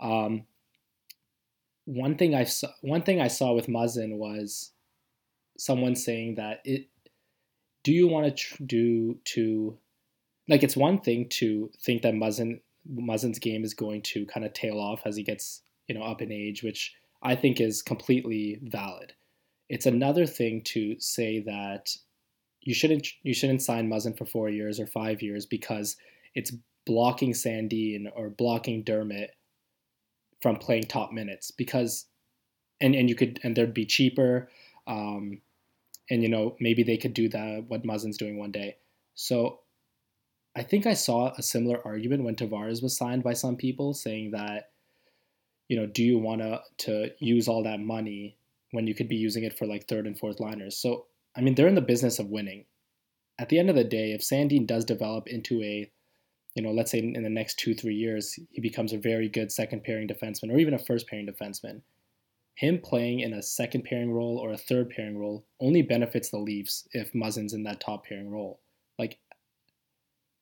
Um, 0.00 0.42
one 1.84 2.16
thing 2.16 2.34
I 2.34 2.44
saw 2.44 2.68
one 2.82 3.02
thing 3.02 3.20
I 3.20 3.28
saw 3.28 3.52
with 3.52 3.66
Muzzin 3.66 4.16
was 4.16 4.72
someone 5.58 5.96
saying 5.96 6.36
that 6.36 6.60
it 6.64 6.88
do 7.82 7.92
you 7.92 8.08
want 8.08 8.26
to 8.26 8.32
tr- 8.32 8.62
do 8.64 9.18
to 9.24 9.78
like 10.48 10.62
it's 10.62 10.76
one 10.76 11.00
thing 11.00 11.28
to 11.30 11.70
think 11.82 12.02
that 12.02 12.14
Muzzin 12.14 12.60
Muzzin's 12.90 13.38
game 13.38 13.64
is 13.64 13.74
going 13.74 14.02
to 14.02 14.26
kind 14.26 14.44
of 14.44 14.52
tail 14.52 14.78
off 14.78 15.02
as 15.04 15.16
he 15.16 15.22
gets 15.22 15.62
you 15.88 15.94
know 15.94 16.02
up 16.02 16.22
in 16.22 16.32
age, 16.32 16.62
which 16.62 16.94
I 17.22 17.34
think 17.34 17.60
is 17.60 17.82
completely 17.82 18.60
valid. 18.62 19.12
It's 19.68 19.86
another 19.86 20.26
thing 20.26 20.62
to 20.66 20.98
say 20.98 21.40
that 21.40 21.94
you 22.62 22.74
shouldn't 22.74 23.08
you 23.22 23.34
shouldn't 23.34 23.62
sign 23.62 23.88
Muzzin 23.88 24.16
for 24.16 24.26
four 24.26 24.48
years 24.48 24.78
or 24.78 24.86
five 24.86 25.22
years 25.22 25.46
because 25.46 25.96
it's 26.34 26.52
blocking 26.86 27.32
Sandin 27.32 28.06
or 28.14 28.30
blocking 28.30 28.82
Dermott 28.82 29.30
from 30.40 30.56
playing 30.56 30.84
top 30.84 31.12
minutes 31.12 31.50
because 31.50 32.06
and 32.80 32.94
and 32.94 33.08
you 33.08 33.14
could 33.14 33.40
and 33.42 33.56
there'd 33.56 33.74
be 33.74 33.86
cheaper 33.86 34.48
um, 34.86 35.40
and 36.08 36.22
you 36.22 36.28
know 36.28 36.56
maybe 36.60 36.82
they 36.82 36.96
could 36.96 37.14
do 37.14 37.28
that 37.28 37.64
what 37.68 37.84
Muzzin's 37.84 38.18
doing 38.18 38.38
one 38.38 38.52
day. 38.52 38.76
So 39.14 39.60
I 40.56 40.62
think 40.62 40.86
I 40.86 40.94
saw 40.94 41.32
a 41.36 41.42
similar 41.42 41.80
argument 41.86 42.24
when 42.24 42.36
Tavares 42.36 42.82
was 42.82 42.96
signed 42.96 43.22
by 43.22 43.34
some 43.34 43.56
people 43.56 43.94
saying 43.94 44.32
that 44.32 44.70
you 45.68 45.76
know 45.76 45.86
do 45.86 46.02
you 46.02 46.18
want 46.18 46.40
to 46.40 46.60
to 46.78 47.10
use 47.18 47.48
all 47.48 47.62
that 47.62 47.80
money 47.80 48.36
when 48.72 48.86
you 48.86 48.94
could 48.94 49.08
be 49.08 49.16
using 49.16 49.44
it 49.44 49.56
for 49.56 49.66
like 49.66 49.88
third 49.88 50.06
and 50.06 50.18
fourth 50.18 50.40
liners. 50.40 50.76
So 50.76 51.06
I 51.36 51.40
mean 51.40 51.54
they're 51.54 51.68
in 51.68 51.74
the 51.74 51.80
business 51.80 52.18
of 52.18 52.28
winning. 52.28 52.64
At 53.38 53.48
the 53.48 53.58
end 53.58 53.70
of 53.70 53.76
the 53.76 53.84
day, 53.84 54.12
if 54.12 54.20
Sandin 54.20 54.66
does 54.66 54.84
develop 54.84 55.26
into 55.26 55.62
a 55.62 55.90
you 56.54 56.62
know, 56.62 56.72
let's 56.72 56.90
say 56.90 56.98
in 56.98 57.22
the 57.22 57.30
next 57.30 57.58
two, 57.58 57.74
three 57.74 57.94
years, 57.94 58.38
he 58.50 58.60
becomes 58.60 58.92
a 58.92 58.98
very 58.98 59.28
good 59.28 59.52
second 59.52 59.84
pairing 59.84 60.08
defenseman 60.08 60.52
or 60.52 60.58
even 60.58 60.74
a 60.74 60.78
first 60.78 61.06
pairing 61.06 61.26
defenseman. 61.26 61.82
Him 62.54 62.80
playing 62.82 63.20
in 63.20 63.32
a 63.32 63.42
second 63.42 63.84
pairing 63.84 64.10
role 64.10 64.36
or 64.36 64.52
a 64.52 64.58
third 64.58 64.90
pairing 64.90 65.16
role 65.16 65.46
only 65.60 65.82
benefits 65.82 66.30
the 66.30 66.38
Leafs 66.38 66.88
if 66.92 67.12
Muzzin's 67.14 67.54
in 67.54 67.62
that 67.62 67.80
top 67.80 68.04
pairing 68.04 68.30
role. 68.30 68.60
Like 68.98 69.18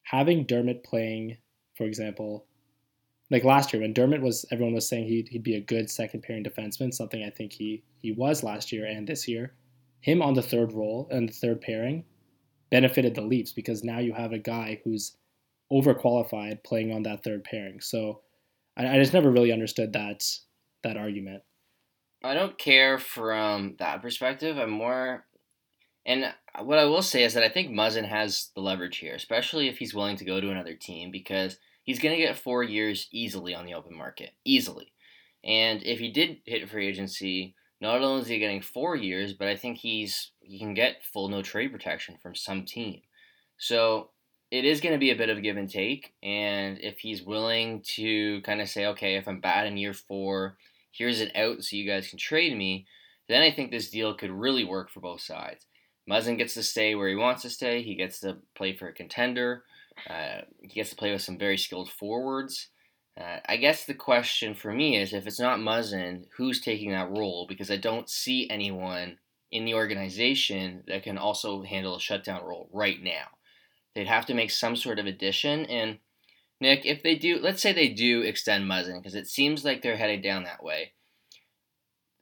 having 0.02 0.44
Dermott 0.44 0.82
playing, 0.82 1.36
for 1.76 1.84
example, 1.84 2.46
like 3.30 3.44
last 3.44 3.72
year 3.72 3.82
when 3.82 3.92
Dermott 3.92 4.22
was, 4.22 4.46
everyone 4.50 4.74
was 4.74 4.88
saying 4.88 5.06
he'd, 5.06 5.28
he'd 5.28 5.42
be 5.42 5.56
a 5.56 5.60
good 5.60 5.90
second 5.90 6.22
pairing 6.22 6.44
defenseman, 6.44 6.94
something 6.94 7.22
I 7.22 7.30
think 7.30 7.52
he, 7.52 7.84
he 7.98 8.12
was 8.12 8.42
last 8.42 8.72
year 8.72 8.86
and 8.86 9.06
this 9.06 9.28
year. 9.28 9.52
Him 10.00 10.22
on 10.22 10.32
the 10.32 10.42
third 10.42 10.72
role 10.72 11.06
and 11.10 11.28
the 11.28 11.34
third 11.34 11.60
pairing 11.60 12.04
benefited 12.70 13.14
the 13.14 13.20
Leafs 13.20 13.52
because 13.52 13.84
now 13.84 13.98
you 13.98 14.14
have 14.14 14.32
a 14.32 14.38
guy 14.38 14.80
who's 14.82 15.16
overqualified 15.72 16.64
playing 16.64 16.92
on 16.92 17.02
that 17.04 17.22
third 17.22 17.44
pairing. 17.44 17.80
So 17.80 18.20
I, 18.76 18.88
I 18.88 18.98
just 18.98 19.12
never 19.12 19.30
really 19.30 19.52
understood 19.52 19.92
that 19.92 20.24
that 20.82 20.96
argument. 20.96 21.42
I 22.24 22.34
don't 22.34 22.58
care 22.58 22.98
from 22.98 23.76
that 23.78 24.02
perspective. 24.02 24.58
I'm 24.58 24.70
more, 24.70 25.26
and 26.04 26.32
what 26.60 26.78
I 26.78 26.84
will 26.84 27.02
say 27.02 27.22
is 27.22 27.34
that 27.34 27.44
I 27.44 27.48
think 27.48 27.70
Muzzin 27.70 28.08
has 28.08 28.50
the 28.54 28.60
leverage 28.60 28.98
here, 28.98 29.14
especially 29.14 29.68
if 29.68 29.78
he's 29.78 29.94
willing 29.94 30.16
to 30.16 30.24
go 30.24 30.40
to 30.40 30.50
another 30.50 30.74
team 30.74 31.10
because 31.12 31.58
he's 31.84 32.00
going 32.00 32.16
to 32.16 32.22
get 32.22 32.36
four 32.36 32.62
years 32.62 33.08
easily 33.12 33.54
on 33.54 33.66
the 33.66 33.74
open 33.74 33.96
market, 33.96 34.30
easily. 34.44 34.92
And 35.44 35.82
if 35.84 36.00
he 36.00 36.10
did 36.10 36.38
hit 36.44 36.68
free 36.68 36.88
agency, 36.88 37.54
not 37.80 38.02
only 38.02 38.22
is 38.22 38.28
he 38.28 38.38
getting 38.40 38.62
four 38.62 38.96
years, 38.96 39.32
but 39.32 39.46
I 39.46 39.54
think 39.54 39.78
he's 39.78 40.32
he 40.40 40.58
can 40.58 40.74
get 40.74 41.04
full 41.04 41.28
no 41.28 41.42
trade 41.42 41.70
protection 41.70 42.18
from 42.20 42.34
some 42.34 42.64
team. 42.64 43.02
So 43.58 44.10
it 44.50 44.64
is 44.64 44.80
going 44.80 44.94
to 44.94 44.98
be 44.98 45.10
a 45.10 45.16
bit 45.16 45.28
of 45.28 45.42
give 45.42 45.56
and 45.56 45.70
take. 45.70 46.14
And 46.22 46.78
if 46.80 46.98
he's 46.98 47.22
willing 47.22 47.82
to 47.96 48.40
kind 48.42 48.60
of 48.60 48.68
say, 48.68 48.86
okay, 48.86 49.16
if 49.16 49.28
I'm 49.28 49.40
bad 49.40 49.66
in 49.66 49.76
year 49.76 49.94
four, 49.94 50.56
here's 50.90 51.20
an 51.20 51.30
out 51.34 51.62
so 51.62 51.76
you 51.76 51.88
guys 51.88 52.08
can 52.08 52.18
trade 52.18 52.56
me, 52.56 52.86
then 53.28 53.42
I 53.42 53.50
think 53.50 53.70
this 53.70 53.90
deal 53.90 54.14
could 54.14 54.30
really 54.30 54.64
work 54.64 54.90
for 54.90 55.00
both 55.00 55.20
sides. 55.20 55.66
Muzzin 56.10 56.38
gets 56.38 56.54
to 56.54 56.62
stay 56.62 56.94
where 56.94 57.08
he 57.08 57.14
wants 57.14 57.42
to 57.42 57.50
stay. 57.50 57.82
He 57.82 57.94
gets 57.94 58.20
to 58.20 58.38
play 58.56 58.74
for 58.74 58.88
a 58.88 58.94
contender. 58.94 59.64
Uh, 60.08 60.42
he 60.62 60.68
gets 60.68 60.90
to 60.90 60.96
play 60.96 61.12
with 61.12 61.20
some 61.20 61.36
very 61.36 61.58
skilled 61.58 61.90
forwards. 61.90 62.68
Uh, 63.20 63.38
I 63.46 63.56
guess 63.56 63.84
the 63.84 63.94
question 63.94 64.54
for 64.54 64.72
me 64.72 64.96
is 64.96 65.12
if 65.12 65.26
it's 65.26 65.40
not 65.40 65.58
Muzzin, 65.58 66.24
who's 66.36 66.60
taking 66.60 66.92
that 66.92 67.10
role? 67.10 67.46
Because 67.46 67.70
I 67.70 67.76
don't 67.76 68.08
see 68.08 68.48
anyone 68.48 69.18
in 69.50 69.64
the 69.64 69.74
organization 69.74 70.84
that 70.86 71.02
can 71.02 71.18
also 71.18 71.62
handle 71.62 71.96
a 71.96 72.00
shutdown 72.00 72.44
role 72.44 72.70
right 72.72 73.02
now. 73.02 73.26
They'd 73.98 74.06
have 74.06 74.26
to 74.26 74.34
make 74.34 74.52
some 74.52 74.76
sort 74.76 75.00
of 75.00 75.06
addition. 75.06 75.66
And 75.66 75.98
Nick, 76.60 76.86
if 76.86 77.02
they 77.02 77.16
do, 77.16 77.40
let's 77.42 77.60
say 77.60 77.72
they 77.72 77.88
do 77.88 78.22
extend 78.22 78.64
Muzzin, 78.64 78.98
because 78.98 79.16
it 79.16 79.26
seems 79.26 79.64
like 79.64 79.82
they're 79.82 79.96
headed 79.96 80.22
down 80.22 80.44
that 80.44 80.62
way. 80.62 80.92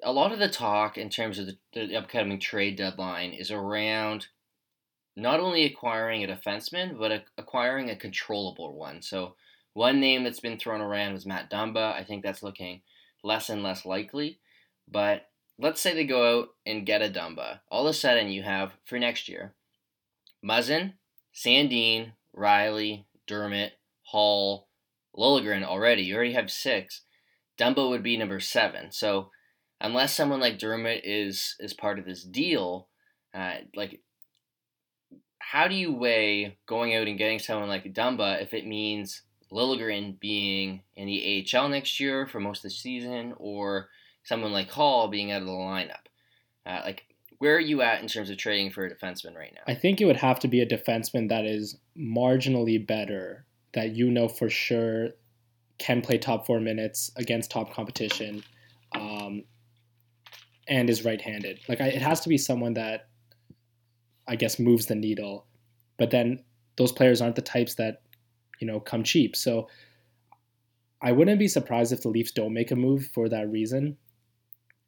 A 0.02 0.10
lot 0.10 0.32
of 0.32 0.38
the 0.38 0.48
talk 0.48 0.96
in 0.96 1.10
terms 1.10 1.38
of 1.38 1.48
the, 1.48 1.58
the 1.74 1.94
upcoming 1.94 2.40
trade 2.40 2.76
deadline 2.76 3.32
is 3.32 3.50
around 3.50 4.28
not 5.16 5.38
only 5.38 5.66
acquiring 5.66 6.24
a 6.24 6.28
defenseman, 6.28 6.98
but 6.98 7.12
a, 7.12 7.24
acquiring 7.36 7.90
a 7.90 7.96
controllable 7.96 8.74
one. 8.74 9.02
So, 9.02 9.34
one 9.74 10.00
name 10.00 10.24
that's 10.24 10.40
been 10.40 10.58
thrown 10.58 10.80
around 10.80 11.12
was 11.12 11.26
Matt 11.26 11.50
Dumba. 11.50 11.92
I 11.92 12.04
think 12.04 12.22
that's 12.22 12.42
looking 12.42 12.80
less 13.22 13.50
and 13.50 13.62
less 13.62 13.84
likely. 13.84 14.38
But 14.90 15.28
let's 15.58 15.82
say 15.82 15.92
they 15.92 16.06
go 16.06 16.40
out 16.40 16.48
and 16.64 16.86
get 16.86 17.02
a 17.02 17.10
Dumba. 17.10 17.60
All 17.70 17.86
of 17.86 17.90
a 17.90 17.92
sudden, 17.92 18.30
you 18.30 18.44
have 18.44 18.72
for 18.86 18.98
next 18.98 19.28
year 19.28 19.52
Muzzin, 20.42 20.94
Sandin, 21.37 22.12
Rielly, 22.35 23.05
Dermott, 23.27 23.75
Holl, 24.05 24.68
Liljegren 25.16 25.64
already. 25.64 26.03
You 26.03 26.16
already 26.16 26.33
have 26.33 26.51
six. 26.51 27.03
Dumba 27.59 27.88
would 27.88 28.03
be 28.03 28.16
number 28.16 28.40
seven. 28.40 28.90
So 28.90 29.31
unless 29.81 30.14
someone 30.14 30.40
like 30.40 30.59
Dermott 30.59 31.03
is 31.05 31.57
is 31.61 31.75
part 31.75 31.99
of 31.99 32.07
this 32.07 32.25
deal, 32.25 32.88
uh, 33.35 33.57
like 33.75 34.01
how 35.38 35.68
do 35.68 35.75
you 35.75 35.92
weigh 35.92 36.59
going 36.66 36.94
out 36.94 37.07
and 37.07 37.18
getting 37.18 37.38
someone 37.38 37.68
like 37.68 37.92
Dumba 37.92 38.42
if 38.42 38.53
it 38.53 38.66
means 38.66 39.22
Liljegren 39.53 40.18
being 40.18 40.83
in 40.96 41.07
the 41.07 41.46
AHL 41.55 41.68
next 41.68 42.01
year 42.01 42.27
for 42.27 42.40
most 42.40 42.59
of 42.59 42.62
the 42.64 42.70
season, 42.70 43.35
or 43.37 43.88
someone 44.25 44.53
like 44.53 44.70
Holl 44.70 45.09
being 45.09 45.31
out 45.31 45.42
of 45.42 45.46
the 45.46 45.53
lineup? 45.53 46.07
Uh, 46.64 46.81
like 46.85 47.05
where 47.38 47.57
are 47.57 47.61
you 47.61 47.83
at 47.83 48.01
in 48.01 48.09
terms 48.09 48.31
of 48.31 48.38
trading 48.38 48.70
for 48.70 48.87
a 48.87 48.90
defenseman 48.90 49.35
right 49.35 49.53
now? 49.55 49.61
I 49.66 49.75
think 49.75 50.01
it 50.01 50.07
would 50.07 50.16
have 50.16 50.38
to 50.40 50.49
be 50.49 50.61
a 50.61 50.66
defenseman 50.66 51.29
that 51.29 51.44
is 51.44 51.77
marginally 51.96 52.85
better, 52.85 53.44
that 53.75 53.94
you 53.94 54.11
know 54.11 54.29
for 54.29 54.49
sure 54.49 55.11
can 55.79 56.01
play 56.01 56.18
top 56.18 56.46
four 56.46 56.61
minutes 56.61 57.11
against 57.16 57.51
top 57.51 57.72
competition, 57.72 58.42
um, 58.94 59.44
and 60.68 60.88
is 60.88 61.05
right-handed. 61.05 61.61
Like 61.68 61.81
I, 61.81 61.88
it 61.88 62.03
has 62.03 62.20
to 62.20 62.29
be 62.29 62.38
someone 62.38 62.75
that 62.75 63.09
I 64.27 64.37
guess 64.37 64.59
moves 64.59 64.87
the 64.87 64.94
needle, 64.94 65.46
but 65.99 66.11
then 66.11 66.42
those 66.77 66.92
players 66.92 67.20
aren't 67.20 67.37
the 67.37 67.42
types 67.42 67.75
that 67.75 68.03
you 68.61 68.66
know 68.66 68.81
come 68.81 69.05
cheap. 69.05 69.37
So 69.37 69.68
I 71.03 71.12
wouldn't 71.12 71.38
be 71.38 71.49
surprised 71.49 71.92
if 71.92 72.03
the 72.03 72.09
Leafs 72.09 72.33
don't 72.33 72.55
make 72.55 72.70
a 72.70 72.77
move 72.77 73.07
for 73.12 73.29
that 73.29 73.51
reason. 73.51 73.99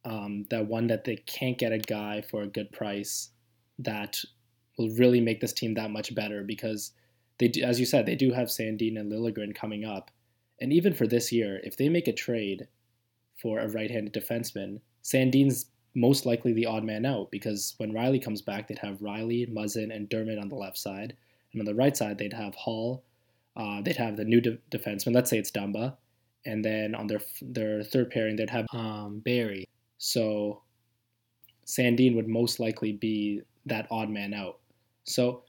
Um, 0.05 0.45
that 0.51 0.67
one 0.67 0.87
that 0.87 1.05
they 1.05 1.17
can't 1.17 1.59
get 1.59 1.73
a 1.73 1.79
guy 1.79 2.23
for 2.23 2.43
a 2.43 2.47
good 2.47 2.73
price 2.73 3.31
that 3.79 4.19
will 4.79 4.91
really 4.91 5.21
make 5.21 5.41
this 5.41 5.53
team 5.53 5.75
that 5.75 5.91
much 5.91 6.15
better 6.15 6.43
because 6.45 6.93
they 7.39 7.49
do, 7.49 7.63
as 7.63 7.79
you 7.79 7.87
said, 7.87 8.07
they 8.07 8.15
do 8.15 8.33
have 8.33 8.49
Sandin 8.49 8.99
and 8.99 9.13
Liljegren 9.13 9.55
coming 9.55 9.85
up. 9.85 10.11
And 10.61 10.73
even 10.73 10.95
for 10.95 11.07
this 11.07 11.33
year, 11.33 11.61
if 11.63 11.77
they 11.77 11.89
make 11.89 12.09
a 12.09 12.13
trade 12.13 12.67
for 13.41 13.59
a 13.59 13.69
right-handed 13.69 14.13
defenseman, 14.13 14.81
Sandin's 15.03 15.67
most 15.95 16.27
likely 16.27 16.53
the 16.53 16.67
odd 16.67 16.85
man 16.85 17.07
out 17.07 17.31
because 17.31 17.75
when 17.79 17.93
Rielly 17.93 18.23
comes 18.23 18.43
back, 18.43 18.69
they'd 18.69 18.79
have 18.79 18.99
Rielly, 18.99 19.53
Muzzin, 19.53 19.95
and 19.95 20.09
Dermott 20.09 20.39
on 20.39 20.49
the 20.49 20.57
left 20.57 20.79
side, 20.79 21.17
and 21.53 21.61
on 21.61 21.67
the 21.67 21.75
right 21.75 21.97
side 21.97 22.19
they'd 22.19 22.33
have 22.33 22.55
Holl. 22.55 23.05
Uh, 23.57 23.81
they'd 23.83 23.97
have 23.97 24.17
the 24.17 24.25
new 24.25 24.41
de- 24.41 24.59
defenseman. 24.71 25.15
Let's 25.15 25.31
say 25.31 25.39
it's 25.39 25.51
Dumba, 25.51 25.97
and 26.47 26.65
then 26.65 26.95
on 26.95 27.07
their 27.07 27.21
their 27.43 27.83
third 27.83 28.11
pairing 28.11 28.37
they'd 28.37 28.51
have 28.51 28.67
um, 28.73 29.21
Barrie. 29.25 29.69
So 29.99 30.63
Sandin 31.67 32.17
would 32.17 32.29
most 32.29 32.59
likely 32.61 32.93
be 32.93 33.43
that 33.67 33.87
odd 33.91 34.09
man 34.09 34.33
out. 34.33 34.59
So 35.05 35.43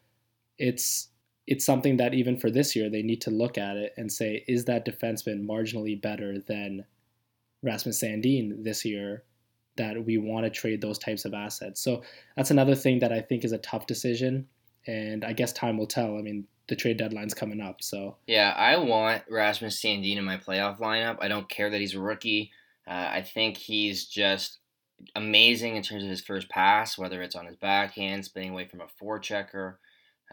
it's 0.58 1.08
it's 1.48 1.66
something 1.66 1.98
that 1.98 2.14
even 2.14 2.38
for 2.38 2.52
this 2.52 2.76
year 2.76 2.90
they 2.90 3.02
need 3.02 3.22
to 3.22 3.32
look 3.32 3.58
at 3.58 3.78
it 3.78 3.94
and 3.98 4.12
say, 4.12 4.44
is 4.48 4.66
that 4.66 4.86
defenseman 4.86 5.48
marginally 5.48 6.00
better 6.00 6.40
than 6.40 6.86
Rasmus 7.64 8.04
Sandin 8.04 8.64
this 8.64 8.86
year? 8.86 9.24
That 9.78 10.06
we 10.06 10.18
want 10.18 10.46
to 10.46 10.50
trade 10.50 10.82
those 10.82 11.00
types 11.00 11.24
of 11.24 11.34
assets. 11.34 11.80
So 11.82 12.04
that's 12.36 12.52
another 12.52 12.76
thing 12.76 13.00
that 13.00 13.14
I 13.14 13.22
think 13.22 13.46
is 13.46 13.54
a 13.54 13.58
tough 13.60 13.88
decision, 13.88 14.46
and 14.86 15.24
I 15.24 15.32
guess 15.32 15.54
time 15.54 15.78
will 15.78 15.88
tell. 15.88 16.18
I 16.18 16.22
mean, 16.22 16.46
the 16.68 16.76
trade 16.76 16.98
deadline's 16.98 17.34
coming 17.34 17.62
up, 17.62 17.82
so 17.82 18.18
yeah, 18.28 18.54
I 18.58 18.76
want 18.76 19.24
Rasmus 19.30 19.82
Sandin 19.82 20.18
in 20.18 20.26
my 20.26 20.36
playoff 20.36 20.80
lineup. 20.80 21.20
I 21.22 21.30
don't 21.30 21.48
care 21.48 21.70
that 21.70 21.80
he's 21.80 21.96
a 21.96 22.00
rookie. 22.02 22.52
Uh, 22.89 23.10
I 23.12 23.21
think 23.21 23.58
he's 23.58 24.06
just 24.06 24.60
amazing 25.15 25.75
in 25.75 25.84
terms 25.84 26.04
of 26.04 26.10
his 26.10 26.21
first 26.21 26.49
pass, 26.49 26.97
whether 26.97 27.21
it's 27.21 27.36
on 27.36 27.45
his 27.45 27.56
backhand, 27.56 28.25
spinning 28.25 28.49
away 28.49 28.67
from 28.67 28.82
a 28.82 28.88
forechecker, 29.02 29.75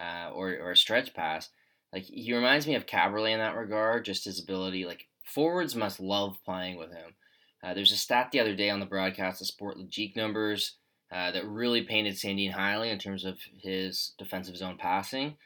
uh, 0.01 0.31
or 0.33 0.57
or 0.59 0.71
a 0.73 0.77
stretch 0.77 1.15
pass. 1.15 1.51
Like 1.93 2.05
he 2.05 2.33
reminds 2.33 2.67
me 2.67 2.75
of 2.75 2.87
Kaberle 2.87 3.31
in 3.31 3.39
that 3.39 3.57
regard, 3.57 4.05
just 4.05 4.25
his 4.25 4.43
ability. 4.43 4.87
Like 4.87 5.07
forwards 5.25 5.77
must 5.77 6.01
love 6.01 6.39
playing 6.45 6.79
with 6.79 6.91
him. 6.91 7.15
Uh, 7.63 7.75
there's 7.75 7.93
a 7.93 7.97
stat 7.97 8.31
the 8.33 8.41
other 8.41 8.55
day 8.55 8.71
on 8.71 8.81
the 8.81 8.87
broadcast, 8.87 9.41
of 9.41 9.49
Sportlogiq 9.49 10.15
numbers, 10.17 10.77
uh, 11.13 11.33
that 11.33 11.47
really 11.47 11.83
painted 11.83 12.15
Sandin 12.15 12.53
highly 12.53 12.91
in 12.91 12.99
terms 12.99 13.25
of 13.25 13.39
his 13.61 14.15
defensive 14.19 14.57
zone 14.57 14.77
passing. 14.79 15.37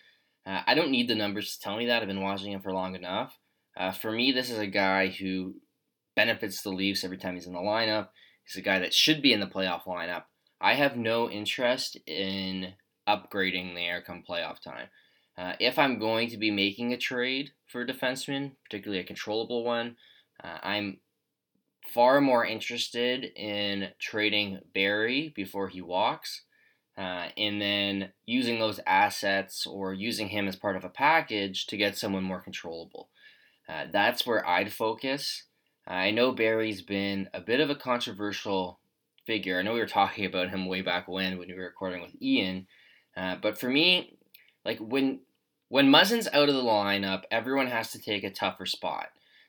Uh, 0.46 0.60
I 0.66 0.74
don't 0.74 0.90
need 0.90 1.08
the 1.08 1.14
numbers 1.14 1.54
to 1.54 1.60
tell 1.60 1.76
me 1.76 1.86
that. 1.86 2.02
I've 2.02 2.08
been 2.08 2.22
watching 2.22 2.52
him 2.52 2.62
for 2.62 2.72
long 2.72 2.94
enough. 2.94 3.38
Uh, 3.76 3.92
for 3.92 4.10
me, 4.10 4.32
this 4.32 4.50
is 4.50 4.58
a 4.58 4.66
guy 4.66 5.08
who 5.08 5.54
benefits 6.20 6.60
the 6.60 6.68
Leafs 6.68 7.02
every 7.02 7.16
time 7.16 7.34
he's 7.34 7.46
in 7.46 7.54
the 7.54 7.58
lineup. 7.58 8.08
He's 8.44 8.56
a 8.56 8.60
guy 8.60 8.78
that 8.80 8.92
should 8.92 9.22
be 9.22 9.32
in 9.32 9.40
the 9.40 9.46
playoff 9.46 9.84
lineup. 9.84 10.24
I 10.60 10.74
have 10.74 10.94
no 10.94 11.30
interest 11.30 11.96
in 12.06 12.74
upgrading 13.08 13.74
there 13.74 14.02
come 14.02 14.22
playoff 14.28 14.60
time. 14.60 14.88
Uh, 15.38 15.54
if 15.58 15.78
I'm 15.78 15.98
going 15.98 16.28
to 16.28 16.36
be 16.36 16.50
making 16.50 16.92
a 16.92 16.98
trade 16.98 17.52
for 17.66 17.80
a 17.80 17.86
defenseman, 17.86 18.52
particularly 18.64 19.02
a 19.02 19.06
controllable 19.06 19.64
one, 19.64 19.96
uh, 20.44 20.58
I'm 20.62 20.98
far 21.94 22.20
more 22.20 22.44
interested 22.44 23.24
in 23.34 23.88
trading 23.98 24.60
Barrie 24.74 25.32
before 25.34 25.68
he 25.68 25.80
walks. 25.80 26.42
Uh, 26.98 27.28
and 27.38 27.62
then 27.62 28.10
using 28.26 28.58
those 28.58 28.78
assets 28.86 29.66
or 29.66 29.94
using 29.94 30.28
him 30.28 30.46
as 30.46 30.56
part 30.56 30.76
of 30.76 30.84
a 30.84 30.90
package 30.90 31.66
to 31.68 31.78
get 31.78 31.96
someone 31.96 32.24
more 32.24 32.42
controllable. 32.42 33.08
Uh, 33.66 33.84
that's 33.90 34.26
where 34.26 34.46
I'd 34.46 34.70
focus. 34.70 35.44
I 35.90 36.12
know 36.12 36.30
Barrie's 36.30 36.82
been 36.82 37.28
a 37.34 37.40
bit 37.40 37.58
of 37.58 37.68
a 37.68 37.74
controversial 37.74 38.78
figure. 39.26 39.58
I 39.58 39.62
know 39.62 39.74
we 39.74 39.80
were 39.80 39.86
talking 39.86 40.24
about 40.24 40.50
him 40.50 40.68
way 40.68 40.82
back 40.82 41.08
when 41.08 41.36
when 41.36 41.48
we 41.48 41.54
were 41.54 41.64
recording 41.64 42.00
with 42.00 42.14
Ian, 42.22 42.68
uh, 43.16 43.36
but 43.42 43.58
for 43.58 43.68
me, 43.68 44.16
like 44.64 44.78
when 44.78 45.22
when 45.68 45.90
Muzzin's 45.90 46.28
out 46.32 46.48
of 46.48 46.54
the 46.54 46.62
lineup, 46.62 47.22
everyone 47.32 47.66
has 47.66 47.90
to 47.90 47.98
take 47.98 48.22
a 48.22 48.30
tougher 48.30 48.66
spot. 48.66 49.08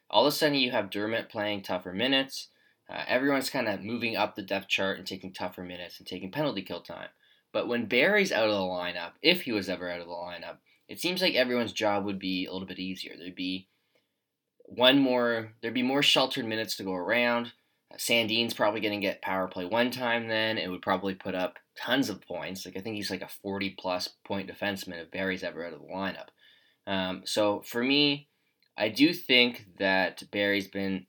All 0.10 0.26
of 0.26 0.34
a 0.34 0.36
sudden, 0.36 0.58
you 0.58 0.72
have 0.72 0.90
Dermott 0.90 1.30
playing 1.30 1.62
tougher 1.62 1.94
minutes. 1.94 2.50
Uh, 2.90 3.04
everyone's 3.08 3.52
kind 3.52 3.68
of 3.68 3.84
moving 3.84 4.18
up 4.18 4.36
the 4.36 4.42
depth 4.42 4.68
chart 4.68 4.98
and 4.98 5.06
taking 5.06 5.32
tougher 5.34 5.64
minutes 5.64 6.00
and 6.00 6.08
taking 6.08 6.32
penalty 6.32 6.64
kill 6.64 6.82
time. 6.82 7.10
But 7.54 7.68
when 7.68 7.86
Barrie's 7.86 8.32
out 8.32 8.50
of 8.50 8.56
the 8.56 8.62
lineup, 8.62 9.12
if 9.22 9.44
he 9.44 9.52
was 9.52 9.70
ever 9.70 9.92
out 9.92 10.02
of 10.02 10.08
the 10.08 10.14
lineup, 10.14 10.58
it 10.88 11.00
seems 11.00 11.22
like 11.22 11.36
everyone's 11.36 11.72
job 11.72 12.04
would 12.04 12.20
be 12.20 12.48
a 12.48 12.52
little 12.52 12.68
bit 12.68 12.80
easier. 12.80 13.14
There'd 13.16 13.36
be 13.36 13.68
one 14.76 15.00
more, 15.00 15.52
there'd 15.62 15.74
be 15.74 15.84
more 15.84 16.02
sheltered 16.02 16.46
minutes 16.46 16.78
to 16.78 16.84
go 16.84 16.94
around. 16.94 17.48
Uh, 17.92 17.98
Sandin's 17.98 18.54
probably 18.54 18.80
going 18.80 19.00
to 19.00 19.06
get 19.06 19.22
power 19.22 19.48
play 19.48 19.66
one 19.66 19.92
time 19.92 20.28
then. 20.28 20.58
It 20.58 20.70
would 20.70 20.82
probably 20.82 21.14
put 21.14 21.36
up 21.36 21.58
tons 21.78 22.10
of 22.10 22.22
points. 22.22 22.66
Like 22.66 22.78
I 22.78 22.82
think 22.82 22.96
he's 22.96 23.12
like 23.12 23.22
a 23.22 23.28
40 23.28 23.72
plus 23.78 24.08
point 24.26 24.50
defenseman 24.50 25.02
if 25.02 25.12
Barrie's 25.12 25.44
ever 25.44 25.66
out 25.66 25.74
of 25.74 25.82
the 25.82 25.88
lineup. 25.88 26.28
Um, 26.88 27.24
so 27.26 27.62
for 27.66 27.84
me, 27.84 28.30
I 28.78 28.90
do 28.90 29.14
think 29.14 29.66
that 29.78 30.24
Barrie's 30.32 30.68
been 30.68 31.06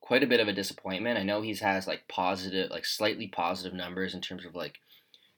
quite 0.00 0.22
a 0.22 0.28
bit 0.28 0.40
of 0.40 0.48
a 0.48 0.52
disappointment. 0.52 1.18
I 1.18 1.22
know 1.22 1.40
he's 1.40 1.60
has 1.60 1.86
like 1.86 2.06
positive, 2.08 2.70
like 2.70 2.84
slightly 2.84 3.28
positive 3.28 3.72
numbers 3.72 4.14
in 4.14 4.20
terms 4.20 4.44
of 4.44 4.54
like 4.54 4.78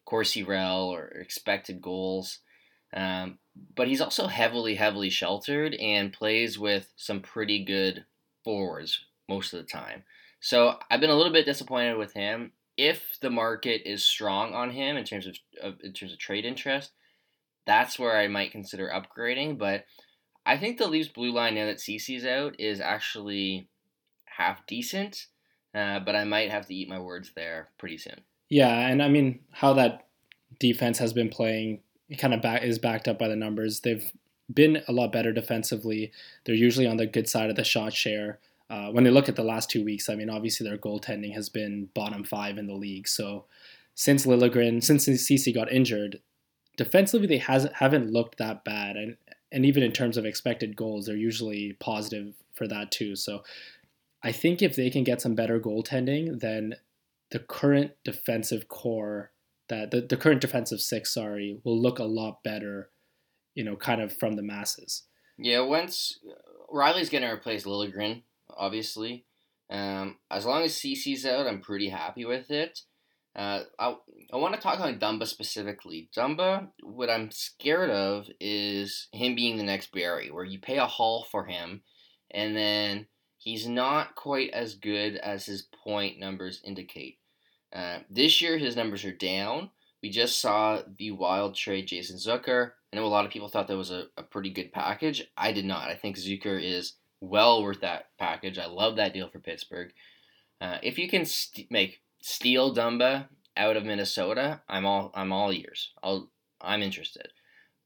Corsi 0.04 0.42
rel 0.42 0.88
or 0.88 1.06
expected 1.06 1.80
goals. 1.80 2.40
Um, 2.92 3.38
but 3.74 3.88
he's 3.88 4.00
also 4.00 4.26
heavily, 4.26 4.74
heavily 4.74 5.10
sheltered 5.10 5.74
and 5.74 6.12
plays 6.12 6.58
with 6.58 6.92
some 6.96 7.20
pretty 7.20 7.64
good 7.64 8.04
forwards 8.44 9.04
most 9.28 9.52
of 9.52 9.60
the 9.60 9.66
time. 9.66 10.04
So 10.40 10.78
I've 10.90 11.00
been 11.00 11.10
a 11.10 11.16
little 11.16 11.32
bit 11.32 11.46
disappointed 11.46 11.96
with 11.96 12.12
him. 12.12 12.52
If 12.76 13.18
the 13.20 13.30
market 13.30 13.82
is 13.84 14.04
strong 14.04 14.54
on 14.54 14.70
him 14.70 14.96
in 14.96 15.04
terms 15.04 15.26
of, 15.26 15.36
of 15.60 15.74
in 15.82 15.92
terms 15.92 16.12
of 16.12 16.18
trade 16.18 16.44
interest, 16.44 16.92
that's 17.66 17.98
where 17.98 18.16
I 18.16 18.28
might 18.28 18.52
consider 18.52 18.88
upgrading. 18.88 19.58
But 19.58 19.84
I 20.46 20.56
think 20.56 20.78
the 20.78 20.86
Leafs 20.86 21.08
blue 21.08 21.32
line 21.32 21.56
now 21.56 21.66
that 21.66 21.80
Ceci's 21.80 22.24
out 22.24 22.58
is 22.58 22.80
actually 22.80 23.68
half 24.24 24.66
decent. 24.66 25.26
Uh, 25.74 26.00
but 26.00 26.16
I 26.16 26.24
might 26.24 26.50
have 26.50 26.66
to 26.66 26.74
eat 26.74 26.88
my 26.88 26.98
words 26.98 27.32
there 27.36 27.68
pretty 27.78 27.98
soon. 27.98 28.20
Yeah, 28.48 28.88
and 28.88 29.02
I 29.02 29.08
mean 29.08 29.40
how 29.50 29.74
that 29.74 30.06
defense 30.58 30.98
has 30.98 31.12
been 31.12 31.28
playing 31.28 31.80
kind 32.16 32.34
of 32.34 32.40
back 32.40 32.62
is 32.62 32.78
backed 32.78 33.08
up 33.08 33.18
by 33.18 33.28
the 33.28 33.36
numbers. 33.36 33.80
They've 33.80 34.10
been 34.52 34.82
a 34.88 34.92
lot 34.92 35.12
better 35.12 35.32
defensively. 35.32 36.12
They're 36.44 36.54
usually 36.54 36.86
on 36.86 36.96
the 36.96 37.06
good 37.06 37.28
side 37.28 37.50
of 37.50 37.56
the 37.56 37.64
shot 37.64 37.92
share. 37.92 38.38
Uh, 38.70 38.90
when 38.90 39.04
they 39.04 39.10
look 39.10 39.28
at 39.28 39.36
the 39.36 39.42
last 39.42 39.70
two 39.70 39.84
weeks, 39.84 40.08
I 40.08 40.14
mean, 40.14 40.30
obviously 40.30 40.68
their 40.68 40.78
goaltending 40.78 41.34
has 41.34 41.48
been 41.48 41.88
bottom 41.94 42.24
five 42.24 42.58
in 42.58 42.66
the 42.66 42.74
league. 42.74 43.08
So 43.08 43.44
since 43.94 44.26
Liljegren, 44.26 44.82
since 44.82 45.04
Ceci 45.04 45.52
got 45.52 45.72
injured, 45.72 46.20
defensively 46.76 47.26
they 47.26 47.38
hasn't 47.38 47.74
haven't 47.74 48.12
looked 48.12 48.38
that 48.38 48.64
bad, 48.64 48.96
and 48.96 49.16
and 49.50 49.64
even 49.64 49.82
in 49.82 49.92
terms 49.92 50.16
of 50.16 50.24
expected 50.24 50.76
goals, 50.76 51.06
they're 51.06 51.16
usually 51.16 51.74
positive 51.80 52.34
for 52.54 52.68
that 52.68 52.90
too. 52.90 53.16
So 53.16 53.42
I 54.22 54.32
think 54.32 54.62
if 54.62 54.76
they 54.76 54.90
can 54.90 55.04
get 55.04 55.20
some 55.20 55.34
better 55.34 55.58
goaltending, 55.58 56.40
then 56.40 56.76
the 57.30 57.38
current 57.38 57.92
defensive 58.04 58.68
core 58.68 59.30
that 59.68 59.90
the, 59.90 60.00
the 60.00 60.16
current 60.16 60.40
defensive 60.40 60.80
six, 60.80 61.12
sorry, 61.12 61.60
will 61.64 61.80
look 61.80 61.98
a 61.98 62.04
lot 62.04 62.42
better, 62.42 62.90
you 63.54 63.64
know, 63.64 63.76
kind 63.76 64.00
of 64.00 64.16
from 64.16 64.36
the 64.36 64.42
masses. 64.42 65.04
Yeah, 65.38 65.60
once 65.60 66.18
Rielly's 66.72 67.10
going 67.10 67.22
to 67.22 67.30
replace 67.30 67.64
Liljegren, 67.64 68.22
obviously. 68.56 69.24
Um, 69.70 70.16
as 70.30 70.46
long 70.46 70.62
as 70.62 70.74
Ceci's 70.74 71.26
out, 71.26 71.46
I'm 71.46 71.60
pretty 71.60 71.90
happy 71.90 72.24
with 72.24 72.50
it. 72.50 72.80
Uh, 73.36 73.62
I, 73.78 73.94
I 74.32 74.36
want 74.36 74.54
to 74.54 74.60
talk 74.60 74.80
on 74.80 74.98
Dumba 74.98 75.26
specifically. 75.26 76.08
Dumba, 76.16 76.68
what 76.82 77.10
I'm 77.10 77.30
scared 77.30 77.90
of 77.90 78.26
is 78.40 79.08
him 79.12 79.36
being 79.36 79.58
the 79.58 79.62
next 79.62 79.92
Barrie, 79.92 80.30
where 80.30 80.44
you 80.44 80.58
pay 80.58 80.78
a 80.78 80.86
haul 80.86 81.26
for 81.30 81.44
him, 81.44 81.82
and 82.30 82.56
then 82.56 83.06
he's 83.36 83.68
not 83.68 84.16
quite 84.16 84.50
as 84.50 84.74
good 84.74 85.16
as 85.16 85.46
his 85.46 85.68
point 85.84 86.18
numbers 86.18 86.60
indicate. 86.64 87.17
Uh, 87.72 87.98
this 88.10 88.40
year, 88.40 88.58
his 88.58 88.76
numbers 88.76 89.04
are 89.04 89.12
down. 89.12 89.70
We 90.02 90.10
just 90.10 90.40
saw 90.40 90.82
the 90.98 91.10
Wild 91.10 91.54
trade 91.54 91.88
Jason 91.88 92.16
Zucker. 92.16 92.72
I 92.92 92.96
know 92.96 93.04
a 93.04 93.08
lot 93.08 93.24
of 93.24 93.30
people 93.30 93.48
thought 93.48 93.68
that 93.68 93.76
was 93.76 93.90
a, 93.90 94.06
a 94.16 94.22
pretty 94.22 94.50
good 94.50 94.72
package. 94.72 95.24
I 95.36 95.52
did 95.52 95.64
not. 95.64 95.90
I 95.90 95.94
think 95.94 96.16
Zucker 96.16 96.62
is 96.62 96.94
well 97.20 97.62
worth 97.62 97.80
that 97.80 98.06
package. 98.18 98.58
I 98.58 98.66
love 98.66 98.96
that 98.96 99.12
deal 99.12 99.28
for 99.28 99.40
Pittsburgh. 99.40 99.92
Uh, 100.60 100.78
if 100.82 100.98
you 100.98 101.08
can 101.08 101.24
st- 101.24 101.70
make 101.70 102.00
steal 102.20 102.74
Dumba 102.74 103.28
out 103.56 103.76
of 103.76 103.84
Minnesota, 103.84 104.62
I'm 104.68 104.86
all 104.86 105.10
I'm 105.14 105.32
all 105.32 105.52
ears. 105.52 105.92
I'll 106.02 106.30
I'm 106.60 106.82
interested. 106.82 107.28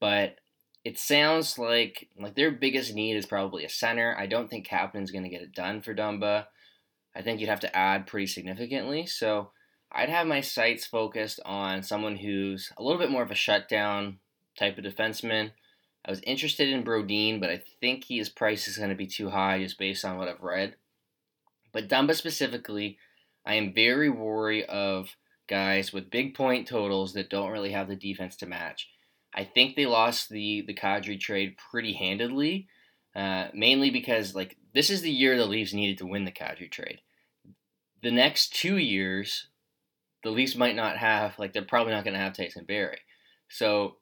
But 0.00 0.36
it 0.84 0.98
sounds 0.98 1.58
like 1.58 2.08
like 2.18 2.34
their 2.34 2.50
biggest 2.50 2.94
need 2.94 3.16
is 3.16 3.26
probably 3.26 3.64
a 3.64 3.68
center. 3.68 4.16
I 4.18 4.26
don't 4.26 4.48
think 4.48 4.66
Kapanen's 4.66 5.10
going 5.10 5.24
to 5.24 5.30
get 5.30 5.42
it 5.42 5.54
done 5.54 5.82
for 5.82 5.94
Dumba. 5.94 6.46
I 7.14 7.22
think 7.22 7.40
you'd 7.40 7.50
have 7.50 7.60
to 7.60 7.76
add 7.76 8.06
pretty 8.06 8.26
significantly. 8.26 9.06
So 9.06 9.50
I'd 9.94 10.08
have 10.08 10.26
my 10.26 10.40
sights 10.40 10.86
focused 10.86 11.38
on 11.44 11.82
someone 11.82 12.16
who's 12.16 12.72
a 12.78 12.82
little 12.82 12.98
bit 12.98 13.10
more 13.10 13.22
of 13.22 13.30
a 13.30 13.36
shutdown 13.36 14.18
type 14.58 14.78
of 14.78 14.84
defenseman. 14.84 15.50
I 16.04 16.10
was 16.10 16.20
interested 16.22 16.68
in 16.68 16.82
Brodin, 16.82 17.40
but 17.40 17.50
I 17.50 17.62
think 17.80 18.04
his 18.04 18.28
price 18.28 18.66
is 18.66 18.78
going 18.78 18.88
to 18.88 18.96
be 18.96 19.06
too 19.06 19.30
high 19.30 19.62
just 19.62 19.78
based 19.78 20.04
on 20.04 20.16
what 20.16 20.28
I've 20.28 20.42
read. 20.42 20.76
But 21.72 21.88
Dumba 21.88 22.14
specifically, 22.14 22.98
I 23.44 23.54
am 23.54 23.74
very 23.74 24.08
wary 24.08 24.64
of 24.64 25.16
guys 25.46 25.92
with 25.92 26.10
big 26.10 26.34
point 26.34 26.66
totals 26.66 27.12
that 27.12 27.30
don't 27.30 27.50
really 27.50 27.72
have 27.72 27.88
the 27.88 27.96
defense 27.96 28.36
to 28.36 28.46
match. 28.46 28.88
I 29.34 29.44
think 29.44 29.76
they 29.76 29.86
lost 29.86 30.28
the 30.28 30.62
the 30.66 30.74
Kadri 30.74 31.18
trade 31.18 31.56
pretty 31.70 31.94
handedly, 31.94 32.68
uh, 33.14 33.48
mainly 33.54 33.90
because 33.90 34.34
like 34.34 34.56
this 34.74 34.90
is 34.90 35.02
the 35.02 35.10
year 35.10 35.36
the 35.36 35.46
Leafs 35.46 35.72
needed 35.72 35.98
to 35.98 36.06
win 36.06 36.24
the 36.24 36.32
Kadri 36.32 36.70
trade. 36.70 37.00
The 38.02 38.10
next 38.10 38.54
two 38.54 38.76
years, 38.76 39.48
the 40.22 40.30
Leafs 40.30 40.56
might 40.56 40.76
not 40.76 40.96
have 40.96 41.38
like 41.38 41.52
they're 41.52 41.62
probably 41.62 41.92
not 41.92 42.04
going 42.04 42.14
to 42.14 42.20
have 42.20 42.34
Tyson 42.34 42.64
Barrie. 42.64 43.00
So 43.48 43.96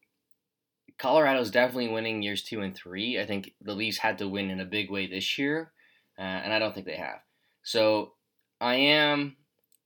Colorado's 0.98 1.50
definitely 1.50 1.88
winning 1.88 2.22
years 2.22 2.42
two 2.42 2.60
and 2.60 2.76
three. 2.76 3.18
I 3.18 3.26
think 3.26 3.54
the 3.60 3.74
Leafs 3.74 3.98
had 3.98 4.18
to 4.18 4.28
win 4.28 4.50
in 4.50 4.60
a 4.60 4.66
big 4.66 4.90
way 4.90 5.06
this 5.06 5.38
year, 5.38 5.72
uh, 6.18 6.22
and 6.22 6.52
I 6.52 6.58
don't 6.58 6.74
think 6.74 6.86
they 6.86 6.96
have. 6.96 7.20
So 7.62 8.12
I 8.60 8.74
am, 8.76 9.36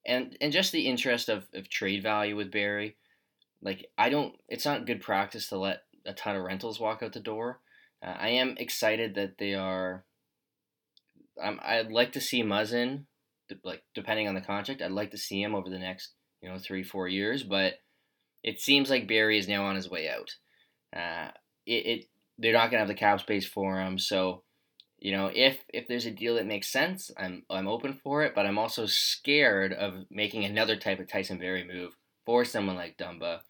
and 0.05 0.37
and 0.41 0.53
just 0.53 0.73
the 0.73 0.89
interest 0.89 1.29
of, 1.29 1.47
of 1.55 1.69
trade 1.69 2.03
value 2.03 2.37
with 2.37 2.51
Barrie, 2.51 2.97
like 3.63 3.87
I 3.97 4.11
don't. 4.11 4.35
It's 4.49 4.65
not 4.65 4.87
good 4.87 5.01
practice 5.01 5.49
to 5.49 5.59
let 5.59 5.83
a 6.05 6.13
ton 6.13 6.37
of 6.37 6.43
rentals 6.43 6.81
walk 6.81 7.03
out 7.03 7.13
the 7.13 7.21
door. 7.21 7.61
Uh, 8.05 8.17
I 8.19 8.31
am 8.31 8.57
excited 8.59 9.15
that 9.15 9.39
they 9.39 9.55
are. 9.55 10.05
Um, 11.41 11.61
I'd 11.65 11.93
like 11.93 12.13
to 12.13 12.21
see 12.21 12.43
Muzzin, 12.43 13.05
like 13.65 13.83
depending 13.95 14.29
on 14.29 14.35
the 14.35 14.41
contract, 14.41 14.83
I'd 14.83 14.91
like 14.91 15.13
to 15.13 15.19
see 15.19 15.41
him 15.41 15.55
over 15.55 15.71
the 15.71 15.79
next 15.79 16.13
you 16.45 16.51
know 16.51 16.59
three 16.59 16.85
four 16.85 17.09
years, 17.09 17.43
but 17.43 17.75
it 18.43 18.61
seems 18.61 18.91
like 18.91 19.09
Barrie 19.09 19.39
is 19.39 19.49
now 19.49 19.65
on 19.65 19.77
his 19.77 19.89
way 19.89 20.11
out. 20.11 20.37
Uh, 20.95 21.31
it, 21.67 21.87
it 21.87 22.05
they're 22.39 22.53
not 22.53 22.71
gonna 22.71 22.81
have 22.81 22.89
the 22.89 22.95
cap 22.95 23.21
space 23.21 23.47
for 23.47 23.81
him, 23.81 23.99
so 23.99 24.43
you 24.99 25.13
know 25.13 25.31
if 25.35 25.59
if 25.73 25.89
there's 25.89 26.05
a 26.05 26.11
deal 26.11 26.35
that 26.35 26.47
makes 26.47 26.69
sense, 26.69 27.11
I'm 27.17 27.45
I'm 27.49 27.67
open 27.67 27.99
for 28.05 28.23
it, 28.25 28.35
but 28.35 28.45
I'm 28.45 28.59
also 28.59 28.85
scared 28.85 29.73
of 29.73 30.05
making 30.11 30.45
another 30.45 30.77
type 30.77 31.01
of 31.01 31.09
Tyson 31.09 31.39
Barrie 31.39 31.67
move 31.67 31.97
for 32.27 32.45
someone 32.45 32.77
like 32.77 32.99
Dumba 32.99 33.41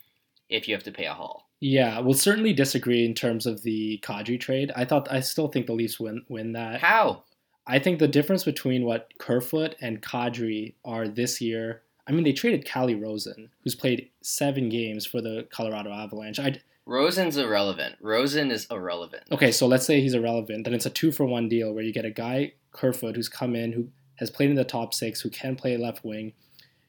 if 0.49 0.69
you 0.69 0.75
have 0.75 0.85
to 0.85 0.93
pay 0.93 1.07
a 1.07 1.15
haul. 1.15 1.49
Yeah, 1.61 1.99
we'll 1.99 2.15
certainly 2.15 2.53
disagree 2.53 3.05
in 3.05 3.15
terms 3.15 3.47
of 3.47 3.63
the 3.63 3.99
Kadri 4.05 4.39
trade. 4.39 4.71
I 4.77 4.85
thought 4.85 5.11
I 5.11 5.19
still 5.19 5.49
think 5.49 5.67
the 5.67 5.73
Leafs 5.73 5.99
win 5.99 6.25
win 6.29 6.53
that. 6.53 6.81
How? 6.81 7.25
I 7.67 7.81
think 7.81 7.99
the 7.99 8.07
difference 8.07 8.45
between 8.45 8.85
what 8.85 9.11
Kerfoot 9.19 9.75
and 9.81 10.01
Kadri 10.01 10.75
are 10.85 11.09
this 11.09 11.41
year. 11.41 11.83
I 12.07 12.13
mean, 12.13 12.25
they 12.25 12.33
traded 12.33 12.65
Calle 12.67 12.95
Rosen, 12.95 13.51
who's 13.63 13.75
played 13.75 14.11
seven 14.23 14.69
games 14.69 15.07
for 15.07 15.21
the 15.23 15.47
Colorado 15.51 15.91
Avalanche. 15.91 16.39
I 16.39 16.61
Rosen's 16.87 17.37
irrelevant. 17.39 17.97
Rosen 18.01 18.51
is 18.51 18.67
irrelevant. 18.71 19.23
okay, 19.33 19.51
so 19.51 19.67
let's 19.67 19.87
say 19.87 20.01
he's 20.03 20.13
irrelevant. 20.15 20.65
Then 20.65 20.75
it's 20.75 20.85
a 20.85 20.91
two 20.91 21.13
for 21.13 21.25
one 21.25 21.49
deal 21.49 21.73
where 21.73 21.83
you 21.83 21.93
get 21.95 22.05
a 22.05 22.11
guy 22.11 22.53
Kerfoot 22.73 23.17
who's 23.17 23.29
come 23.31 23.57
in 23.57 23.73
who 23.73 23.89
has 24.17 24.31
played 24.31 24.51
in 24.51 24.57
the 24.57 24.65
top 24.65 24.93
six, 24.93 25.23
who 25.23 25.31
can 25.31 25.57
play 25.57 25.77
left 25.79 26.05
wing. 26.05 26.35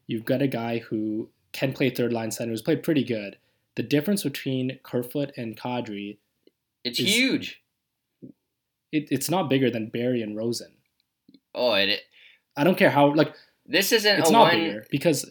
You've 0.06 0.26
got 0.26 0.42
a 0.42 0.48
guy 0.48 0.80
who 0.80 1.30
can 1.54 1.72
play 1.72 1.90
third 1.90 2.12
line 2.12 2.32
center, 2.32 2.52
who's 2.52 2.62
played 2.62 2.84
pretty 2.84 3.04
good. 3.06 3.38
The 3.76 3.84
difference 3.84 4.24
between 4.24 4.80
Kerfoot 4.84 5.32
and 5.38 5.58
Kadri, 5.58 6.18
It's 6.84 7.00
Is- 7.00 7.16
huge. 7.16 7.62
it, 8.92 9.08
it's 9.12 9.30
not 9.30 9.50
bigger 9.50 9.70
than 9.72 9.90
Barrie 9.90 10.22
and 10.22 10.36
Rosen. 10.36 10.74
Oh, 11.54 11.74
it, 11.74 11.90
it- 11.90 12.02
I 12.58 12.64
don't 12.64 12.78
care 12.78 12.90
how 12.92 13.14
like 13.14 13.34
this 13.66 13.92
isn't 13.92 14.20
it's 14.20 14.30
a 14.30 14.34
not 14.34 14.54
one. 14.54 14.56
bigger 14.60 14.86
because 14.90 15.30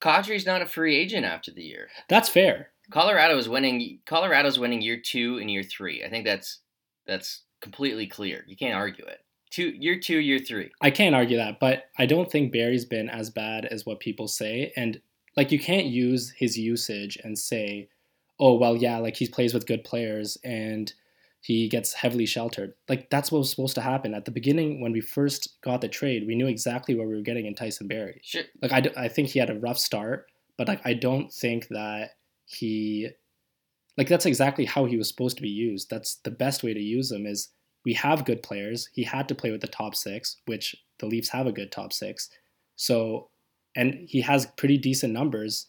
Kadri's 0.00 0.46
not 0.46 0.62
a 0.62 0.66
free 0.66 0.96
agent 0.96 1.24
after 1.24 1.50
the 1.50 1.62
year. 1.62 1.88
that's 2.08 2.28
fair. 2.28 2.70
Colorado 2.90 3.36
is 3.36 3.48
winning. 3.48 3.98
Colorado's 4.06 4.58
winning 4.58 4.80
year 4.80 5.00
two 5.02 5.38
and 5.38 5.50
year 5.50 5.62
three. 5.62 6.04
I 6.04 6.08
think 6.10 6.24
that's 6.24 6.60
that's 7.06 7.42
completely 7.60 8.06
clear. 8.06 8.44
You 8.46 8.56
can't 8.56 8.74
argue 8.74 9.04
it. 9.06 9.20
Two 9.50 9.68
year 9.68 9.98
two, 9.98 10.18
year 10.18 10.38
three. 10.38 10.70
I 10.80 10.90
can't 10.90 11.14
argue 11.14 11.36
that, 11.38 11.58
but 11.60 11.84
I 11.98 12.06
don't 12.06 12.30
think 12.30 12.52
Barrie's 12.52 12.84
been 12.84 13.08
as 13.08 13.30
bad 13.30 13.64
as 13.64 13.86
what 13.86 14.00
people 14.00 14.28
say. 14.28 14.72
And 14.76 15.00
like 15.36 15.50
you 15.52 15.58
can't 15.58 15.86
use 15.86 16.30
his 16.36 16.56
usage 16.58 17.18
and 17.24 17.38
say, 17.38 17.88
oh 18.38 18.54
well 18.54 18.76
yeah, 18.76 18.98
like 18.98 19.16
he 19.16 19.26
plays 19.28 19.52
with 19.54 19.66
good 19.66 19.82
players 19.84 20.38
and 20.44 20.92
he 21.46 21.68
gets 21.68 21.92
heavily 21.92 22.26
sheltered. 22.26 22.74
Like 22.88 23.08
that's 23.08 23.30
what 23.30 23.38
was 23.38 23.50
supposed 23.50 23.76
to 23.76 23.80
happen. 23.80 24.14
At 24.14 24.24
the 24.24 24.32
beginning 24.32 24.80
when 24.80 24.90
we 24.90 25.00
first 25.00 25.60
got 25.62 25.80
the 25.80 25.86
trade, 25.86 26.26
we 26.26 26.34
knew 26.34 26.48
exactly 26.48 26.96
what 26.96 27.06
we 27.06 27.14
were 27.14 27.22
getting 27.22 27.46
in 27.46 27.54
Tyson 27.54 27.86
Barrie. 27.86 28.20
Sure. 28.24 28.42
Like 28.60 28.72
I, 28.72 28.80
d- 28.80 28.90
I 28.96 29.06
think 29.06 29.28
he 29.28 29.38
had 29.38 29.48
a 29.48 29.60
rough 29.60 29.78
start, 29.78 30.26
but 30.58 30.66
like 30.66 30.80
I 30.84 30.94
don't 30.94 31.32
think 31.32 31.68
that 31.68 32.16
he 32.46 33.10
like 33.96 34.08
that's 34.08 34.26
exactly 34.26 34.64
how 34.64 34.86
he 34.86 34.96
was 34.96 35.06
supposed 35.06 35.36
to 35.36 35.42
be 35.42 35.48
used. 35.48 35.88
That's 35.88 36.16
the 36.24 36.32
best 36.32 36.64
way 36.64 36.74
to 36.74 36.82
use 36.82 37.12
him 37.12 37.26
is 37.26 37.50
we 37.84 37.92
have 37.94 38.24
good 38.24 38.42
players. 38.42 38.88
He 38.92 39.04
had 39.04 39.28
to 39.28 39.36
play 39.36 39.52
with 39.52 39.60
the 39.60 39.68
top 39.68 39.94
6, 39.94 40.38
which 40.46 40.74
the 40.98 41.06
Leafs 41.06 41.28
have 41.28 41.46
a 41.46 41.52
good 41.52 41.70
top 41.70 41.92
6. 41.92 42.28
So 42.74 43.30
and 43.76 43.94
he 44.08 44.20
has 44.22 44.46
pretty 44.56 44.78
decent 44.78 45.12
numbers 45.12 45.68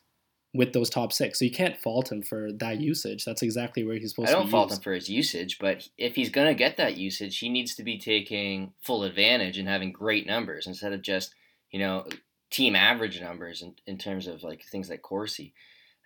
with 0.54 0.74
those 0.74 0.90
top 0.90 1.14
6. 1.14 1.38
So 1.38 1.46
you 1.46 1.52
can't 1.52 1.78
fault 1.78 2.12
him 2.12 2.22
for 2.22 2.52
that 2.54 2.80
usage. 2.80 3.26
That's 3.26 3.42
exactly 3.42 3.84
where 3.84 3.98
he's 3.98 4.12
supposed 4.12 4.30
I 4.30 4.32
to 4.32 4.38
don't 4.38 4.46
be 4.48 4.52
fault 4.52 4.70
used. 4.70 4.80
him 4.80 4.84
for 4.84 4.94
his 4.94 5.10
usage, 5.10 5.60
but 5.60 5.88
if 5.98 6.16
he's 6.16 6.30
gonna 6.30 6.54
get 6.54 6.78
that 6.78 6.98
usage, 6.98 7.38
he 7.40 7.50
needs 7.50 7.76
to 7.76 7.84
be 7.84 7.98
taking 7.98 8.74
full 8.82 9.04
advantage 9.04 9.58
and 9.58 9.68
having 9.68 9.92
great 9.92 10.26
numbers 10.26 10.68
instead 10.68 10.94
of 10.94 11.02
just 11.02 11.34
you 11.72 11.80
know 11.80 12.08
team 12.50 12.76
average 12.76 13.20
numbers 13.22 13.62
in, 13.62 13.76
in 13.86 13.98
terms 13.98 14.28
of 14.28 14.44
like 14.44 14.64
things 14.64 14.90
like 14.90 15.02
Corsi. 15.02 15.54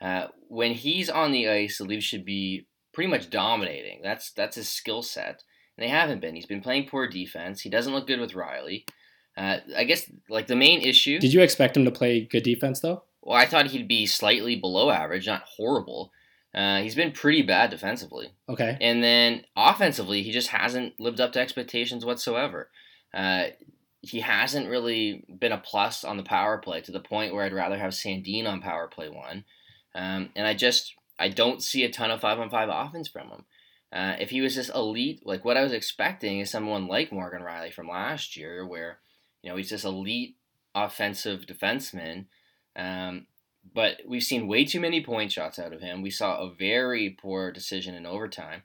Uh, 0.02 0.28
when 0.48 0.74
he's 0.74 1.10
on 1.10 1.32
the 1.32 1.48
ice, 1.48 1.78
the 1.78 1.84
Leafs 1.84 2.06
should 2.06 2.26
be 2.26 2.66
pretty 2.94 3.10
much 3.10 3.30
dominating. 3.30 4.02
That's 4.02 4.32
that's 4.32 4.56
his 4.56 4.68
skill 4.68 5.04
set, 5.04 5.44
and 5.78 5.86
they 5.86 5.90
haven't 5.90 6.22
been. 6.22 6.36
He's 6.36 6.48
been 6.48 6.62
playing 6.62 6.88
poor 6.88 7.08
defense. 7.08 7.62
He 7.62 7.70
doesn't 7.70 7.94
look 7.94 8.08
good 8.08 8.20
with 8.20 8.34
Rielly. 8.34 8.86
Uh, 9.38 9.60
I 9.78 9.84
guess 9.86 10.12
like 10.30 10.48
the 10.48 10.56
main 10.56 10.82
issue. 10.82 11.20
Did 11.20 11.34
you 11.34 11.42
expect 11.42 11.78
him 11.78 11.86
to 11.86 11.92
play 11.92 12.22
good 12.22 12.44
defense 12.44 12.80
though? 12.80 13.04
Well, 13.22 13.38
I 13.38 13.46
thought 13.46 13.68
he'd 13.68 13.88
be 13.88 14.06
slightly 14.06 14.56
below 14.56 14.90
average, 14.90 15.28
not 15.28 15.44
horrible. 15.44 16.12
Uh, 16.54 16.82
he's 16.82 16.96
been 16.96 17.12
pretty 17.12 17.42
bad 17.42 17.70
defensively. 17.70 18.34
Okay. 18.50 18.78
And 18.82 19.04
then 19.04 19.44
offensively, 19.56 20.24
he 20.24 20.32
just 20.32 20.50
hasn't 20.50 21.00
lived 21.00 21.22
up 21.22 21.32
to 21.34 21.40
expectations 21.40 22.04
whatsoever. 22.04 22.70
Uh, 23.14 23.48
he 24.02 24.22
hasn't 24.22 24.70
really 24.70 25.24
been 25.40 25.52
a 25.52 25.58
plus 25.58 26.04
on 26.04 26.18
the 26.18 26.24
power 26.24 26.58
play 26.58 26.82
to 26.82 26.92
the 26.92 27.00
point 27.00 27.34
where 27.34 27.46
I'd 27.46 27.54
rather 27.54 27.78
have 27.78 27.92
Sandin 27.92 28.48
on 28.48 28.62
power 28.62 28.88
play 28.88 29.10
one. 29.10 29.46
Um, 29.94 30.30
and 30.36 30.48
I 30.48 30.54
just 30.54 30.96
I 31.20 31.30
don't 31.30 31.62
see 31.62 31.84
a 31.84 31.92
ton 31.92 32.10
of 32.10 32.22
five 32.22 32.40
on 32.40 32.50
five 32.50 32.70
offense 32.72 33.08
from 33.08 33.30
him. 33.30 33.46
Uh, 33.94 34.16
if 34.20 34.30
he 34.30 34.42
was 34.42 34.56
this 34.56 34.70
elite, 34.70 35.22
like 35.26 35.46
what 35.46 35.58
I 35.58 35.64
was 35.64 35.74
expecting 35.74 36.40
is 36.40 36.50
someone 36.50 36.88
like 36.88 37.12
Morgan 37.12 37.42
Rielly 37.42 37.72
from 37.74 37.90
last 37.90 38.36
year, 38.36 38.66
where 38.66 39.00
you 39.42 39.50
know 39.50 39.58
he's 39.58 39.70
this 39.70 39.86
elite 39.86 40.38
offensive 40.74 41.42
defenseman. 41.42 42.26
Um, 42.76 43.28
but 43.74 43.98
we've 44.08 44.24
seen 44.24 44.48
way 44.48 44.66
too 44.66 44.80
many 44.80 45.04
point 45.04 45.32
shots 45.32 45.60
out 45.60 45.74
of 45.74 45.82
him. 45.82 46.02
We 46.02 46.10
saw 46.10 46.40
a 46.40 46.54
very 46.54 47.10
poor 47.10 47.52
decision 47.52 47.96
in 47.96 48.06
overtime. 48.06 48.64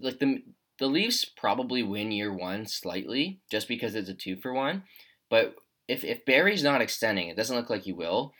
Like 0.00 0.18
the 0.18 0.42
the 0.78 0.86
Leafs 0.86 1.24
probably 1.24 1.82
win 1.82 2.10
year 2.10 2.32
one 2.32 2.66
slightly 2.66 3.40
just 3.50 3.68
because 3.68 3.94
it's 3.94 4.08
a 4.08 4.14
two 4.14 4.36
for 4.36 4.52
one. 4.52 4.84
But 5.30 5.54
if 5.88 6.04
if 6.04 6.24
Barrie's 6.24 6.62
not 6.62 6.80
extending, 6.80 7.28
it 7.28 7.36
doesn't 7.36 7.56
look 7.56 7.70
like 7.70 7.82
he 7.82 7.92
will. 7.92 8.32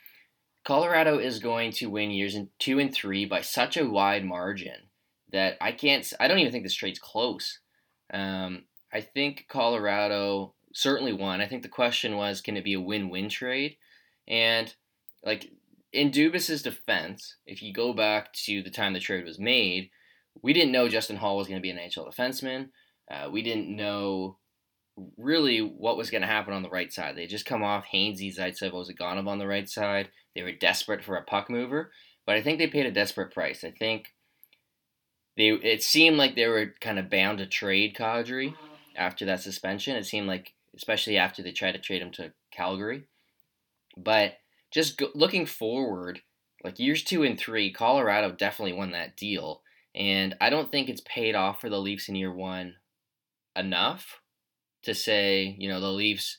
Colorado 0.65 1.19
is 1.19 1.39
going 1.41 1.73
to 1.73 1.91
win 1.91 2.11
years 2.11 2.35
in 2.35 2.49
two 2.59 2.79
and 2.79 2.93
three 2.93 3.27
by 3.27 3.43
such 3.43 3.77
a 3.77 3.89
wide 3.89 4.25
margin 4.25 4.89
that 5.31 5.57
I 5.61 5.73
can't. 5.73 6.11
I 6.19 6.27
don't 6.27 6.39
even 6.39 6.53
think 6.53 6.65
this 6.65 6.75
trade's 6.75 6.99
close. 6.99 7.59
Um, 8.13 8.65
I 8.93 9.01
think 9.01 9.47
Colorado 9.49 10.55
certainly 10.73 11.13
won. 11.13 11.41
I 11.41 11.47
think 11.47 11.63
the 11.63 11.69
question 11.69 12.17
was, 12.17 12.41
can 12.41 12.57
it 12.57 12.65
be 12.65 12.75
a 12.75 12.81
win-win 12.81 13.29
trade? 13.29 13.77
And 14.27 14.75
like 15.25 15.51
in 15.93 16.11
Dubas's 16.11 16.63
defense, 16.63 17.37
if 17.47 17.63
you 17.63 17.73
go 17.73 17.93
back 17.93 18.33
to 18.45 18.63
the 18.63 18.71
time 18.71 18.93
the 18.93 19.01
trade 19.01 19.25
was 19.25 19.39
made, 19.39 19.91
we 20.43 20.53
didn't 20.53 20.73
know 20.73 20.89
Justin 20.89 21.17
Holl 21.17 21.37
was 21.37 21.47
going 21.47 21.59
to 21.59 21.63
be 21.63 21.71
an 21.71 21.79
NHL 21.79 22.13
defenseman. 22.13 22.71
Uh, 23.11 23.31
we 23.31 23.43
didn't 23.43 23.75
know 23.75 24.39
really 25.17 25.59
what 25.59 25.97
was 25.97 26.11
going 26.11 26.23
to 26.23 26.29
happen 26.29 26.55
on 26.55 26.63
the 26.63 26.71
right 26.71 26.93
side. 26.93 27.17
They 27.17 27.27
just 27.27 27.47
come 27.47 27.63
off 27.63 27.87
Hainsey, 27.93 28.37
Zaitsev, 28.37 28.73
Ozhiganov 28.73 29.27
on 29.27 29.39
the 29.39 29.47
right 29.47 29.69
side. 29.69 30.09
They 30.35 30.43
were 30.43 30.53
desperate 30.53 31.05
for 31.05 31.17
a 31.17 31.23
puck 31.23 31.51
mover, 31.51 31.91
but 32.27 32.37
I 32.37 32.43
think 32.43 32.59
they 32.59 32.67
paid 32.67 32.87
a 32.87 32.93
desperate 32.93 33.33
price. 33.33 33.65
I 33.65 33.71
think 33.71 34.07
they 35.37 35.51
it 35.51 35.83
seemed 35.83 36.17
like 36.17 36.37
they 36.37 36.47
were 36.47 36.75
kind 36.81 36.99
of 36.99 37.11
bound 37.11 37.39
to 37.39 37.47
trade 37.47 37.97
Kadri 37.97 38.55
after 38.97 39.25
that 39.27 39.41
suspension. 39.41 39.97
It 39.97 40.07
seemed 40.07 40.29
like, 40.29 40.55
especially 40.77 41.17
after 41.17 41.43
they 41.43 41.53
tried 41.53 41.73
to 41.73 41.79
trade 41.79 42.03
him 42.03 42.13
to 42.13 42.33
Calgary. 42.53 43.05
But 43.97 44.35
just 44.75 44.99
go, 44.99 45.07
looking 45.15 45.47
forward, 45.47 46.21
like 46.65 46.81
years 46.81 47.05
two 47.05 47.23
and 47.23 47.39
three, 47.39 47.73
Colorado 47.73 48.33
definitely 48.33 48.73
won 48.73 48.91
that 48.91 49.17
deal. 49.17 49.63
And 49.95 50.35
I 50.41 50.51
don't 50.51 50.71
think 50.71 50.89
it's 50.89 51.03
paid 51.07 51.37
off 51.37 51.61
for 51.61 51.71
the 51.71 51.79
Leafs 51.79 52.09
in 52.09 52.17
year 52.17 52.35
one 52.35 52.75
enough 53.55 54.21
to 54.83 54.93
say, 54.93 55.57
you 55.59 55.69
know, 55.69 55.81
the 55.81 55.93
Leafs 55.93 56.39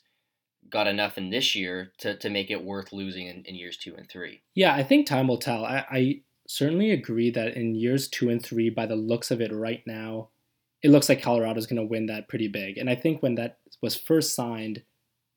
got 0.68 0.86
enough 0.86 1.16
in 1.16 1.30
this 1.30 1.54
year 1.54 1.92
to, 1.98 2.16
to 2.18 2.28
make 2.28 2.50
it 2.50 2.62
worth 2.62 2.92
losing 2.92 3.26
in, 3.26 3.42
in 3.46 3.54
years 3.54 3.78
two 3.78 3.94
and 3.96 4.08
three. 4.08 4.42
Yeah, 4.54 4.74
I 4.74 4.82
think 4.82 5.06
time 5.06 5.28
will 5.28 5.38
tell. 5.38 5.64
I, 5.64 5.86
I 5.90 6.20
certainly 6.46 6.90
agree 6.90 7.30
that 7.30 7.56
in 7.56 7.74
years 7.74 8.08
two 8.08 8.28
and 8.28 8.44
three, 8.44 8.68
by 8.68 8.84
the 8.84 8.96
looks 8.96 9.30
of 9.30 9.40
it 9.40 9.52
right 9.52 9.82
now, 9.86 10.28
it 10.82 10.90
looks 10.90 11.08
like 11.08 11.22
Colorado's 11.22 11.66
going 11.66 11.80
to 11.80 11.88
win 11.88 12.06
that 12.06 12.28
pretty 12.28 12.48
big. 12.48 12.76
And 12.76 12.90
I 12.90 12.94
think 12.94 13.22
when 13.22 13.36
that 13.36 13.58
was 13.80 13.96
first 13.96 14.34
signed, 14.34 14.82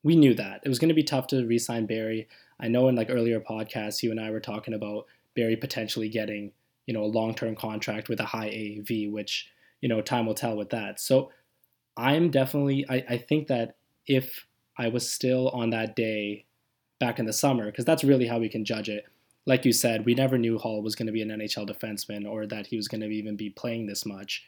we 0.03 0.15
knew 0.15 0.33
that 0.33 0.61
it 0.65 0.69
was 0.69 0.79
going 0.79 0.89
to 0.89 0.95
be 0.95 1.03
tough 1.03 1.27
to 1.27 1.45
re-sign 1.45 1.85
Barrie. 1.85 2.27
I 2.59 2.67
know 2.67 2.87
in 2.87 2.95
like 2.95 3.09
earlier 3.09 3.39
podcasts, 3.39 4.03
you 4.03 4.11
and 4.11 4.19
I 4.19 4.31
were 4.31 4.39
talking 4.39 4.73
about 4.73 5.05
Barrie 5.35 5.55
potentially 5.55 6.09
getting 6.09 6.51
you 6.85 6.93
know 6.93 7.03
a 7.03 7.05
long-term 7.05 7.55
contract 7.55 8.09
with 8.09 8.19
a 8.19 8.25
high 8.25 8.49
AAV, 8.49 9.11
which 9.11 9.51
you 9.81 9.89
know 9.89 10.01
time 10.01 10.25
will 10.25 10.33
tell 10.33 10.57
with 10.57 10.69
that. 10.71 10.99
So 10.99 11.31
I'm 11.95 12.31
definitely 12.31 12.85
I, 12.89 13.03
I 13.09 13.17
think 13.17 13.47
that 13.47 13.75
if 14.07 14.45
I 14.77 14.87
was 14.87 15.09
still 15.09 15.49
on 15.49 15.69
that 15.71 15.95
day 15.95 16.45
back 16.99 17.19
in 17.19 17.25
the 17.25 17.33
summer, 17.33 17.65
because 17.65 17.85
that's 17.85 18.03
really 18.03 18.27
how 18.27 18.39
we 18.39 18.49
can 18.49 18.65
judge 18.65 18.89
it. 18.89 19.05
Like 19.45 19.65
you 19.65 19.73
said, 19.73 20.05
we 20.05 20.13
never 20.13 20.37
knew 20.37 20.57
Holl 20.57 20.81
was 20.81 20.95
going 20.95 21.07
to 21.07 21.13
be 21.13 21.21
an 21.21 21.29
NHL 21.29 21.69
defenseman 21.69 22.29
or 22.29 22.45
that 22.47 22.67
he 22.67 22.75
was 22.75 22.87
going 22.87 23.01
to 23.01 23.07
even 23.07 23.35
be 23.35 23.49
playing 23.49 23.87
this 23.87 24.05
much. 24.05 24.45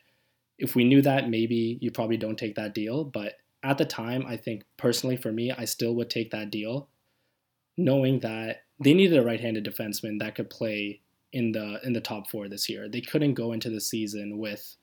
If 0.57 0.76
we 0.76 0.84
knew 0.84 1.01
that, 1.01 1.30
maybe 1.30 1.78
you 1.82 1.91
probably 1.91 2.18
don't 2.18 2.38
take 2.38 2.55
that 2.55 2.74
deal. 2.74 3.03
But 3.03 3.36
at 3.64 3.78
the 3.78 3.86
time, 3.86 4.26
I 4.28 4.38
think 4.38 4.64
personally 4.78 5.18
for 5.18 5.32
me, 5.32 5.51
I 5.51 5.66
still 5.66 5.95
would 5.95 6.09
take 6.09 6.32
that 6.32 6.51
deal, 6.51 6.88
knowing 7.84 8.19
that 8.19 8.63
they 8.79 8.93
needed 8.93 9.17
a 9.17 9.23
right-handed 9.23 9.65
defenseman 9.65 10.19
that 10.19 10.36
could 10.36 10.49
play 10.49 11.01
in 11.34 11.51
the 11.51 11.79
in 11.84 11.93
the 11.93 12.01
top 12.01 12.29
four 12.29 12.47
this 12.49 12.69
year. 12.69 12.89
They 12.89 13.01
couldn't 13.01 13.36
go 13.36 13.53
into 13.53 13.69
the 13.69 13.82
season 13.82 14.38
with. 14.38 14.75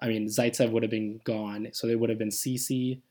I 0.00 0.08
mean, 0.08 0.26
Zaitsev 0.26 0.72
would 0.72 0.82
have 0.82 0.90
been 0.90 1.20
gone, 1.24 1.68
so 1.72 1.86
they 1.86 1.94
would 1.94 2.10
have 2.10 2.18
been 2.18 2.32
Ceci, 2.32 3.02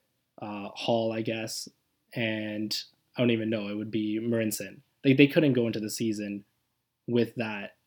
uh, 0.42 0.68
Holl, 0.74 1.14
I 1.14 1.22
guess, 1.22 1.70
and 2.14 2.76
I 3.16 3.22
don't 3.22 3.32
even 3.32 3.50
know. 3.50 3.70
It 3.70 3.78
would 3.78 3.92
be 3.92 4.20
Marincin. 4.22 4.80
Like 5.06 5.18
they 5.18 5.28
couldn't 5.28 5.54
go 5.54 5.68
into 5.68 5.80
the 5.80 5.90
season 5.90 6.44
with 7.08 7.34
that, 7.36 7.78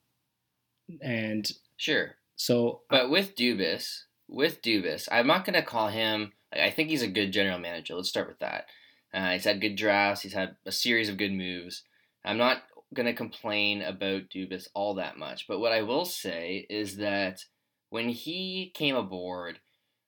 and 1.03 1.51
sure. 1.77 2.17
So, 2.37 2.81
but 2.89 3.11
with 3.11 3.37
Dubas, 3.37 4.05
with 4.29 4.63
Dubas, 4.63 5.09
I'm 5.13 5.27
not 5.27 5.45
gonna 5.45 5.63
call 5.63 5.89
him. 5.89 6.33
I 6.53 6.71
think 6.71 6.89
he's 6.89 7.03
a 7.03 7.09
good 7.09 7.33
general 7.33 7.59
manager. 7.59 7.95
Let's 7.95 8.09
start 8.09 8.29
with 8.29 8.39
that. 8.39 8.67
Uh, 9.15 9.31
he's 9.33 9.45
had 9.45 9.61
good 9.61 9.77
drafts. 9.77 10.23
He's 10.23 10.33
had 10.33 10.57
a 10.67 10.73
series 10.73 11.09
of 11.09 11.17
good 11.17 11.33
moves. 11.33 11.85
I'm 12.25 12.39
not 12.39 12.63
going 12.93 13.07
to 13.07 13.15
complain 13.15 13.83
about 13.83 14.29
Dubas 14.35 14.67
all 14.75 14.95
that 14.95 15.17
much, 15.17 15.47
but 15.47 15.61
what 15.61 15.73
I 15.73 15.83
will 15.83 16.05
say 16.05 16.67
is 16.69 16.97
that 16.97 17.45
when 17.91 18.09
he 18.09 18.73
came 18.75 18.97
aboard, 18.97 19.61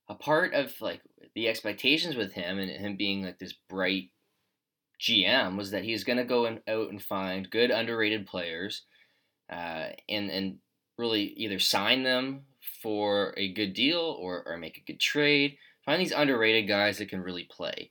a 0.09 0.15
part 0.15 0.55
of 0.55 0.73
like 0.81 1.03
the 1.35 1.49
expectations 1.49 2.17
with 2.17 2.33
him 2.33 2.59
and 2.59 2.71
him 2.71 2.97
being 2.97 3.23
like 3.23 3.39
this 3.39 3.55
bright 3.69 4.11
GM 5.01 5.57
was 5.57 5.71
that 5.71 5.85
he's 5.85 6.05
going 6.05 6.19
to 6.19 6.25
go 6.25 6.47
and 6.47 6.61
out 6.67 6.91
and 6.91 7.03
find 7.03 7.51
good 7.51 7.71
underrated 7.71 8.27
players, 8.27 8.83
uh, 9.51 9.89
and 10.09 10.31
and 10.31 10.59
really 10.99 11.25
either 11.37 11.59
sign 11.59 12.03
them 12.03 12.43
for 12.83 13.35
a 13.37 13.53
good 13.53 13.75
deal 13.75 14.17
or 14.19 14.43
or 14.47 14.57
make 14.57 14.79
a 14.79 14.93
good 14.93 15.01
trade. 15.01 15.59
Find 15.85 16.01
these 16.01 16.13
underrated 16.13 16.67
guys 16.67 16.99
that 16.99 17.09
can 17.09 17.21
really 17.21 17.45
play. 17.45 17.91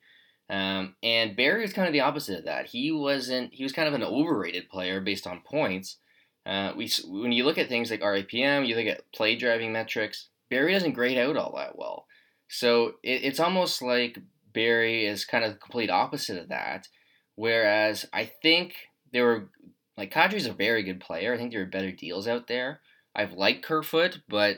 Um, 0.49 0.95
and 1.01 1.35
Barrie 1.35 1.63
is 1.63 1.73
kind 1.73 1.87
of 1.87 1.93
the 1.93 2.01
opposite 2.01 2.39
of 2.39 2.45
that. 2.45 2.67
He 2.67 2.91
wasn't. 2.91 3.53
He 3.53 3.63
was 3.63 3.71
kind 3.71 3.87
of 3.87 3.93
an 3.93 4.03
overrated 4.03 4.69
player 4.69 5.01
based 5.01 5.25
on 5.25 5.41
points. 5.45 5.97
Uh, 6.45 6.73
we 6.77 6.89
when 7.07 7.31
you 7.31 7.43
look 7.43 7.57
at 7.57 7.67
things 7.67 7.89
like 7.89 8.01
RAPM, 8.01 8.67
you 8.67 8.75
look 8.75 8.85
at 8.85 9.11
play 9.11 9.35
driving 9.35 9.73
metrics. 9.73 10.29
Barrie 10.49 10.73
doesn't 10.73 10.93
grade 10.93 11.17
out 11.17 11.37
all 11.37 11.55
that 11.57 11.77
well. 11.77 12.05
So 12.47 12.93
it, 13.01 13.23
it's 13.23 13.39
almost 13.39 13.81
like 13.81 14.19
Barrie 14.53 15.05
is 15.05 15.25
kind 15.25 15.43
of 15.43 15.53
the 15.53 15.57
complete 15.57 15.89
opposite 15.89 16.37
of 16.37 16.49
that. 16.49 16.87
Whereas 17.35 18.05
I 18.13 18.31
think 18.41 18.75
there 19.11 19.25
were 19.25 19.49
like 19.97 20.13
Kadri's 20.13 20.45
a 20.45 20.53
very 20.53 20.83
good 20.83 20.99
player. 20.99 21.33
I 21.33 21.37
think 21.37 21.51
there 21.51 21.61
are 21.63 21.67
better 21.67 21.91
deals 21.91 22.27
out 22.27 22.47
there. 22.47 22.81
I've 23.15 23.33
liked 23.33 23.63
Kerfoot, 23.63 24.21
but 24.27 24.57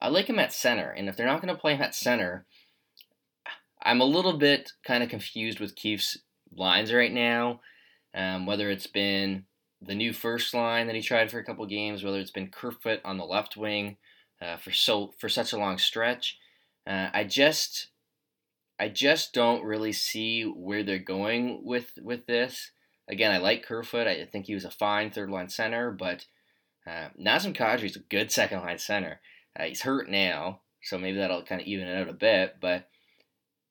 I 0.00 0.08
like 0.08 0.26
him 0.26 0.38
at 0.38 0.52
center. 0.52 0.90
And 0.90 1.08
if 1.08 1.16
they're 1.16 1.26
not 1.26 1.42
going 1.42 1.54
to 1.54 1.60
play 1.60 1.74
him 1.74 1.82
at 1.82 1.94
center, 1.94 2.46
I'm 3.84 4.00
a 4.00 4.06
little 4.06 4.38
bit 4.38 4.72
kind 4.84 5.02
of 5.02 5.10
confused 5.10 5.60
with 5.60 5.76
Keefe's 5.76 6.18
lines 6.56 6.92
right 6.92 7.12
now. 7.12 7.60
Um, 8.14 8.46
whether 8.46 8.70
it's 8.70 8.86
been 8.86 9.44
the 9.82 9.94
new 9.94 10.12
first 10.12 10.54
line 10.54 10.86
that 10.86 10.96
he 10.96 11.02
tried 11.02 11.30
for 11.30 11.38
a 11.38 11.44
couple 11.44 11.66
games, 11.66 12.02
whether 12.02 12.18
it's 12.18 12.30
been 12.30 12.50
Kerfoot 12.50 13.00
on 13.04 13.18
the 13.18 13.24
left 13.24 13.56
wing 13.56 13.96
uh, 14.40 14.56
for 14.56 14.70
so 14.70 15.12
for 15.18 15.28
such 15.28 15.52
a 15.52 15.58
long 15.58 15.78
stretch, 15.78 16.38
uh, 16.86 17.08
I 17.12 17.24
just 17.24 17.88
I 18.78 18.88
just 18.88 19.32
don't 19.32 19.64
really 19.64 19.92
see 19.92 20.42
where 20.42 20.82
they're 20.82 20.98
going 20.98 21.64
with 21.64 21.92
with 22.02 22.26
this. 22.26 22.70
Again, 23.08 23.32
I 23.32 23.38
like 23.38 23.64
Kerfoot. 23.64 24.06
I 24.06 24.24
think 24.24 24.46
he 24.46 24.54
was 24.54 24.64
a 24.64 24.70
fine 24.70 25.10
third 25.10 25.30
line 25.30 25.48
center, 25.48 25.90
but 25.90 26.26
uh, 26.86 27.08
Nazem 27.20 27.54
Kadri 27.54 27.84
is 27.84 27.96
a 27.96 28.00
good 28.00 28.30
second 28.30 28.60
line 28.60 28.78
center. 28.78 29.20
Uh, 29.58 29.64
he's 29.64 29.82
hurt 29.82 30.08
now, 30.08 30.60
so 30.82 30.98
maybe 30.98 31.18
that'll 31.18 31.44
kind 31.44 31.60
of 31.60 31.66
even 31.66 31.86
it 31.86 32.00
out 32.00 32.08
a 32.08 32.14
bit. 32.14 32.56
But 32.60 32.88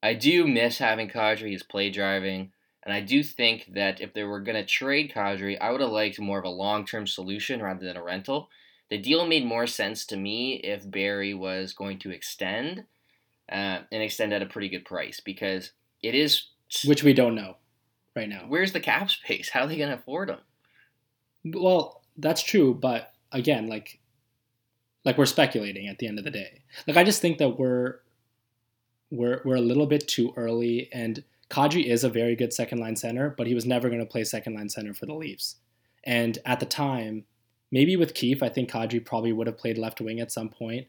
I 0.04 0.14
do 0.14 0.46
miss 0.46 0.78
having 0.78 1.10
Kadri. 1.10 1.50
He's 1.52 1.64
play 1.64 1.90
driving. 1.90 2.52
And 2.84 2.94
I 2.94 3.00
do 3.00 3.24
think 3.24 3.72
that 3.74 4.02
if 4.02 4.14
they 4.14 4.24
were 4.24 4.42
going 4.42 4.58
to 4.58 4.66
trade 4.66 5.14
Kadri, 5.16 5.58
I 5.60 5.72
would 5.72 5.80
have 5.80 5.90
liked 5.90 6.20
more 6.20 6.38
of 6.38 6.44
a 6.44 6.50
long 6.50 6.86
term 6.86 7.08
solution 7.08 7.62
rather 7.62 7.86
than 7.86 7.96
a 7.96 8.04
rental. 8.04 8.50
The 8.90 8.98
deal 8.98 9.26
made 9.26 9.46
more 9.46 9.66
sense 9.66 10.06
to 10.08 10.18
me 10.18 10.56
if 10.56 10.92
Barrie 10.92 11.34
was 11.34 11.72
going 11.72 12.00
to 12.00 12.12
extend 12.12 12.84
uh, 13.50 13.80
and 13.92 14.04
extend 14.04 14.34
at 14.34 14.42
a 14.42 14.48
pretty 14.48 14.68
good 14.68 14.84
price 14.84 15.22
because 15.22 15.72
it 16.04 16.14
is. 16.14 16.50
Which 16.86 17.04
we 17.04 17.14
don't 17.14 17.36
know 17.36 17.56
right 18.16 18.28
now. 18.28 18.44
Where's 18.48 18.74
the 18.74 18.82
cap 18.82 19.10
space? 19.10 19.50
How 19.50 19.62
are 19.62 19.68
they 19.68 19.78
going 19.78 19.90
to 19.90 19.96
afford 19.96 20.30
him? 20.30 20.40
Well, 21.46 22.04
that's 22.18 22.44
true, 22.44 22.74
but 22.74 23.14
again, 23.32 23.68
like, 23.68 24.00
like 25.06 25.18
we're 25.18 25.26
speculating 25.26 25.88
at 25.88 26.00
the 26.00 26.08
end 26.08 26.20
of 26.20 26.26
the 26.26 26.32
day. 26.32 26.64
Like, 26.88 26.98
I 26.98 27.04
just 27.04 27.22
think 27.22 27.38
that 27.38 27.58
we're 27.58 28.00
we're 29.14 29.42
we're 29.46 29.56
a 29.56 29.62
little 29.62 29.86
bit 29.86 30.08
too 30.08 30.34
early. 30.36 30.90
And 30.92 31.24
Kadri 31.50 31.86
is 31.86 32.04
a 32.04 32.10
very 32.10 32.36
good 32.36 32.52
second 32.52 32.80
line 32.80 32.96
center, 32.96 33.30
but 33.30 33.48
he 33.48 33.54
was 33.54 33.66
never 33.66 33.88
going 33.88 34.02
to 34.02 34.06
play 34.06 34.24
second 34.24 34.56
line 34.56 34.70
center 34.70 34.94
for 34.94 35.06
the 35.06 35.14
Leafs. 35.14 35.58
And 36.04 36.40
at 36.46 36.60
the 36.60 36.66
time, 36.66 37.26
maybe 37.72 37.96
with 37.96 38.16
Keefe, 38.16 38.42
I 38.42 38.50
think 38.50 38.72
Kadri 38.72 39.06
probably 39.06 39.32
would 39.32 39.48
have 39.48 39.58
played 39.58 39.78
left 39.78 40.02
wing 40.02 40.20
at 40.20 40.32
some 40.32 40.50
point. 40.50 40.88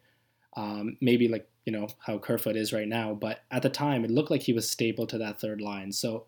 Um, 0.56 0.96
maybe 1.00 1.28
like 1.28 1.48
you 1.66 1.72
know 1.72 1.88
how 2.06 2.18
Kerfoot 2.18 2.56
is 2.56 2.72
right 2.72 2.88
now, 2.88 3.12
but 3.12 3.40
at 3.50 3.62
the 3.62 3.70
time 3.70 4.04
it 4.04 4.10
looked 4.10 4.30
like 4.30 4.42
he 4.42 4.52
was 4.52 4.70
stable 4.70 5.06
to 5.08 5.18
that 5.18 5.40
third 5.40 5.60
line. 5.60 5.92
So 5.92 6.26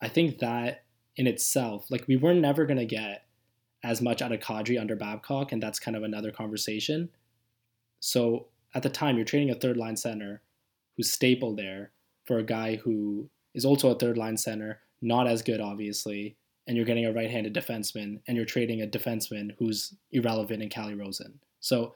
I 0.00 0.08
think 0.08 0.38
that 0.38 0.84
in 1.16 1.26
itself, 1.26 1.90
like 1.90 2.06
we 2.08 2.16
were 2.16 2.34
never 2.34 2.66
gonna 2.66 2.84
get 2.84 3.26
as 3.84 4.02
much 4.02 4.22
out 4.22 4.32
of 4.32 4.40
Kadri 4.40 4.80
under 4.80 4.96
Babcock, 4.96 5.52
and 5.52 5.62
that's 5.62 5.78
kind 5.78 5.96
of 5.96 6.02
another 6.02 6.32
conversation. 6.32 7.10
So 8.00 8.46
at 8.74 8.82
the 8.82 8.90
time, 8.90 9.16
you're 9.16 9.24
trading 9.24 9.50
a 9.50 9.54
third 9.54 9.76
line 9.76 9.96
center 9.96 10.42
who's 10.98 11.10
staple 11.10 11.54
there 11.54 11.92
for 12.26 12.38
a 12.38 12.44
guy 12.44 12.76
who 12.76 13.30
is 13.54 13.64
also 13.64 13.90
a 13.90 13.98
third 13.98 14.18
line 14.18 14.36
center, 14.36 14.80
not 15.00 15.26
as 15.26 15.42
good, 15.42 15.60
obviously, 15.60 16.36
and 16.66 16.76
you're 16.76 16.84
getting 16.84 17.06
a 17.06 17.12
right 17.12 17.30
handed 17.30 17.54
defenseman 17.54 18.20
and 18.26 18.36
you're 18.36 18.44
trading 18.44 18.82
a 18.82 18.86
defenseman 18.86 19.54
who's 19.58 19.94
irrelevant 20.10 20.62
in 20.62 20.68
Calle 20.68 20.94
Rosen. 20.94 21.38
So, 21.60 21.94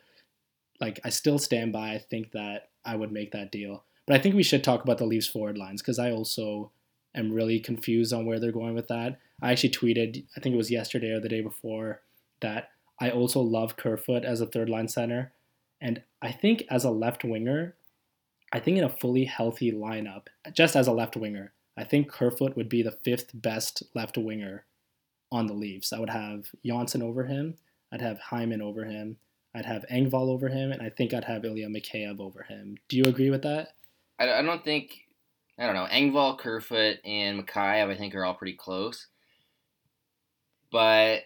like, 0.81 1.01
I 1.05 1.11
still 1.11 1.39
stand 1.39 1.73
by. 1.73 1.91
I 1.91 1.99
think 1.99 2.31
that 2.33 2.71
I 2.85 2.97
would 2.97 3.13
make 3.13 3.33
that 3.33 3.53
deal. 3.53 3.85
But 4.07 4.17
I 4.17 4.19
think 4.21 4.35
we 4.35 4.43
should 4.43 4.65
talk 4.65 4.83
about 4.83 4.99
the 4.99 5.05
Leafs 5.05 5.27
forward 5.27 5.59
lines 5.59 5.83
because 5.83 5.99
I 5.99 6.11
also 6.13 6.71
am 7.15 7.33
really 7.33 7.61
confused 7.61 8.13
on 8.13 8.25
where 8.25 8.41
they're 8.41 8.53
going 8.53 8.75
with 8.75 8.89
that. 8.89 9.19
I 9.43 9.51
actually 9.51 9.71
tweeted, 9.71 10.25
I 10.37 10.41
think 10.41 10.55
it 10.55 10.59
was 10.59 10.71
yesterday 10.71 11.11
or 11.11 11.21
the 11.21 11.29
day 11.29 11.41
before, 11.41 12.03
that 12.41 12.71
I 13.01 13.11
also 13.11 13.41
love 13.41 13.77
Kerfoot 13.77 14.25
as 14.25 14.41
a 14.41 14.47
third 14.47 14.69
line 14.69 14.89
center. 14.89 15.33
And 15.81 16.03
I 16.23 16.31
think 16.31 16.65
as 16.71 16.85
a 16.85 16.91
left 16.91 17.25
winger, 17.25 17.75
I 18.53 18.61
think 18.61 18.77
in 18.77 18.85
a 18.85 18.89
fully 18.91 19.25
healthy 19.25 19.73
lineup, 19.73 20.27
just 20.53 20.77
as 20.77 20.87
a 20.87 20.93
left 20.93 21.17
winger, 21.17 21.53
I 21.77 21.85
think 21.85 22.11
Kerfoot 22.11 22.55
would 22.57 22.69
be 22.69 22.83
the 22.83 22.93
fifth 22.93 23.31
best 23.35 23.83
left 23.95 24.19
winger 24.19 24.67
on 25.31 25.47
the 25.47 25.55
Leafs. 25.55 25.93
I 25.93 25.99
would 25.99 26.11
have 26.11 26.51
Johnsson 26.65 27.03
over 27.03 27.25
him. 27.25 27.55
I'd 27.91 28.03
have 28.03 28.19
Hyman 28.19 28.61
over 28.61 28.85
him. 28.85 29.17
I'd 29.55 29.67
have 29.67 29.85
Engvall 29.91 30.29
over 30.29 30.49
him, 30.49 30.73
and 30.73 30.83
I 30.83 30.91
think 30.91 31.13
I'd 31.13 31.25
have 31.25 31.45
Ilya 31.45 31.69
Mikheyev 31.69 32.21
over 32.21 32.43
him. 32.43 32.77
Do 32.89 32.97
you 32.97 33.05
agree 33.05 33.31
with 33.31 33.43
that? 33.43 33.75
I, 34.19 34.31
I 34.31 34.43
don't 34.43 34.65
think 34.65 35.07
I 35.59 35.67
don't 35.67 35.75
know 35.75 35.89
Engvall, 35.91 36.39
Kerfoot, 36.39 36.99
and 37.05 37.47
Mikheyev. 37.47 37.91
I 37.91 37.97
think 37.97 38.15
are 38.15 38.25
all 38.25 38.35
pretty 38.35 38.57
close, 38.57 39.09
but 40.71 41.23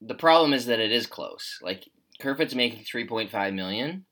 the 0.00 0.14
problem 0.14 0.52
is 0.52 0.66
that 0.66 0.80
it 0.80 0.92
is 0.92 1.06
close. 1.06 1.58
Like 1.62 1.88
Kerfoot's 2.20 2.54
making 2.54 2.84
three 2.84 3.06
point 3.06 3.30
five 3.30 3.54
million, 3.54 4.04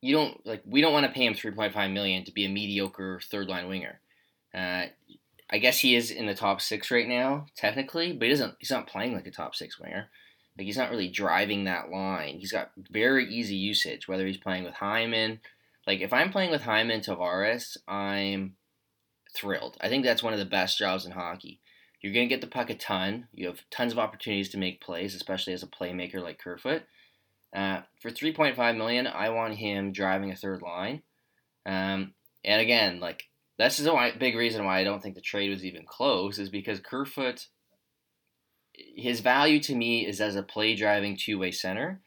you 0.00 0.14
don't 0.14 0.44
like 0.46 0.62
we 0.66 0.80
don't 0.80 0.92
want 0.92 1.06
to 1.06 1.12
pay 1.12 1.26
him 1.26 1.34
3.5 1.34 1.92
million 1.92 2.24
to 2.24 2.32
be 2.32 2.44
a 2.44 2.48
mediocre 2.48 3.20
third 3.30 3.48
line 3.48 3.68
winger. 3.68 4.00
Uh, 4.54 4.86
I 5.50 5.58
guess 5.58 5.78
he 5.78 5.96
is 5.96 6.10
in 6.10 6.26
the 6.26 6.34
top 6.34 6.60
six 6.60 6.90
right 6.90 7.08
now, 7.08 7.46
technically, 7.56 8.12
but 8.12 8.24
he 8.24 8.30
doesn't. 8.30 8.54
He's 8.58 8.70
not 8.70 8.86
playing 8.86 9.14
like 9.14 9.26
a 9.26 9.30
top 9.30 9.54
six 9.54 9.78
winger. 9.80 10.08
Like 10.56 10.66
he's 10.66 10.76
not 10.76 10.90
really 10.90 11.08
driving 11.08 11.64
that 11.64 11.90
line. 11.90 12.38
He's 12.38 12.52
got 12.52 12.72
very 12.90 13.32
easy 13.32 13.54
usage, 13.54 14.08
whether 14.08 14.26
he's 14.26 14.36
playing 14.36 14.64
with 14.64 14.74
Hyman. 14.74 15.40
Like 15.86 16.00
if 16.00 16.12
I'm 16.12 16.30
playing 16.30 16.50
with 16.50 16.62
Hyman 16.62 17.00
Tavares, 17.00 17.76
I'm 17.86 18.56
thrilled. 19.34 19.76
I 19.80 19.88
think 19.88 20.04
that's 20.04 20.22
one 20.22 20.32
of 20.32 20.38
the 20.38 20.44
best 20.44 20.78
jobs 20.78 21.06
in 21.06 21.12
hockey. 21.12 21.60
You're 22.00 22.12
going 22.12 22.28
to 22.28 22.34
get 22.34 22.40
the 22.40 22.46
puck 22.46 22.70
a 22.70 22.74
ton. 22.74 23.26
You 23.32 23.46
have 23.48 23.62
tons 23.70 23.92
of 23.92 23.98
opportunities 23.98 24.48
to 24.50 24.58
make 24.58 24.80
plays, 24.80 25.14
especially 25.14 25.52
as 25.52 25.62
a 25.62 25.66
playmaker 25.66 26.22
like 26.22 26.38
Kerfoot. 26.38 26.82
Uh, 27.54 27.80
for 28.00 28.10
3.5 28.10 28.76
million, 28.76 29.06
I 29.06 29.30
want 29.30 29.54
him 29.54 29.92
driving 29.92 30.30
a 30.30 30.36
third 30.36 30.62
line. 30.62 31.02
Um, 31.66 32.14
and 32.44 32.60
again, 32.60 33.00
like 33.00 33.24
this 33.58 33.80
is 33.80 33.86
a 33.86 34.12
big 34.18 34.36
reason 34.36 34.64
why 34.64 34.78
I 34.78 34.84
don't 34.84 35.02
think 35.02 35.14
the 35.14 35.20
trade 35.20 35.50
was 35.50 35.64
even 35.64 35.84
close 35.84 36.38
is 36.38 36.48
because 36.48 36.80
Kerfoot, 36.80 37.46
his 38.74 39.20
value 39.20 39.60
to 39.60 39.74
me 39.74 40.06
is 40.06 40.20
as 40.20 40.36
a 40.36 40.42
play 40.42 40.74
driving 40.74 41.16
two 41.16 41.38
way 41.38 41.50
center. 41.50 42.00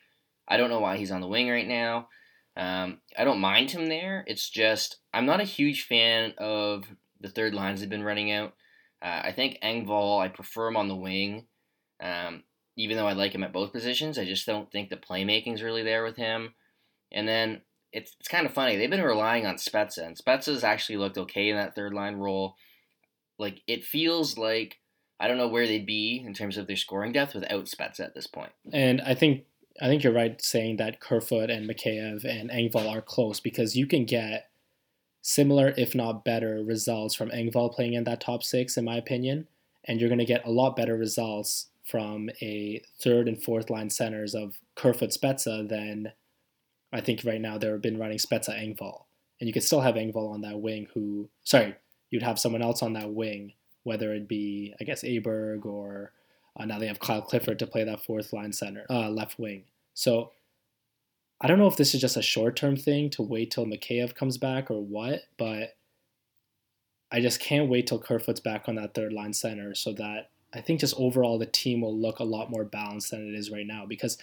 I 0.47 0.57
don't 0.57 0.69
know 0.69 0.79
why 0.79 0.97
he's 0.97 1.11
on 1.11 1.21
the 1.21 1.27
wing 1.27 1.49
right 1.49 1.67
now. 1.67 2.07
Um, 2.57 2.99
I 3.17 3.23
don't 3.23 3.39
mind 3.39 3.71
him 3.71 3.87
there. 3.87 4.23
It's 4.27 4.49
just 4.49 4.97
I'm 5.13 5.25
not 5.25 5.41
a 5.41 5.45
huge 5.45 5.83
fan 5.83 6.33
of 6.37 6.85
the 7.19 7.29
third 7.29 7.53
lines 7.53 7.79
they've 7.79 7.89
been 7.89 8.03
running 8.03 8.31
out. 8.31 8.53
Uh, 9.01 9.21
I 9.23 9.31
think 9.31 9.57
Engvall, 9.63 10.21
I 10.21 10.27
prefer 10.27 10.67
him 10.67 10.77
on 10.77 10.87
the 10.87 10.95
wing. 10.95 11.47
Um, 12.01 12.43
even 12.75 12.97
though 12.97 13.07
I 13.07 13.13
like 13.13 13.33
him 13.33 13.43
at 13.43 13.53
both 13.53 13.73
positions, 13.73 14.17
I 14.17 14.25
just 14.25 14.45
don't 14.45 14.71
think 14.71 14.89
the 14.89 14.97
playmaking's 14.97 15.61
really 15.61 15.83
there 15.83 16.03
with 16.03 16.17
him. 16.17 16.53
And 17.11 17.27
then 17.27 17.61
it's, 17.91 18.15
it's 18.19 18.29
kind 18.29 18.45
of 18.45 18.53
funny. 18.53 18.77
They've 18.77 18.89
been 18.89 19.01
relying 19.01 19.45
on 19.45 19.55
Spezza, 19.55 20.05
and 20.05 20.17
Spezza's 20.17 20.63
actually 20.63 20.97
looked 20.97 21.17
okay 21.17 21.49
in 21.49 21.57
that 21.57 21.75
third 21.75 21.93
line 21.93 22.15
role. 22.15 22.55
Like, 23.37 23.61
it 23.67 23.83
feels 23.83 24.37
like 24.37 24.77
I 25.21 25.27
don't 25.27 25.37
know 25.37 25.47
where 25.47 25.67
they'd 25.67 25.85
be 25.85 26.23
in 26.25 26.33
terms 26.33 26.57
of 26.57 26.65
their 26.65 26.75
scoring 26.75 27.11
depth 27.11 27.35
without 27.35 27.65
Spezza 27.65 27.99
at 27.99 28.15
this 28.15 28.25
point. 28.25 28.51
And 28.73 29.01
I 29.01 29.13
think 29.13 29.43
I 29.79 29.85
think 29.85 30.03
you're 30.03 30.13
right 30.13 30.41
saying 30.41 30.77
that 30.77 30.99
Kerfoot 30.99 31.51
and 31.51 31.69
Mikheyev 31.69 32.25
and 32.25 32.49
Engvall 32.49 32.89
are 32.89 33.03
close 33.03 33.39
because 33.39 33.75
you 33.75 33.85
can 33.85 34.05
get 34.05 34.49
similar, 35.21 35.75
if 35.77 35.93
not 35.93 36.25
better, 36.25 36.63
results 36.63 37.13
from 37.13 37.29
Engvall 37.29 37.71
playing 37.71 37.93
in 37.93 38.03
that 38.05 38.19
top 38.19 38.41
six, 38.41 38.77
in 38.77 38.83
my 38.83 38.97
opinion. 38.97 39.47
And 39.85 39.99
you're 39.99 40.09
going 40.09 40.19
to 40.19 40.25
get 40.25 40.45
a 40.45 40.51
lot 40.51 40.75
better 40.75 40.97
results 40.97 41.67
from 41.83 42.29
a 42.41 42.81
third 43.01 43.27
and 43.27 43.41
fourth 43.41 43.69
line 43.69 43.89
centers 43.89 44.33
of 44.35 44.59
Kerfoot 44.75 45.09
Spezza 45.09 45.67
than 45.67 46.11
I 46.93 47.01
think 47.01 47.23
right 47.25 47.41
now 47.41 47.57
they've 47.57 47.81
been 47.81 47.99
running 47.99 48.17
Spezza 48.17 48.49
Engvall. 48.49 49.03
And 49.39 49.47
you 49.47 49.53
could 49.53 49.63
still 49.63 49.81
have 49.81 49.95
Engvall 49.95 50.31
on 50.31 50.41
that 50.41 50.59
wing 50.59 50.87
who, 50.93 51.29
sorry, 51.43 51.75
you'd 52.09 52.23
have 52.23 52.39
someone 52.39 52.61
else 52.61 52.83
on 52.83 52.93
that 52.93 53.13
wing, 53.13 53.53
whether 53.83 54.13
it 54.13 54.27
be, 54.27 54.75
I 54.79 54.83
guess, 54.83 55.03
Aberg 55.03 55.65
or 55.65 56.11
uh, 56.59 56.65
now 56.65 56.79
they 56.79 56.87
have 56.87 56.99
Kyle 56.99 57.21
Clifford 57.21 57.59
to 57.59 57.67
play 57.67 57.83
that 57.83 58.03
fourth 58.03 58.33
line 58.33 58.53
center, 58.53 58.85
uh, 58.89 59.09
left 59.09 59.39
wing. 59.39 59.63
So 59.93 60.31
I 61.39 61.47
don't 61.47 61.57
know 61.57 61.67
if 61.67 61.77
this 61.77 61.95
is 61.95 62.01
just 62.01 62.17
a 62.17 62.21
short 62.21 62.55
term 62.55 62.75
thing 62.75 63.09
to 63.11 63.23
wait 63.23 63.51
till 63.51 63.65
Mikheyev 63.65 64.13
comes 64.13 64.37
back 64.37 64.69
or 64.69 64.83
what, 64.83 65.21
but 65.37 65.75
I 67.11 67.19
just 67.19 67.39
can't 67.39 67.69
wait 67.69 67.87
till 67.87 67.99
Kerfoot's 67.99 68.39
back 68.39 68.69
on 68.69 68.75
that 68.75 68.93
third 68.93 69.11
line 69.11 69.33
center 69.33 69.73
so 69.73 69.91
that 69.93 70.29
I 70.53 70.61
think 70.61 70.79
just 70.79 70.95
overall 70.97 71.37
the 71.37 71.45
team 71.45 71.81
will 71.81 71.97
look 71.97 72.19
a 72.19 72.25
lot 72.25 72.51
more 72.51 72.63
balanced 72.65 73.11
than 73.11 73.27
it 73.27 73.37
is 73.37 73.51
right 73.51 73.65
now 73.65 73.85
because 73.85 74.17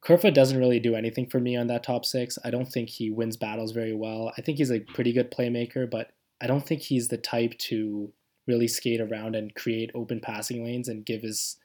Kerfoot 0.00 0.34
doesn't 0.34 0.58
really 0.58 0.80
do 0.80 0.94
anything 0.94 1.26
for 1.26 1.40
me 1.40 1.56
on 1.56 1.66
that 1.68 1.82
top 1.82 2.04
six. 2.04 2.38
I 2.44 2.50
don't 2.50 2.70
think 2.70 2.88
he 2.88 3.10
wins 3.10 3.36
battles 3.36 3.72
very 3.72 3.94
well. 3.94 4.32
I 4.36 4.42
think 4.42 4.58
he's 4.58 4.70
a 4.70 4.80
pretty 4.80 5.12
good 5.12 5.30
playmaker, 5.30 5.90
but 5.90 6.12
I 6.40 6.46
don't 6.46 6.66
think 6.66 6.82
he's 6.82 7.08
the 7.08 7.18
type 7.18 7.56
to 7.58 8.12
really 8.46 8.68
skate 8.68 9.00
around 9.00 9.34
and 9.36 9.54
create 9.54 9.90
open 9.94 10.20
passing 10.20 10.64
lanes 10.64 10.88
and 10.88 11.04
give 11.04 11.22
his. 11.22 11.56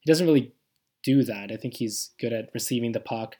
He 0.00 0.10
doesn't 0.10 0.26
really 0.26 0.52
do 1.02 1.22
that. 1.24 1.50
I 1.50 1.56
think 1.56 1.74
he's 1.74 2.10
good 2.20 2.32
at 2.32 2.50
receiving 2.52 2.92
the 2.92 3.00
puck 3.00 3.36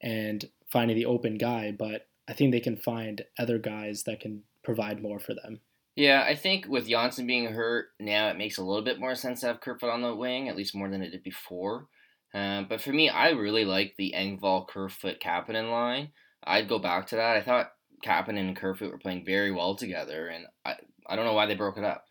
and 0.00 0.48
finding 0.70 0.96
the 0.96 1.06
open 1.06 1.36
guy, 1.36 1.72
but 1.76 2.06
I 2.28 2.32
think 2.32 2.52
they 2.52 2.60
can 2.60 2.76
find 2.76 3.24
other 3.38 3.58
guys 3.58 4.04
that 4.04 4.20
can 4.20 4.42
provide 4.62 5.02
more 5.02 5.18
for 5.18 5.34
them. 5.34 5.60
Yeah, 5.98 6.22
I 6.24 6.36
think 6.36 6.68
with 6.68 6.86
Johnsson 6.86 7.26
being 7.26 7.46
hurt 7.46 7.88
now, 7.98 8.28
it 8.28 8.38
makes 8.38 8.56
a 8.56 8.62
little 8.62 8.84
bit 8.84 9.00
more 9.00 9.16
sense 9.16 9.40
to 9.40 9.48
have 9.48 9.60
Kerfoot 9.60 9.90
on 9.90 10.00
the 10.00 10.14
wing, 10.14 10.48
at 10.48 10.54
least 10.54 10.76
more 10.76 10.88
than 10.88 11.02
it 11.02 11.10
did 11.10 11.24
before. 11.24 11.88
Um, 12.32 12.66
but 12.68 12.80
for 12.80 12.92
me, 12.92 13.08
I 13.08 13.30
really 13.30 13.64
like 13.64 13.96
the 13.98 14.14
Engvall 14.16 14.68
Kerfoot 14.68 15.18
Kapanen 15.20 15.72
line. 15.72 16.10
I'd 16.44 16.68
go 16.68 16.78
back 16.78 17.08
to 17.08 17.16
that. 17.16 17.36
I 17.36 17.40
thought 17.40 17.72
Kapanen 18.06 18.38
and 18.38 18.56
Kerfoot 18.56 18.92
were 18.92 18.98
playing 18.98 19.24
very 19.24 19.50
well 19.50 19.74
together, 19.74 20.28
and 20.28 20.46
I, 20.64 20.76
I 21.08 21.16
don't 21.16 21.24
know 21.24 21.32
why 21.32 21.46
they 21.46 21.56
broke 21.56 21.78
it 21.78 21.82
up. 21.82 22.04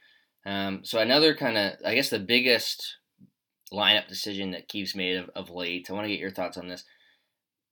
Um, 0.46 0.82
so 0.84 1.00
another 1.00 1.34
kind 1.34 1.58
of, 1.58 1.76
I 1.86 1.96
guess 1.96 2.10
the 2.10 2.20
biggest 2.20 2.98
lineup 3.72 4.10
decision 4.10 4.52
that 4.52 4.68
Keefe's 4.68 4.98
made 4.98 5.16
of, 5.16 5.30
of 5.34 5.50
late. 5.50 5.88
I 5.90 5.94
want 5.94 6.04
to 6.04 6.12
get 6.12 6.20
your 6.20 6.32
thoughts 6.32 6.58
on 6.58 6.68
this. 6.68 6.84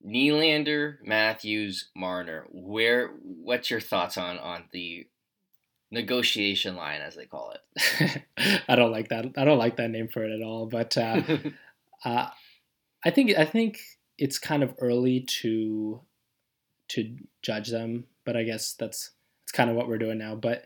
Nylander, 0.07 0.95
Matthews, 1.03 1.89
Marner. 1.93 2.45
Where? 2.53 3.09
What's 3.21 3.69
your 3.69 3.81
thoughts 3.81 4.17
on 4.17 4.37
on 4.37 4.69
the 4.71 5.07
negotiation 5.95 6.75
line, 6.75 7.01
as 7.01 7.15
they 7.15 7.25
call 7.25 7.53
it. 7.53 8.21
I 8.67 8.75
don't 8.75 8.91
like 8.91 9.09
that. 9.09 9.25
I 9.37 9.45
don't 9.45 9.57
like 9.57 9.77
that 9.77 9.89
name 9.89 10.07
for 10.07 10.23
it 10.23 10.31
at 10.31 10.45
all. 10.45 10.67
But 10.67 10.95
uh, 10.97 11.21
uh, 12.05 12.27
I 13.03 13.09
think 13.09 13.37
I 13.37 13.45
think 13.45 13.79
it's 14.17 14.37
kind 14.37 14.61
of 14.61 14.75
early 14.79 15.21
to 15.41 16.01
to 16.89 17.17
judge 17.41 17.69
them. 17.69 18.05
But 18.25 18.37
I 18.37 18.43
guess 18.43 18.73
that's 18.73 19.11
it's 19.43 19.51
kind 19.51 19.69
of 19.69 19.75
what 19.75 19.87
we're 19.87 19.97
doing 19.97 20.19
now. 20.19 20.35
But 20.35 20.65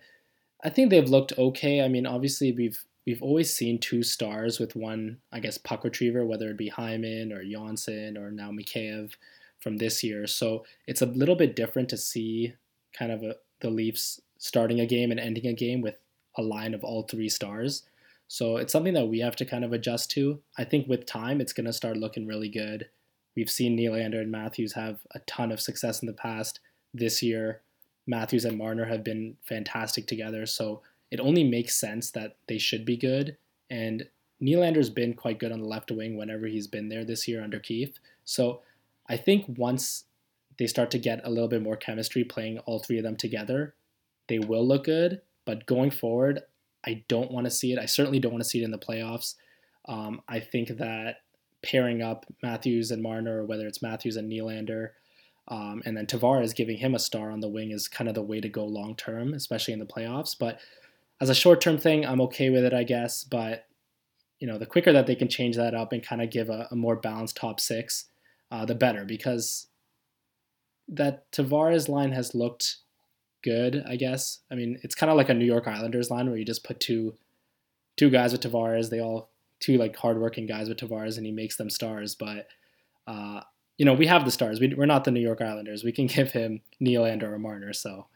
I 0.63 0.69
think 0.69 0.89
they've 0.89 1.09
looked 1.09 1.37
okay. 1.37 1.81
I 1.81 1.87
mean, 1.87 2.05
obviously 2.05 2.51
we've 2.51 2.83
we've 3.05 3.23
always 3.23 3.53
seen 3.53 3.79
two 3.79 4.03
stars 4.03 4.59
with 4.59 4.75
one, 4.75 5.19
I 5.31 5.39
guess, 5.39 5.57
puck 5.57 5.83
retriever, 5.83 6.25
whether 6.25 6.49
it 6.49 6.57
be 6.57 6.69
Hyman 6.69 7.31
or 7.31 7.43
Johnsson 7.43 8.17
or 8.17 8.31
now 8.31 8.51
Mikheyev 8.51 9.13
from 9.59 9.77
this 9.77 10.03
year. 10.03 10.27
So 10.27 10.65
it's 10.87 11.01
a 11.01 11.07
little 11.07 11.35
bit 11.35 11.55
different 11.55 11.89
to 11.89 11.97
see 11.97 12.53
kind 12.97 13.11
of 13.11 13.23
a, 13.23 13.35
the 13.61 13.69
Leafs 13.69 14.19
starting 14.39 14.79
a 14.79 14.87
game 14.87 15.11
and 15.11 15.19
ending 15.19 15.45
a 15.45 15.53
game 15.53 15.81
with 15.81 15.99
a 16.35 16.41
line 16.41 16.73
of 16.73 16.83
all 16.83 17.03
three 17.03 17.29
stars. 17.29 17.83
So 18.27 18.57
it's 18.57 18.71
something 18.71 18.93
that 18.93 19.07
we 19.07 19.19
have 19.19 19.35
to 19.37 19.45
kind 19.45 19.63
of 19.63 19.73
adjust 19.73 20.09
to. 20.11 20.39
I 20.57 20.63
think 20.63 20.87
with 20.87 21.05
time, 21.05 21.41
it's 21.41 21.53
going 21.53 21.65
to 21.65 21.73
start 21.73 21.97
looking 21.97 22.25
really 22.25 22.49
good. 22.49 22.89
We've 23.35 23.49
seen 23.49 23.77
Nylander 23.77 24.21
and 24.21 24.31
Matthews 24.31 24.73
have 24.73 24.99
a 25.13 25.19
ton 25.19 25.51
of 25.51 25.61
success 25.61 26.01
in 26.01 26.07
the 26.07 26.13
past. 26.13 26.59
This 26.93 27.21
year, 27.21 27.61
Matthews 28.07 28.45
and 28.45 28.57
Marner 28.57 28.85
have 28.85 29.03
been 29.03 29.37
fantastic 29.43 30.07
together. 30.07 30.45
So 30.45 30.81
it 31.11 31.19
only 31.19 31.43
makes 31.43 31.75
sense 31.75 32.11
that 32.11 32.37
they 32.47 32.57
should 32.57 32.85
be 32.85 32.97
good. 32.97 33.37
And 33.69 34.07
Nylander's 34.41 34.89
been 34.89 35.13
quite 35.13 35.39
good 35.39 35.51
on 35.51 35.59
the 35.59 35.67
left 35.67 35.91
wing 35.91 36.15
whenever 36.15 36.47
he's 36.47 36.67
been 36.67 36.89
there 36.89 37.03
this 37.03 37.27
year 37.27 37.43
under 37.43 37.59
Keefe. 37.59 37.99
So 38.25 38.61
I 39.07 39.17
think 39.17 39.45
once 39.57 40.05
they 40.57 40.67
start 40.67 40.91
to 40.91 40.99
get 40.99 41.21
a 41.23 41.29
little 41.29 41.47
bit 41.47 41.61
more 41.61 41.75
chemistry 41.75 42.23
playing 42.23 42.59
all 42.59 42.79
three 42.79 42.97
of 42.97 43.03
them 43.03 43.15
together, 43.15 43.73
they 44.29 44.39
will 44.39 44.65
look 44.65 44.85
good. 44.85 45.21
But 45.45 45.65
going 45.65 45.91
forward, 45.91 46.41
I 46.85 47.03
don't 47.09 47.31
want 47.31 47.45
to 47.45 47.51
see 47.51 47.73
it. 47.73 47.79
I 47.79 47.85
certainly 47.85 48.19
don't 48.19 48.31
want 48.31 48.43
to 48.43 48.49
see 48.49 48.61
it 48.61 48.65
in 48.65 48.71
the 48.71 48.77
playoffs. 48.77 49.35
Um, 49.87 50.21
I 50.29 50.39
think 50.39 50.77
that 50.77 51.17
pairing 51.61 52.01
up 52.01 52.25
Matthews 52.41 52.91
and 52.91 53.03
Marner, 53.03 53.41
or 53.41 53.45
whether 53.45 53.67
it's 53.67 53.81
Matthews 53.81 54.15
and 54.15 54.31
Nylander, 54.31 54.91
um, 55.49 55.81
and 55.85 55.97
then 55.97 56.05
Tavares 56.05 56.55
giving 56.55 56.77
him 56.77 56.93
a 56.93 56.99
star 56.99 57.31
on 57.31 57.39
the 57.39 57.49
wing 57.49 57.71
is 57.71 57.87
kind 57.87 58.07
of 58.07 58.13
the 58.13 58.21
way 58.21 58.39
to 58.39 58.47
go 58.47 58.63
long 58.65 58.95
term, 58.95 59.33
especially 59.33 59.73
in 59.73 59.79
the 59.79 59.85
playoffs. 59.85 60.35
But 60.39 60.59
as 61.19 61.29
a 61.29 61.35
short 61.35 61.59
term 61.59 61.77
thing, 61.77 62.05
I'm 62.05 62.21
okay 62.21 62.49
with 62.49 62.63
it, 62.63 62.73
I 62.73 62.83
guess. 62.83 63.23
But 63.23 63.65
you 64.39 64.47
know, 64.47 64.57
the 64.57 64.65
quicker 64.65 64.93
that 64.93 65.05
they 65.05 65.15
can 65.15 65.27
change 65.27 65.57
that 65.57 65.73
up 65.73 65.91
and 65.91 66.01
kind 66.01 66.21
of 66.21 66.29
give 66.29 66.49
a, 66.49 66.67
a 66.71 66.75
more 66.75 66.95
balanced 66.95 67.35
top 67.35 67.59
six, 67.59 68.05
uh, 68.51 68.63
the 68.65 68.75
better. 68.75 69.03
Because 69.03 69.67
that 70.87 71.31
Tavares 71.31 71.89
line 71.89 72.11
has 72.11 72.35
looked 72.35 72.77
good, 73.43 73.83
I 73.87 73.95
guess. 73.95 74.39
I 74.51 74.55
mean, 74.55 74.79
it's 74.83 74.95
kind 74.95 75.09
of 75.09 75.17
like 75.17 75.29
a 75.29 75.33
New 75.33 75.45
York 75.45 75.67
Islanders 75.67 76.09
line 76.09 76.27
where 76.27 76.37
you 76.37 76.45
just 76.45 76.63
put 76.63 76.79
two 76.79 77.15
two 77.97 78.09
guys 78.09 78.31
with 78.31 78.41
Tavares. 78.41 78.89
They 78.89 79.01
all 79.01 79.29
two 79.59 79.77
like 79.77 79.95
hardworking 79.95 80.45
guys 80.45 80.69
with 80.69 80.77
Tavares, 80.77 81.17
and 81.17 81.25
he 81.25 81.31
makes 81.31 81.57
them 81.57 81.69
stars. 81.69 82.15
But 82.15 82.47
uh, 83.07 83.41
you 83.77 83.85
know, 83.85 83.93
we 83.93 84.07
have 84.07 84.25
the 84.25 84.31
stars. 84.31 84.59
We, 84.59 84.73
we're 84.73 84.85
not 84.85 85.03
the 85.03 85.11
New 85.11 85.19
York 85.19 85.41
Islanders. 85.41 85.83
We 85.83 85.91
can 85.91 86.07
give 86.07 86.31
him 86.31 86.61
Nylander 86.81 87.23
or 87.23 87.39
Marner. 87.39 87.73
So 87.73 88.07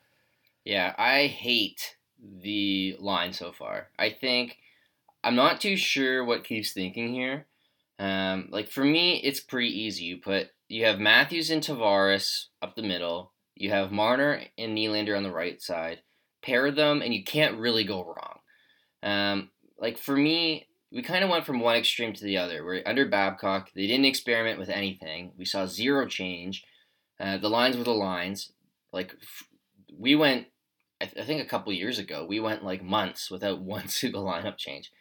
yeah, 0.66 0.94
I 0.98 1.28
hate 1.28 1.98
the 2.22 2.96
line 3.00 3.34
so 3.34 3.52
far. 3.52 3.90
I 4.00 4.10
think 4.10 4.58
I'm 5.24 5.36
not 5.36 5.62
too 5.62 5.76
sure 5.76 6.24
what 6.24 6.44
Keefe's 6.44 6.74
thinking 6.74 7.14
here. 7.14 7.46
Um, 8.00 8.50
like 8.52 8.70
for 8.70 8.84
me, 8.84 9.22
it's 9.24 9.40
pretty 9.40 9.70
easy. 9.70 10.06
You 10.06 10.18
put 10.18 10.50
you 10.70 10.86
have 10.86 11.00
Matthews 11.00 11.50
and 11.50 11.62
Tavares 11.62 12.46
up 12.62 12.76
the 12.76 12.82
middle. 12.82 13.33
You 13.56 13.70
have 13.70 13.92
Marner 13.92 14.44
and 14.58 14.78
Nylander 14.78 15.16
on 15.16 15.24
the 15.24 15.32
right 15.32 15.62
side. 15.62 16.02
Pair 16.42 16.72
them, 16.72 17.02
and 17.02 17.14
you 17.14 17.24
can't 17.24 17.60
really 17.60 17.84
go 17.84 18.04
wrong. 18.04 18.40
Um, 19.02 19.50
like 19.78 19.98
for 19.98 20.16
me, 20.16 20.68
we 20.92 21.02
kind 21.02 21.24
of 21.24 21.30
went 21.30 21.46
from 21.46 21.60
one 21.60 21.76
extreme 21.76 22.14
to 22.14 22.24
the 22.24 22.38
other. 22.38 22.64
Where 22.64 22.88
under 22.88 23.08
Babcock, 23.08 23.72
they 23.74 23.88
didn't 23.88 24.06
experiment 24.06 24.60
with 24.60 24.70
anything. 24.70 25.32
We 25.38 25.46
saw 25.46 25.66
zero 25.66 26.08
change. 26.08 26.64
Uh, 27.20 27.38
the 27.38 27.50
lines 27.50 27.78
were 27.78 27.84
the 27.84 27.92
lines. 27.92 28.52
Like 28.92 29.16
we 29.98 30.16
went, 30.16 30.48
I, 31.02 31.06
th- 31.06 31.24
I 31.24 31.26
think 31.26 31.42
a 31.42 31.50
couple 31.50 31.74
years 31.74 32.00
ago, 32.00 32.26
we 32.28 32.40
went 32.40 32.64
like 32.64 32.84
months 32.84 33.32
without 33.32 33.62
one 33.62 33.88
single 33.88 34.24
lineup 34.24 34.58
change. 34.58 34.92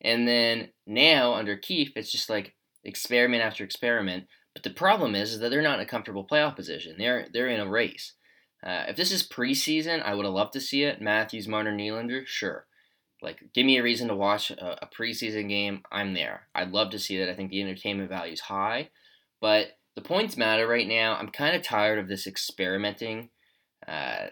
And 0.00 0.26
then 0.26 0.70
now 0.86 1.34
under 1.34 1.56
Keefe, 1.56 1.92
it's 1.96 2.12
just 2.12 2.30
like 2.30 2.54
experiment 2.84 3.42
after 3.42 3.64
experiment. 3.64 4.24
But 4.54 4.64
the 4.64 4.70
problem 4.70 5.14
is, 5.14 5.32
is 5.32 5.40
that 5.40 5.50
they're 5.50 5.62
not 5.62 5.78
in 5.78 5.86
a 5.86 5.88
comfortable 5.88 6.26
playoff 6.26 6.56
position. 6.56 6.96
They're 6.98 7.28
they're 7.32 7.48
in 7.48 7.60
a 7.60 7.68
race. 7.68 8.14
Uh, 8.64 8.84
if 8.88 8.96
this 8.96 9.12
is 9.12 9.26
preseason, 9.26 10.02
I 10.02 10.14
would 10.14 10.24
have 10.24 10.34
loved 10.34 10.52
to 10.54 10.60
see 10.60 10.82
it. 10.82 11.00
Matthews, 11.00 11.48
Marner, 11.48 11.72
Nylander, 11.72 12.26
sure. 12.26 12.66
Like, 13.22 13.38
give 13.54 13.66
me 13.66 13.78
a 13.78 13.82
reason 13.82 14.08
to 14.08 14.14
watch 14.14 14.50
a, 14.50 14.84
a 14.84 14.88
preseason 14.88 15.48
game. 15.48 15.82
I'm 15.90 16.14
there. 16.14 16.48
I'd 16.54 16.72
love 16.72 16.90
to 16.90 16.98
see 16.98 17.18
that. 17.18 17.30
I 17.30 17.34
think 17.34 17.50
the 17.50 17.62
entertainment 17.62 18.08
value 18.08 18.32
is 18.32 18.40
high, 18.40 18.90
but 19.40 19.78
the 19.94 20.02
points 20.02 20.36
matter 20.36 20.66
right 20.66 20.86
now. 20.86 21.16
I'm 21.16 21.28
kind 21.28 21.56
of 21.56 21.62
tired 21.62 21.98
of 21.98 22.08
this 22.08 22.26
experimenting, 22.26 23.30
uh, 23.86 24.28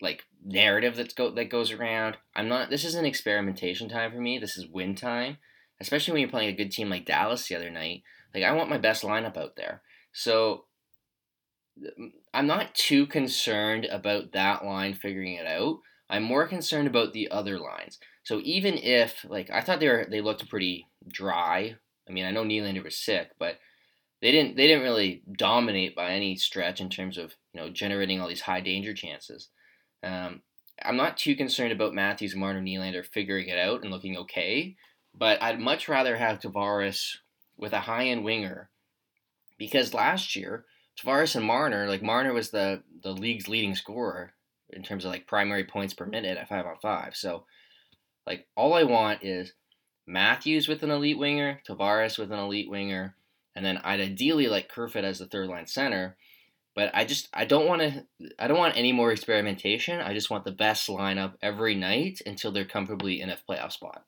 like 0.00 0.24
narrative 0.44 0.96
that's 0.96 1.14
go 1.14 1.30
that 1.30 1.50
goes 1.50 1.72
around. 1.72 2.16
I'm 2.34 2.48
not. 2.48 2.70
This 2.70 2.84
isn't 2.84 3.06
experimentation 3.06 3.88
time 3.88 4.12
for 4.12 4.20
me. 4.20 4.38
This 4.38 4.56
is 4.56 4.66
win 4.66 4.94
time, 4.94 5.38
especially 5.80 6.12
when 6.12 6.20
you're 6.20 6.30
playing 6.30 6.50
a 6.50 6.56
good 6.56 6.70
team 6.70 6.90
like 6.90 7.06
Dallas 7.06 7.48
the 7.48 7.56
other 7.56 7.70
night. 7.70 8.02
Like 8.34 8.44
I 8.44 8.52
want 8.52 8.70
my 8.70 8.78
best 8.78 9.02
lineup 9.02 9.36
out 9.36 9.56
there. 9.56 9.82
So 10.12 10.64
I'm 12.32 12.46
not 12.46 12.74
too 12.74 13.06
concerned 13.06 13.84
about 13.86 14.32
that 14.32 14.64
line 14.64 14.94
figuring 14.94 15.34
it 15.34 15.46
out. 15.46 15.78
I'm 16.10 16.22
more 16.22 16.46
concerned 16.46 16.86
about 16.86 17.12
the 17.12 17.30
other 17.30 17.58
lines. 17.58 17.98
So 18.24 18.40
even 18.44 18.74
if 18.74 19.24
like 19.28 19.50
I 19.50 19.60
thought 19.60 19.80
they 19.80 19.88
were 19.88 20.06
they 20.10 20.20
looked 20.20 20.48
pretty 20.48 20.88
dry. 21.08 21.76
I 22.08 22.12
mean, 22.12 22.26
I 22.26 22.30
know 22.30 22.44
Nylander 22.44 22.84
was 22.84 22.96
sick, 22.96 23.30
but 23.38 23.58
they 24.20 24.32
didn't 24.32 24.56
they 24.56 24.66
didn't 24.66 24.84
really 24.84 25.22
dominate 25.36 25.94
by 25.94 26.10
any 26.10 26.36
stretch 26.36 26.80
in 26.80 26.88
terms 26.88 27.18
of 27.18 27.34
you 27.52 27.60
know 27.60 27.70
generating 27.70 28.20
all 28.20 28.28
these 28.28 28.40
high 28.40 28.60
danger 28.60 28.94
chances. 28.94 29.48
Um, 30.02 30.42
I'm 30.82 30.96
not 30.96 31.16
too 31.16 31.36
concerned 31.36 31.72
about 31.72 31.94
Matthews, 31.94 32.34
Marner, 32.34 32.60
Nylander 32.60 33.04
figuring 33.04 33.48
it 33.48 33.58
out 33.58 33.82
and 33.82 33.90
looking 33.90 34.16
okay, 34.18 34.76
but 35.14 35.42
I'd 35.42 35.60
much 35.60 35.88
rather 35.88 36.16
have 36.16 36.40
Tavares 36.40 37.16
with 37.56 37.72
a 37.72 37.80
high 37.80 38.06
end 38.06 38.24
winger 38.24 38.70
because 39.58 39.94
last 39.94 40.36
year 40.36 40.64
Tavares 40.98 41.34
and 41.34 41.44
Marner, 41.44 41.88
like 41.88 42.02
Marner 42.02 42.32
was 42.32 42.50
the 42.50 42.82
the 43.02 43.12
league's 43.12 43.48
leading 43.48 43.74
scorer 43.74 44.34
in 44.70 44.82
terms 44.82 45.04
of 45.04 45.10
like 45.10 45.26
primary 45.26 45.64
points 45.64 45.94
per 45.94 46.06
minute 46.06 46.38
at 46.38 46.48
five 46.48 46.66
on 46.66 46.76
five. 46.80 47.16
So, 47.16 47.46
like 48.26 48.46
all 48.56 48.74
I 48.74 48.84
want 48.84 49.24
is 49.24 49.52
Matthews 50.06 50.68
with 50.68 50.82
an 50.82 50.90
elite 50.90 51.18
winger, 51.18 51.60
Tavares 51.68 52.18
with 52.18 52.30
an 52.30 52.38
elite 52.38 52.70
winger, 52.70 53.16
and 53.56 53.64
then 53.64 53.78
I'd 53.78 54.00
ideally 54.00 54.46
like 54.46 54.68
Kerfoot 54.68 55.04
as 55.04 55.18
the 55.18 55.26
third 55.26 55.48
line 55.48 55.66
center. 55.66 56.16
But 56.76 56.90
I 56.92 57.04
just 57.04 57.28
I 57.32 57.44
don't 57.44 57.66
want 57.66 57.82
to 57.82 58.04
I 58.38 58.46
don't 58.46 58.58
want 58.58 58.76
any 58.76 58.92
more 58.92 59.10
experimentation. 59.10 60.00
I 60.00 60.14
just 60.14 60.30
want 60.30 60.44
the 60.44 60.52
best 60.52 60.88
lineup 60.88 61.34
every 61.42 61.74
night 61.74 62.20
until 62.24 62.52
they're 62.52 62.64
comfortably 62.64 63.20
in 63.20 63.30
a 63.30 63.38
playoff 63.48 63.72
spot. 63.72 64.04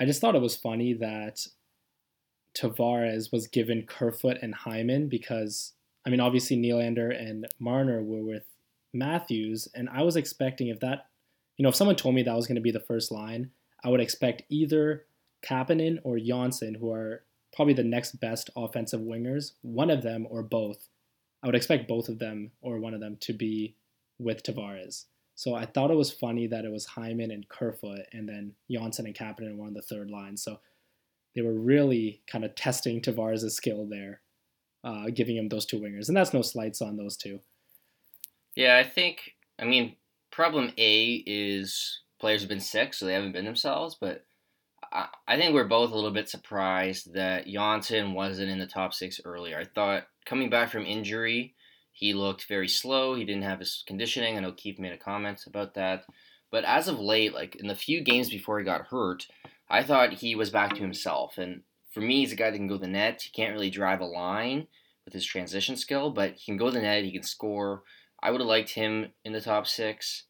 I 0.00 0.04
just 0.04 0.20
thought 0.20 0.36
it 0.36 0.42
was 0.42 0.56
funny 0.56 0.94
that 0.94 1.40
Tavares 2.58 3.30
was 3.30 3.46
given 3.46 3.86
Kerfoot 3.86 4.38
and 4.42 4.54
Hyman 4.54 5.08
because 5.08 5.74
I 6.06 6.10
mean 6.10 6.20
obviously 6.20 6.56
Nylander 6.56 7.14
and 7.16 7.46
Marner 7.58 8.02
were 8.02 8.22
with 8.22 8.44
Matthews, 8.92 9.68
and 9.74 9.88
I 9.88 10.02
was 10.02 10.16
expecting 10.16 10.68
if 10.68 10.80
that 10.80 11.06
you 11.56 11.62
know 11.62 11.68
if 11.68 11.76
someone 11.76 11.96
told 11.96 12.14
me 12.14 12.22
that 12.22 12.36
was 12.36 12.46
going 12.46 12.56
to 12.56 12.62
be 12.62 12.70
the 12.70 12.80
first 12.80 13.10
line, 13.10 13.50
I 13.84 13.90
would 13.90 14.00
expect 14.00 14.42
either 14.48 15.04
Kapanen 15.42 15.98
or 16.02 16.18
Johnsson, 16.18 16.74
who 16.74 16.92
are 16.92 17.22
probably 17.54 17.74
the 17.74 17.84
next 17.84 18.20
best 18.20 18.50
offensive 18.56 19.00
wingers, 19.00 19.52
one 19.62 19.90
of 19.90 20.02
them 20.02 20.26
or 20.28 20.42
both. 20.42 20.88
I 21.42 21.46
would 21.46 21.54
expect 21.54 21.88
both 21.88 22.08
of 22.08 22.18
them 22.18 22.50
or 22.60 22.78
one 22.78 22.94
of 22.94 23.00
them 23.00 23.16
to 23.20 23.32
be 23.32 23.76
with 24.18 24.42
Tavares. 24.42 25.04
So 25.36 25.54
I 25.54 25.66
thought 25.66 25.92
it 25.92 25.96
was 25.96 26.10
funny 26.10 26.48
that 26.48 26.64
it 26.64 26.72
was 26.72 26.84
Hyman 26.84 27.30
and 27.30 27.48
Kerfoot, 27.48 28.06
and 28.12 28.28
then 28.28 28.54
Johnsson 28.68 29.06
and 29.06 29.14
Kapanen 29.14 29.56
were 29.56 29.66
on 29.66 29.74
the 29.74 29.82
third 29.82 30.10
line. 30.10 30.36
So 30.36 30.58
they 31.38 31.42
were 31.42 31.54
really 31.54 32.20
kind 32.26 32.44
of 32.44 32.56
testing 32.56 33.00
Tavares' 33.00 33.52
skill 33.52 33.86
there, 33.88 34.22
uh, 34.82 35.04
giving 35.14 35.36
him 35.36 35.48
those 35.48 35.64
two 35.64 35.78
wingers. 35.78 36.08
And 36.08 36.16
that's 36.16 36.34
no 36.34 36.42
slights 36.42 36.82
on 36.82 36.96
those 36.96 37.16
two. 37.16 37.38
Yeah, 38.56 38.76
I 38.76 38.82
think, 38.82 39.36
I 39.56 39.64
mean, 39.64 39.94
problem 40.32 40.72
A 40.76 41.22
is 41.26 42.00
players 42.18 42.40
have 42.40 42.48
been 42.48 42.58
sick, 42.58 42.92
so 42.92 43.06
they 43.06 43.12
haven't 43.12 43.30
been 43.30 43.44
themselves, 43.44 43.96
but 44.00 44.24
I, 44.92 45.06
I 45.28 45.36
think 45.36 45.54
we're 45.54 45.68
both 45.68 45.92
a 45.92 45.94
little 45.94 46.10
bit 46.10 46.28
surprised 46.28 47.14
that 47.14 47.46
Johnsson 47.46 48.14
wasn't 48.14 48.50
in 48.50 48.58
the 48.58 48.66
top 48.66 48.92
six 48.92 49.20
earlier. 49.24 49.60
I 49.60 49.64
thought 49.64 50.08
coming 50.26 50.50
back 50.50 50.70
from 50.70 50.86
injury, 50.86 51.54
he 51.92 52.14
looked 52.14 52.48
very 52.48 52.68
slow. 52.68 53.14
He 53.14 53.24
didn't 53.24 53.42
have 53.42 53.60
his 53.60 53.84
conditioning. 53.86 54.36
I 54.36 54.40
know 54.40 54.50
Keefe 54.50 54.80
made 54.80 54.92
a 54.92 54.98
comment 54.98 55.44
about 55.46 55.74
that. 55.74 56.04
But 56.50 56.64
as 56.64 56.88
of 56.88 56.98
late, 56.98 57.32
like 57.32 57.54
in 57.54 57.68
the 57.68 57.76
few 57.76 58.02
games 58.02 58.28
before 58.28 58.58
he 58.58 58.64
got 58.64 58.86
hurt, 58.86 59.28
I 59.70 59.82
thought 59.82 60.14
he 60.14 60.34
was 60.34 60.50
back 60.50 60.74
to 60.74 60.80
himself. 60.80 61.38
And 61.38 61.62
for 61.90 62.00
me, 62.00 62.20
he's 62.20 62.32
a 62.32 62.36
guy 62.36 62.50
that 62.50 62.56
can 62.56 62.68
go 62.68 62.78
the 62.78 62.86
net. 62.86 63.22
He 63.22 63.30
can't 63.30 63.52
really 63.52 63.70
drive 63.70 64.00
a 64.00 64.06
line 64.06 64.66
with 65.04 65.14
his 65.14 65.24
transition 65.24 65.76
skill, 65.76 66.10
but 66.10 66.34
he 66.34 66.44
can 66.46 66.56
go 66.56 66.70
the 66.70 66.80
net. 66.80 67.04
He 67.04 67.12
can 67.12 67.22
score. 67.22 67.82
I 68.22 68.30
would 68.30 68.40
have 68.40 68.48
liked 68.48 68.70
him 68.70 69.12
in 69.24 69.32
the 69.32 69.40
top 69.40 69.66
six. 69.66 70.24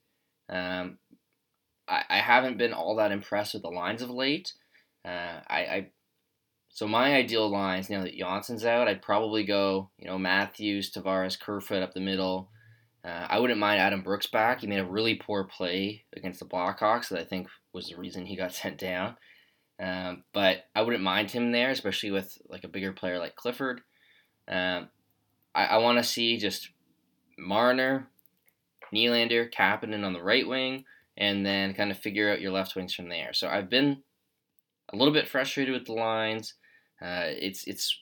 Um, 0.48 0.98
I, 1.88 2.04
I 2.08 2.16
haven't 2.18 2.58
been 2.58 2.72
all 2.72 2.96
that 2.96 3.12
impressed 3.12 3.54
with 3.54 3.62
the 3.62 3.70
lines 3.70 4.02
of 4.02 4.10
late. 4.10 4.52
Uh, 5.04 5.40
I, 5.48 5.58
I 5.58 5.90
so 6.70 6.86
my 6.86 7.14
ideal 7.14 7.50
lines 7.50 7.90
now 7.90 8.02
that 8.02 8.16
Johnsson's 8.16 8.64
out, 8.64 8.88
I'd 8.88 9.02
probably 9.02 9.42
go, 9.42 9.90
you 9.98 10.06
know, 10.06 10.18
Matthews, 10.18 10.92
Tavares, 10.92 11.40
Kerfoot 11.40 11.82
up 11.82 11.92
the 11.92 12.00
middle. 12.00 12.50
Uh, 13.04 13.26
I 13.28 13.38
wouldn't 13.38 13.60
mind 13.60 13.80
Adam 13.80 14.02
Brooks 14.02 14.26
back. 14.26 14.60
He 14.60 14.66
made 14.66 14.80
a 14.80 14.84
really 14.84 15.14
poor 15.14 15.44
play 15.44 16.04
against 16.16 16.40
the 16.40 16.46
Blackhawks 16.46 17.08
that 17.08 17.20
I 17.20 17.24
think 17.24 17.48
was 17.72 17.88
the 17.88 17.96
reason 17.96 18.26
he 18.26 18.36
got 18.36 18.52
sent 18.54 18.78
down. 18.78 19.16
Um, 19.80 20.24
but 20.32 20.64
I 20.74 20.82
wouldn't 20.82 21.04
mind 21.04 21.30
him 21.30 21.52
there, 21.52 21.70
especially 21.70 22.10
with 22.10 22.36
like 22.48 22.64
a 22.64 22.68
bigger 22.68 22.92
player 22.92 23.18
like 23.18 23.36
Clifford. 23.36 23.82
Um, 24.48 24.88
I, 25.54 25.66
I 25.66 25.78
want 25.78 25.98
to 25.98 26.04
see 26.04 26.36
just 26.36 26.70
Marner, 27.38 28.08
Nylander, 28.92 29.52
Kapanen 29.52 30.04
on 30.04 30.12
the 30.12 30.22
right 30.22 30.46
wing, 30.48 30.84
and 31.16 31.46
then 31.46 31.74
kind 31.74 31.90
of 31.90 31.98
figure 31.98 32.30
out 32.30 32.40
your 32.40 32.52
left 32.52 32.74
wings 32.74 32.94
from 32.94 33.08
there. 33.08 33.32
So 33.32 33.48
I've 33.48 33.70
been 33.70 34.02
a 34.92 34.96
little 34.96 35.14
bit 35.14 35.28
frustrated 35.28 35.74
with 35.74 35.86
the 35.86 35.92
lines. 35.92 36.54
Uh, 37.00 37.26
it's 37.26 37.64
it's 37.68 38.00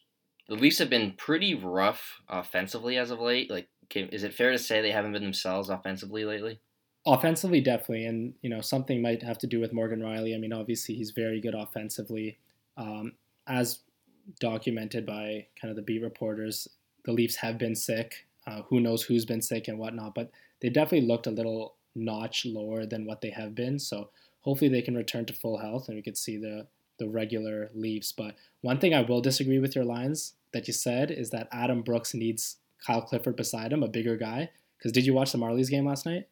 the 0.49 0.55
Leafs 0.55 0.79
have 0.79 0.91
been 0.91 1.13
pretty 1.13 1.55
rough 1.55 2.21
offensively 2.29 2.97
as 2.97 3.11
of 3.11 3.21
late. 3.21 3.51
Like, 3.51 3.69
is 3.95 4.25
it 4.25 4.35
fair 4.35 4.53
to 4.53 4.59
say 4.59 4.81
they 4.81 4.91
haven't 4.91 5.13
been 5.13 5.23
themselves 5.23 5.69
offensively 5.69 6.25
lately? 6.25 6.61
Offensively, 7.07 7.61
definitely, 7.61 8.07
and 8.07 8.35
you 8.43 8.51
know 8.51 8.61
something 8.61 9.01
might 9.01 9.23
have 9.23 9.39
to 9.39 9.47
do 9.47 9.61
with 9.61 9.73
Morgan 9.73 10.01
Rielly. 10.01 10.35
I 10.35 10.39
mean, 10.39 10.53
obviously 10.53 10.97
he's 10.97 11.13
very 11.13 11.41
good 11.41 11.55
offensively, 11.55 12.39
um, 12.77 13.13
as 13.47 13.81
documented 14.41 15.07
by 15.07 15.47
kind 15.61 15.71
of 15.71 15.77
the 15.77 15.83
beat 15.83 16.03
reporters. 16.03 16.69
The 17.05 17.13
Leafs 17.13 17.37
have 17.37 17.59
been 17.59 17.77
sick. 17.77 18.27
Uh, 18.47 18.63
who 18.63 18.81
knows 18.81 19.03
who's 19.03 19.25
been 19.25 19.43
sick 19.43 19.69
and 19.69 19.79
whatnot, 19.79 20.15
but 20.15 20.31
they 20.61 20.69
definitely 20.69 21.07
looked 21.07 21.27
a 21.27 21.33
little 21.33 21.75
notch 21.95 22.47
lower 22.47 22.87
than 22.87 23.05
what 23.05 23.21
they 23.21 23.31
have 23.31 23.55
been. 23.55 23.79
So 23.79 24.11
hopefully 24.43 24.71
they 24.71 24.83
can 24.83 24.95
return 24.95 25.27
to 25.27 25.33
full 25.33 25.59
health 25.59 25.89
and 25.89 25.97
we 25.97 26.03
could 26.03 26.17
see 26.17 26.37
the 26.37 26.67
the 26.99 27.09
regular 27.09 27.71
Leafs. 27.75 28.13
But 28.13 28.37
one 28.63 28.79
thing 28.79 28.95
I 28.95 29.03
will 29.03 29.21
disagree 29.21 29.59
with 29.59 29.75
your 29.75 29.85
lines 29.85 30.35
that 30.53 30.67
you 30.67 30.73
said 30.73 31.11
is 31.11 31.31
that 31.31 31.49
Adam 31.53 31.83
Brooks 31.83 32.15
needs 32.15 32.57
Kyle 32.87 33.03
Clifford 33.03 33.37
beside 33.37 33.73
him, 33.73 33.83
a 33.83 33.89
bigger 33.89 34.17
guy. 34.17 34.51
Because 34.79 34.93
did 34.93 35.07
you 35.07 35.15
watch 35.15 35.33
the 35.33 35.39
Marlies 35.39 35.71
game 35.71 35.87
last 35.87 36.07
night? 36.07 36.29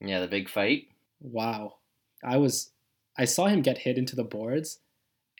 Yeah, 0.00 0.20
the 0.20 0.28
big 0.28 0.48
fight. 0.48 0.88
Wow, 1.20 1.76
I 2.24 2.36
was, 2.36 2.70
I 3.16 3.24
saw 3.24 3.46
him 3.46 3.62
get 3.62 3.78
hit 3.78 3.98
into 3.98 4.16
the 4.16 4.24
boards, 4.24 4.80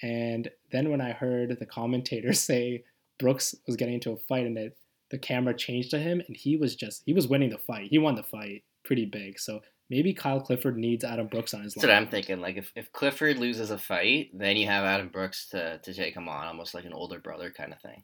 and 0.03 0.51
then 0.71 0.91
when 0.91 1.01
I 1.01 1.13
heard 1.13 1.57
the 1.59 1.67
commentator 1.67 2.33
say 2.35 2.85
Brooks 3.19 3.55
was 3.67 3.77
getting 3.77 3.95
into 3.95 4.13
a 4.13 4.17
fight 4.17 4.47
and 4.47 4.57
it, 4.57 4.77
the 5.11 5.19
camera 5.19 5.55
changed 5.55 5.91
to 5.91 5.99
him, 5.99 6.23
and 6.27 6.37
he 6.37 6.57
was 6.57 6.75
just 6.75 7.03
he 7.07 7.13
was 7.13 7.29
winning 7.29 7.51
the 7.51 7.59
fight. 7.59 7.91
He 7.91 7.99
won 7.99 8.15
the 8.15 8.23
fight 8.23 8.65
pretty 8.85 9.05
big. 9.05 9.39
So 9.39 9.61
maybe 9.91 10.13
Kyle 10.13 10.41
Clifford 10.41 10.77
needs 10.77 11.05
Adam 11.05 11.27
Brooks 11.27 11.55
on 11.55 11.63
his 11.63 11.75
That's 11.75 11.85
line. 11.85 11.95
what 11.95 12.03
I'm 12.03 12.09
thinking. 12.09 12.41
Like 12.41 12.57
if, 12.57 12.73
if 12.75 12.93
Clifford 12.93 13.39
loses 13.39 13.71
a 13.71 13.79
fight, 13.79 14.31
then 14.33 14.57
you 14.57 14.67
have 14.67 14.85
Adam 14.85 15.09
Brooks 15.09 15.49
to, 15.51 15.79
to 15.79 15.95
take 15.95 16.15
him 16.15 16.29
on, 16.29 16.47
almost 16.47 16.75
like 16.75 16.85
an 16.85 16.93
older 16.93 17.19
brother 17.21 17.51
kind 17.51 17.73
of 17.73 17.81
thing. 17.81 18.03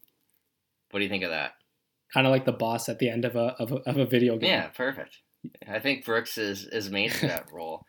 What 0.90 1.01
do 1.01 1.05
you 1.05 1.11
think 1.11 1.24
of 1.24 1.30
that? 1.30 1.55
Kind 2.13 2.27
of 2.27 2.31
like 2.31 2.45
the 2.45 2.53
boss 2.53 2.89
at 2.89 2.99
the 2.99 3.09
end 3.09 3.25
of 3.25 3.37
a 3.37 3.55
of 3.59 3.73
a, 3.73 3.77
of 3.89 3.97
a 3.97 4.07
video 4.07 4.37
game. 4.37 4.51
Yeah, 4.51 4.69
perfect. 4.69 5.19
I 5.67 5.79
think 5.79 6.05
Brooks 6.05 6.39
is 6.39 6.67
is 6.67 6.91
made 6.91 7.13
for 7.13 7.27
that 7.27 7.47
role. 7.53 7.85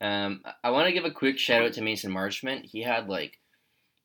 Um, 0.00 0.42
I 0.62 0.70
want 0.70 0.86
to 0.86 0.92
give 0.92 1.04
a 1.04 1.10
quick 1.10 1.38
shout 1.38 1.62
out 1.62 1.72
to 1.74 1.82
Mason 1.82 2.12
Marchment. 2.12 2.64
He 2.64 2.82
had 2.82 3.08
like, 3.08 3.38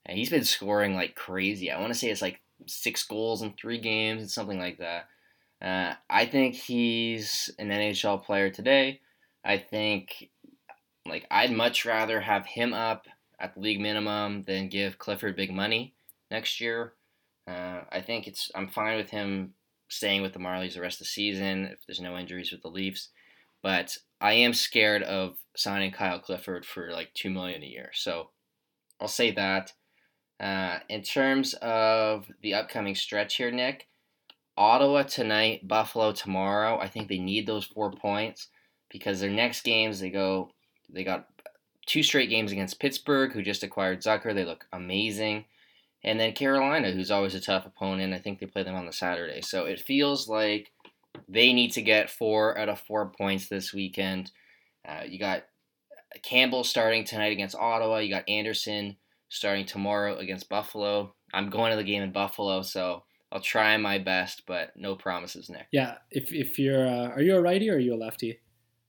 he's 0.08 0.30
been 0.30 0.46
scoring 0.46 0.96
like 0.96 1.16
crazy. 1.16 1.70
I 1.72 1.80
want 1.80 1.92
to 1.94 2.00
say 2.00 2.10
it's 2.10 2.22
like 2.22 2.40
six 2.68 3.04
goals 3.04 3.42
in 3.42 3.54
three 3.54 3.80
games 3.80 4.22
and 4.22 4.32
something 4.32 4.60
like 4.60 4.78
that. 4.80 5.08
Uh, 5.62 5.96
I 6.10 6.26
think 6.26 6.56
he's 6.56 7.52
an 7.60 7.70
NHL 7.70 8.24
player 8.24 8.50
today. 8.50 9.02
I 9.44 9.58
think 9.58 10.30
like 11.06 11.26
I'd 11.30 11.52
much 11.52 11.86
rather 11.86 12.22
have 12.22 12.46
him 12.46 12.74
up 12.74 13.08
at 13.40 13.56
the 13.56 13.60
league 13.60 13.80
minimum 13.80 14.44
than 14.44 14.70
give 14.70 14.98
Clifford 14.98 15.36
big 15.36 15.52
money 15.52 15.94
next 16.30 16.62
year. 16.62 16.94
Uh, 17.48 17.82
I 17.92 18.02
think 18.02 18.28
it's 18.28 18.52
I'm 18.56 18.70
fine 18.70 18.98
with 18.98 19.10
him 19.10 19.54
staying 19.92 20.22
with 20.22 20.34
the 20.34 20.40
Marlies 20.40 20.74
the 20.74 20.82
rest 20.82 20.96
of 20.96 21.06
the 21.06 21.12
season 21.12 21.66
if 21.66 21.80
there's 21.86 22.00
no 22.00 22.18
injuries 22.18 22.52
with 22.52 22.62
the 22.62 22.70
Leafs, 22.70 23.10
but 23.62 23.98
I 24.20 24.34
am 24.34 24.54
scared 24.54 25.04
of 25.04 25.38
signing 25.56 25.92
Kyle 25.92 26.20
Clifford 26.20 26.66
for 26.66 26.92
like 26.92 27.14
two 27.14 27.30
million 27.30 27.62
a 27.62 27.68
year. 27.68 27.92
So 27.94 28.30
I'll 29.00 29.08
say 29.08 29.32
that. 29.32 29.74
Uh, 30.40 30.80
in 30.90 31.04
terms 31.04 31.54
of 31.56 32.26
the 32.42 32.54
upcoming 32.56 32.96
stretch 32.96 33.36
here, 33.36 33.52
Nick, 33.52 33.88
Ottawa 34.58 35.04
tonight, 35.04 35.68
Buffalo 35.68 36.12
tomorrow. 36.14 36.80
I 36.80 36.88
think 36.88 37.08
they 37.08 37.20
need 37.20 37.46
those 37.46 37.66
four 37.66 37.92
points 37.92 38.48
because 38.90 39.20
their 39.20 39.30
next 39.30 39.64
games 39.64 40.00
they 40.00 40.10
go 40.10 40.52
they 40.90 41.04
got 41.04 41.28
two 41.86 42.04
straight 42.04 42.30
games 42.30 42.52
against 42.52 42.80
Pittsburgh, 42.80 43.32
who 43.32 43.42
just 43.42 43.64
acquired 43.64 44.02
Zucker. 44.02 44.34
They 44.34 44.46
look 44.46 44.66
amazing. 44.74 45.46
And 46.04 46.20
then 46.20 46.34
Carolina, 46.34 46.92
who's 46.92 47.12
always 47.12 47.36
a 47.36 47.42
tough 47.42 47.66
opponent. 47.66 48.14
I 48.14 48.20
think 48.20 48.40
they 48.40 48.48
play 48.48 48.64
them 48.64 48.76
on 48.76 48.86
the 48.86 48.94
Saturday. 48.94 49.42
So 49.42 49.66
it 49.66 49.80
feels 49.80 50.28
like 50.28 50.72
they 51.28 51.54
need 51.54 51.72
to 51.74 51.82
get 51.82 52.10
four 52.10 52.58
out 52.58 52.70
of 52.70 52.80
four 52.80 53.12
points 53.12 53.48
this 53.48 53.74
weekend. 53.74 54.32
Uh, 54.88 55.04
you 55.08 55.20
got 55.20 55.44
Campbell 56.24 56.64
starting 56.64 57.04
tonight 57.04 57.32
against 57.32 57.56
Ottawa. 57.56 57.98
You 57.98 58.10
got 58.10 58.28
Andersen 58.28 58.98
starting 59.30 59.66
tomorrow 59.66 60.18
against 60.18 60.50
Buffalo. 60.50 61.14
I'm 61.34 61.50
going 61.50 61.72
to 61.72 61.78
the 61.78 61.84
game 61.84 62.04
in 62.04 62.12
Buffalo, 62.12 62.64
so 62.64 63.04
I'll 63.32 63.40
try 63.40 63.78
my 63.78 63.98
best, 63.98 64.44
but 64.46 64.72
no 64.76 64.96
promises, 64.96 65.50
Nick. 65.50 65.68
Yeah, 65.72 65.96
if 66.10 66.34
if 66.34 66.60
you're, 66.60 66.86
uh, 66.86 67.10
are 67.10 67.22
you 67.22 67.36
a 67.36 67.42
righty 67.42 67.70
or 67.70 67.76
are 67.76 67.80
you 67.80 67.94
a 67.94 67.96
lefty? 67.96 68.40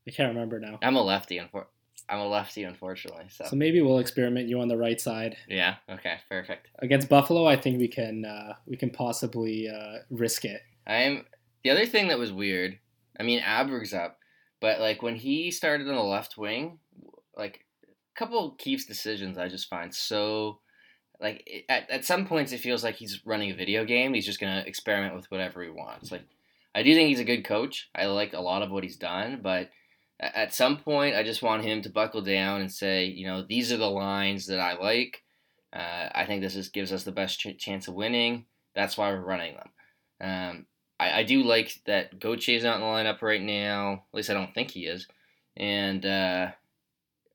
I 0.06 0.10
can't 0.10 0.34
remember 0.34 0.58
now. 0.58 0.80
I'm 0.82 0.96
a 0.96 1.02
lefty, 1.02 1.38
unfor- 1.38 1.66
I'm 2.12 2.20
a 2.20 2.28
lefty, 2.28 2.64
unfortunately. 2.64 3.24
So. 3.30 3.46
so 3.48 3.56
maybe 3.56 3.80
we'll 3.80 3.98
experiment 3.98 4.46
you 4.46 4.60
on 4.60 4.68
the 4.68 4.76
right 4.76 5.00
side. 5.00 5.34
Yeah. 5.48 5.76
Okay. 5.88 6.16
Perfect. 6.28 6.68
Against 6.80 7.08
Buffalo, 7.08 7.46
I 7.46 7.56
think 7.56 7.78
we 7.78 7.88
can 7.88 8.26
uh, 8.26 8.52
we 8.66 8.76
can 8.76 8.90
possibly 8.90 9.66
uh, 9.66 10.00
risk 10.10 10.44
it. 10.44 10.60
I'm 10.86 11.24
the 11.64 11.70
other 11.70 11.86
thing 11.86 12.08
that 12.08 12.18
was 12.18 12.30
weird. 12.30 12.78
I 13.18 13.22
mean, 13.22 13.40
Aberg's 13.40 13.94
up, 13.94 14.18
but 14.60 14.78
like 14.78 15.00
when 15.00 15.16
he 15.16 15.50
started 15.50 15.88
on 15.88 15.94
the 15.94 16.02
left 16.02 16.36
wing, 16.36 16.80
like 17.34 17.64
a 17.82 18.18
couple 18.18 18.46
of 18.46 18.58
Keefe's 18.58 18.84
decisions, 18.84 19.38
I 19.38 19.48
just 19.48 19.70
find 19.70 19.94
so 19.94 20.60
like 21.18 21.64
at, 21.70 21.88
at 21.88 22.04
some 22.04 22.26
points 22.26 22.52
it 22.52 22.60
feels 22.60 22.84
like 22.84 22.96
he's 22.96 23.22
running 23.24 23.50
a 23.50 23.56
video 23.56 23.86
game. 23.86 24.12
He's 24.12 24.26
just 24.26 24.40
gonna 24.40 24.64
experiment 24.66 25.14
with 25.14 25.30
whatever 25.30 25.62
he 25.62 25.70
wants. 25.70 26.12
Like 26.12 26.26
I 26.74 26.82
do 26.82 26.94
think 26.94 27.08
he's 27.08 27.20
a 27.20 27.24
good 27.24 27.46
coach. 27.46 27.88
I 27.94 28.04
like 28.04 28.34
a 28.34 28.40
lot 28.40 28.60
of 28.60 28.70
what 28.70 28.84
he's 28.84 28.96
done, 28.96 29.40
but 29.42 29.70
at 30.22 30.54
some 30.54 30.76
point 30.78 31.16
I 31.16 31.22
just 31.22 31.42
want 31.42 31.64
him 31.64 31.82
to 31.82 31.90
buckle 31.90 32.22
down 32.22 32.60
and 32.60 32.72
say, 32.72 33.06
you 33.06 33.26
know, 33.26 33.42
these 33.42 33.72
are 33.72 33.76
the 33.76 33.90
lines 33.90 34.46
that 34.46 34.60
I 34.60 34.74
like. 34.74 35.22
Uh, 35.72 36.08
I 36.14 36.24
think 36.26 36.42
this 36.42 36.54
is, 36.54 36.68
gives 36.68 36.92
us 36.92 37.04
the 37.04 37.12
best 37.12 37.40
ch- 37.40 37.58
chance 37.58 37.88
of 37.88 37.94
winning. 37.94 38.46
That's 38.74 38.96
why 38.96 39.10
we're 39.10 39.20
running 39.20 39.56
them. 39.56 39.68
Um, 40.20 40.66
I, 41.00 41.20
I 41.20 41.22
do 41.24 41.42
like 41.42 41.80
that 41.86 42.20
Gauthier 42.20 42.62
not 42.62 42.76
in 42.76 42.80
the 42.82 42.86
lineup 42.86 43.22
right 43.22 43.42
now. 43.42 44.04
At 44.12 44.16
least 44.16 44.30
I 44.30 44.34
don't 44.34 44.54
think 44.54 44.70
he 44.70 44.86
is. 44.86 45.08
And 45.56 46.06
uh, 46.06 46.52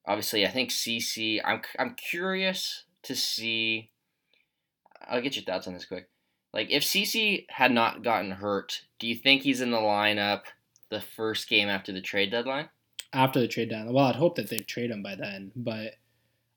obviously, 0.05 0.45
I 0.45 0.49
think 0.49 0.71
Ceci. 0.71 1.43
I'm 1.43 1.61
I'm 1.77 1.95
curious 1.95 2.85
to 3.03 3.15
see. 3.15 3.91
I'll 5.07 5.21
get 5.21 5.35
your 5.35 5.45
thoughts 5.45 5.67
on 5.67 5.73
this 5.73 5.85
quick. 5.85 6.07
Like, 6.53 6.71
if 6.71 6.83
Ceci 6.83 7.45
had 7.49 7.71
not 7.71 8.03
gotten 8.03 8.31
hurt, 8.31 8.81
do 8.99 9.07
you 9.07 9.15
think 9.15 9.41
he's 9.41 9.61
in 9.61 9.71
the 9.71 9.77
lineup 9.77 10.43
the 10.89 11.01
first 11.01 11.49
game 11.49 11.67
after 11.67 11.91
the 11.91 12.01
trade 12.01 12.31
deadline? 12.31 12.69
After 13.13 13.39
the 13.39 13.47
trade 13.47 13.69
deadline, 13.69 13.93
well, 13.93 14.05
I'd 14.05 14.15
hope 14.15 14.35
that 14.35 14.49
they'd 14.49 14.67
trade 14.67 14.91
him 14.91 15.01
by 15.01 15.15
then. 15.15 15.51
But 15.55 15.95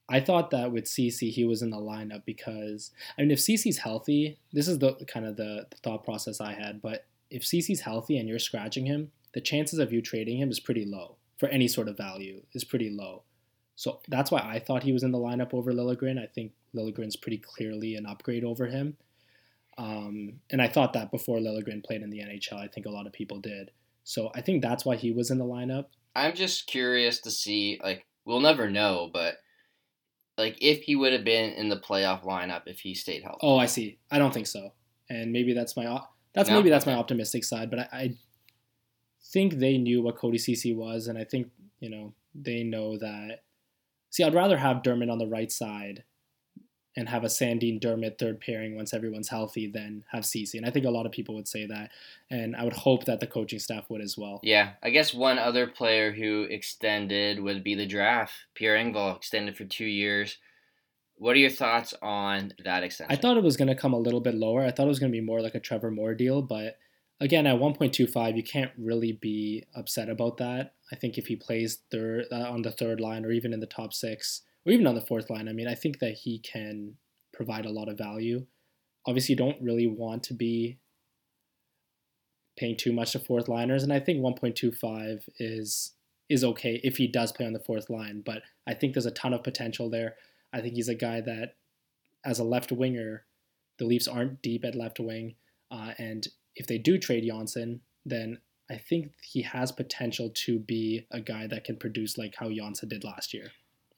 I 0.08 0.20
thought 0.20 0.50
that 0.50 0.72
with 0.72 0.88
Ceci 0.88 1.30
he 1.30 1.44
was 1.44 1.62
in 1.62 1.70
the 1.70 1.76
lineup 1.76 2.24
because 2.24 2.90
I 3.16 3.22
mean, 3.22 3.30
if 3.30 3.40
Ceci's 3.40 3.78
healthy, 3.78 4.38
this 4.52 4.66
is 4.66 4.78
the 4.78 4.94
kind 5.06 5.26
of 5.26 5.36
the, 5.36 5.66
the 5.70 5.76
thought 5.76 6.04
process 6.04 6.40
I 6.40 6.52
had. 6.52 6.82
But 6.82 7.06
if 7.30 7.46
Ceci's 7.46 7.82
healthy 7.82 8.18
and 8.18 8.28
you're 8.28 8.40
scratching 8.40 8.86
him, 8.86 9.12
the 9.32 9.40
chances 9.40 9.78
of 9.78 9.92
you 9.92 10.02
trading 10.02 10.38
him 10.38 10.50
is 10.50 10.58
pretty 10.58 10.84
low 10.84 11.16
for 11.40 11.48
any 11.48 11.66
sort 11.66 11.88
of 11.88 11.96
value 11.96 12.42
is 12.52 12.64
pretty 12.64 12.90
low. 12.90 13.22
So 13.74 14.00
that's 14.08 14.30
why 14.30 14.40
I 14.40 14.58
thought 14.58 14.82
he 14.82 14.92
was 14.92 15.02
in 15.02 15.10
the 15.10 15.18
lineup 15.18 15.54
over 15.54 15.72
Liljegren. 15.72 16.22
I 16.22 16.26
think 16.26 16.52
Liljegren's 16.76 17.16
pretty 17.16 17.38
clearly 17.38 17.96
an 17.96 18.04
upgrade 18.04 18.44
over 18.44 18.66
him. 18.66 18.98
Um, 19.78 20.34
and 20.50 20.60
I 20.60 20.68
thought 20.68 20.92
that 20.92 21.10
before 21.10 21.38
Liljegren 21.38 21.82
played 21.82 22.02
in 22.02 22.10
the 22.10 22.18
NHL. 22.18 22.58
I 22.58 22.68
think 22.68 22.84
a 22.84 22.90
lot 22.90 23.06
of 23.06 23.14
people 23.14 23.38
did. 23.38 23.70
So 24.04 24.30
I 24.34 24.42
think 24.42 24.60
that's 24.60 24.84
why 24.84 24.96
he 24.96 25.12
was 25.12 25.30
in 25.30 25.38
the 25.38 25.46
lineup. 25.46 25.86
I'm 26.14 26.34
just 26.34 26.66
curious 26.66 27.20
to 27.22 27.30
see, 27.30 27.80
like, 27.82 28.06
we'll 28.24 28.40
never 28.40 28.70
know, 28.70 29.10
but 29.12 29.36
like 30.38 30.56
if 30.60 30.82
he 30.82 30.96
would 30.96 31.12
have 31.12 31.24
been 31.24 31.52
in 31.52 31.68
the 31.68 31.76
playoff 31.76 32.24
lineup 32.24 32.62
if 32.66 32.80
he 32.80 32.94
stayed 32.94 33.22
healthy. 33.22 33.40
Oh, 33.42 33.58
I 33.58 33.66
see. 33.66 33.98
I 34.10 34.18
don't 34.18 34.32
think 34.32 34.46
so. 34.46 34.72
And 35.10 35.32
maybe 35.32 35.52
that's 35.52 35.76
my 35.76 36.00
that's 36.32 36.48
no? 36.48 36.56
maybe 36.56 36.70
that's 36.70 36.86
my 36.86 36.94
optimistic 36.94 37.44
side, 37.44 37.68
but 37.70 37.80
I, 37.80 37.88
I 37.92 38.14
think 39.32 39.54
they 39.54 39.76
knew 39.76 40.02
what 40.02 40.16
Cody 40.16 40.38
Ceci 40.38 40.72
was, 40.72 41.08
and 41.08 41.18
I 41.18 41.24
think 41.24 41.48
you 41.80 41.90
know 41.90 42.14
they 42.34 42.62
know 42.62 42.96
that 42.98 43.40
See, 44.10 44.24
I'd 44.24 44.34
rather 44.34 44.58
have 44.58 44.82
Dermott 44.82 45.08
on 45.08 45.18
the 45.18 45.28
right 45.28 45.50
side 45.50 46.02
and 46.96 47.08
have 47.08 47.22
a 47.22 47.28
Sandin 47.28 47.80
Dermott 47.80 48.18
third 48.18 48.40
pairing 48.40 48.74
once 48.74 48.92
everyone's 48.92 49.28
healthy 49.28 49.68
than 49.68 50.04
have 50.10 50.26
Ceci. 50.26 50.58
And 50.58 50.66
I 50.66 50.70
think 50.70 50.84
a 50.84 50.90
lot 50.90 51.06
of 51.06 51.12
people 51.12 51.34
would 51.36 51.46
say 51.46 51.66
that. 51.66 51.90
And 52.30 52.56
I 52.56 52.64
would 52.64 52.72
hope 52.72 53.04
that 53.04 53.20
the 53.20 53.26
coaching 53.26 53.60
staff 53.60 53.88
would 53.88 54.00
as 54.00 54.18
well. 54.18 54.40
Yeah. 54.42 54.72
I 54.82 54.90
guess 54.90 55.14
one 55.14 55.38
other 55.38 55.66
player 55.66 56.12
who 56.12 56.42
extended 56.50 57.40
would 57.40 57.62
be 57.62 57.74
the 57.74 57.86
draft. 57.86 58.32
Pierre 58.54 58.76
Engvall 58.76 59.16
extended 59.16 59.56
for 59.56 59.64
two 59.64 59.84
years. 59.84 60.38
What 61.14 61.36
are 61.36 61.40
your 61.40 61.50
thoughts 61.50 61.94
on 62.02 62.54
that 62.64 62.82
extension? 62.82 63.16
I 63.16 63.20
thought 63.20 63.36
it 63.36 63.44
was 63.44 63.56
going 63.56 63.68
to 63.68 63.74
come 63.74 63.92
a 63.92 63.98
little 63.98 64.20
bit 64.20 64.34
lower. 64.34 64.64
I 64.64 64.70
thought 64.70 64.86
it 64.86 64.88
was 64.88 64.98
going 64.98 65.12
to 65.12 65.16
be 65.16 65.24
more 65.24 65.42
like 65.42 65.54
a 65.54 65.60
Trevor 65.60 65.90
Moore 65.90 66.14
deal, 66.14 66.42
but 66.42 66.78
again, 67.20 67.46
at 67.46 67.60
1.25, 67.60 68.36
you 68.36 68.42
can't 68.42 68.72
really 68.78 69.12
be 69.12 69.64
upset 69.76 70.08
about 70.08 70.38
that. 70.38 70.72
I 70.90 70.96
think 70.96 71.18
if 71.18 71.26
he 71.26 71.36
plays 71.36 71.80
third 71.90 72.24
uh, 72.32 72.50
on 72.50 72.62
the 72.62 72.72
third 72.72 73.00
line 73.00 73.24
or 73.24 73.30
even 73.30 73.52
in 73.52 73.60
the 73.60 73.66
top 73.66 73.92
six 73.92 74.42
or 74.66 74.72
even 74.72 74.86
on 74.86 74.94
the 74.94 75.00
fourth 75.00 75.30
line, 75.30 75.48
I 75.48 75.52
mean, 75.52 75.68
I 75.68 75.74
think 75.74 75.98
that 76.00 76.12
he 76.12 76.38
can 76.38 76.94
provide 77.32 77.66
a 77.66 77.70
lot 77.70 77.88
of 77.88 77.98
value. 77.98 78.46
Obviously, 79.06 79.32
you 79.32 79.36
don't 79.36 79.60
really 79.62 79.86
want 79.86 80.22
to 80.24 80.34
be 80.34 80.78
paying 82.58 82.76
too 82.76 82.92
much 82.92 83.12
to 83.12 83.18
fourth 83.18 83.48
liners, 83.48 83.82
and 83.82 83.92
I 83.92 84.00
think 84.00 84.20
1.25 84.20 85.22
is 85.38 85.94
is 86.28 86.44
okay 86.44 86.80
if 86.84 86.96
he 86.96 87.08
does 87.08 87.32
play 87.32 87.44
on 87.44 87.52
the 87.52 87.58
fourth 87.58 87.90
line. 87.90 88.22
But 88.24 88.42
I 88.64 88.74
think 88.74 88.94
there's 88.94 89.06
a 89.06 89.10
ton 89.10 89.34
of 89.34 89.42
potential 89.42 89.90
there. 89.90 90.14
I 90.52 90.60
think 90.60 90.74
he's 90.74 90.88
a 90.88 90.94
guy 90.94 91.20
that, 91.22 91.56
as 92.24 92.38
a 92.38 92.44
left 92.44 92.70
winger, 92.70 93.24
the 93.78 93.84
Leafs 93.84 94.06
aren't 94.06 94.42
deep 94.42 94.64
at 94.64 94.76
left 94.76 95.00
wing, 95.00 95.36
uh, 95.70 95.92
and 95.98 96.28
if 96.54 96.66
they 96.66 96.78
do 96.78 96.98
trade 96.98 97.24
Johnsson, 97.26 97.80
then 98.04 98.38
I 98.70 98.76
think 98.76 99.12
he 99.22 99.42
has 99.42 99.72
potential 99.72 100.30
to 100.32 100.58
be 100.58 101.06
a 101.10 101.20
guy 101.20 101.46
that 101.46 101.64
can 101.64 101.76
produce 101.76 102.16
like 102.16 102.34
how 102.36 102.50
Johnsson 102.50 102.88
did 102.88 103.04
last 103.04 103.34
year. 103.34 103.50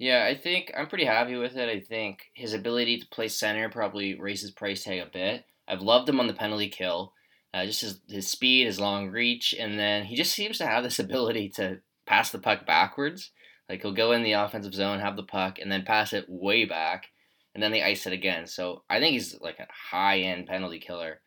Yeah, 0.03 0.25
I 0.29 0.35
think 0.35 0.73
I'm 0.77 0.89
pretty 0.89 1.05
happy 1.05 1.37
with 1.37 1.57
it. 1.57 1.69
I 1.69 1.79
think 1.79 2.25
his 2.35 2.55
ability 2.55 2.99
to 2.99 3.07
play 3.07 3.29
center 3.29 3.69
probably 3.69 4.19
raises 4.19 4.51
price 4.51 4.83
tag 4.83 4.99
a 4.99 5.07
bit. 5.07 5.45
I've 5.69 5.81
loved 5.81 6.09
him 6.09 6.19
on 6.19 6.27
the 6.27 6.35
penalty 6.35 6.69
kill. 6.69 7.13
Uh, 7.55 7.67
just 7.67 7.83
his, 7.83 8.01
his 8.09 8.27
speed, 8.27 8.67
his 8.67 8.81
long 8.81 9.11
reach, 9.11 9.55
and 9.57 9.79
then 9.79 10.07
he 10.07 10.17
just 10.17 10.33
seems 10.33 10.59
to 10.59 10.67
have 10.67 10.83
this 10.83 10.99
ability 10.99 11.51
to 11.51 11.79
pass 12.05 12.31
the 12.31 12.41
puck 12.41 12.67
backwards. 12.67 13.31
Like 13.69 13.83
he'll 13.83 13.93
go 13.93 14.11
in 14.11 14.25
the 14.25 14.33
offensive 14.33 14.75
zone, 14.75 14.99
have 14.99 15.15
the 15.15 15.23
puck, 15.23 15.61
and 15.61 15.71
then 15.71 15.85
pass 15.85 16.13
it 16.13 16.25
way 16.27 16.65
back, 16.65 17.07
and 17.55 17.63
then 17.63 17.71
they 17.71 17.85
ice 17.85 18.05
it 18.05 18.13
again. 18.13 18.49
So 18.49 18.83
I 18.91 18.99
think 18.99 19.13
he's 19.13 19.41
like 19.41 19.61
a 19.61 19.69
high 19.71 20.19
end 20.19 20.49
penalty 20.49 20.81
killer. 20.81 21.21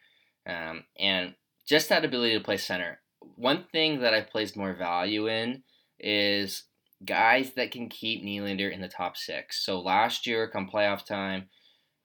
Um, 0.46 0.84
and 1.00 1.36
just 1.66 1.88
that 1.88 2.04
ability 2.04 2.38
to 2.38 2.44
play 2.44 2.58
center. 2.58 3.00
One 3.38 3.68
thing 3.72 4.02
that 4.02 4.14
I've 4.14 4.30
placed 4.30 4.58
more 4.58 4.74
value 4.74 5.30
in 5.30 5.64
is 5.98 6.66
guys 7.04 7.54
that 7.56 7.72
can 7.72 7.90
keep 7.90 8.24
Nylander 8.24 8.72
in 8.72 8.82
the 8.82 8.88
top 8.88 9.18
six. 9.18 9.66
So 9.66 9.80
last 9.80 10.26
year, 10.26 10.48
come 10.48 10.70
playoff 10.70 11.06
time, 11.06 11.50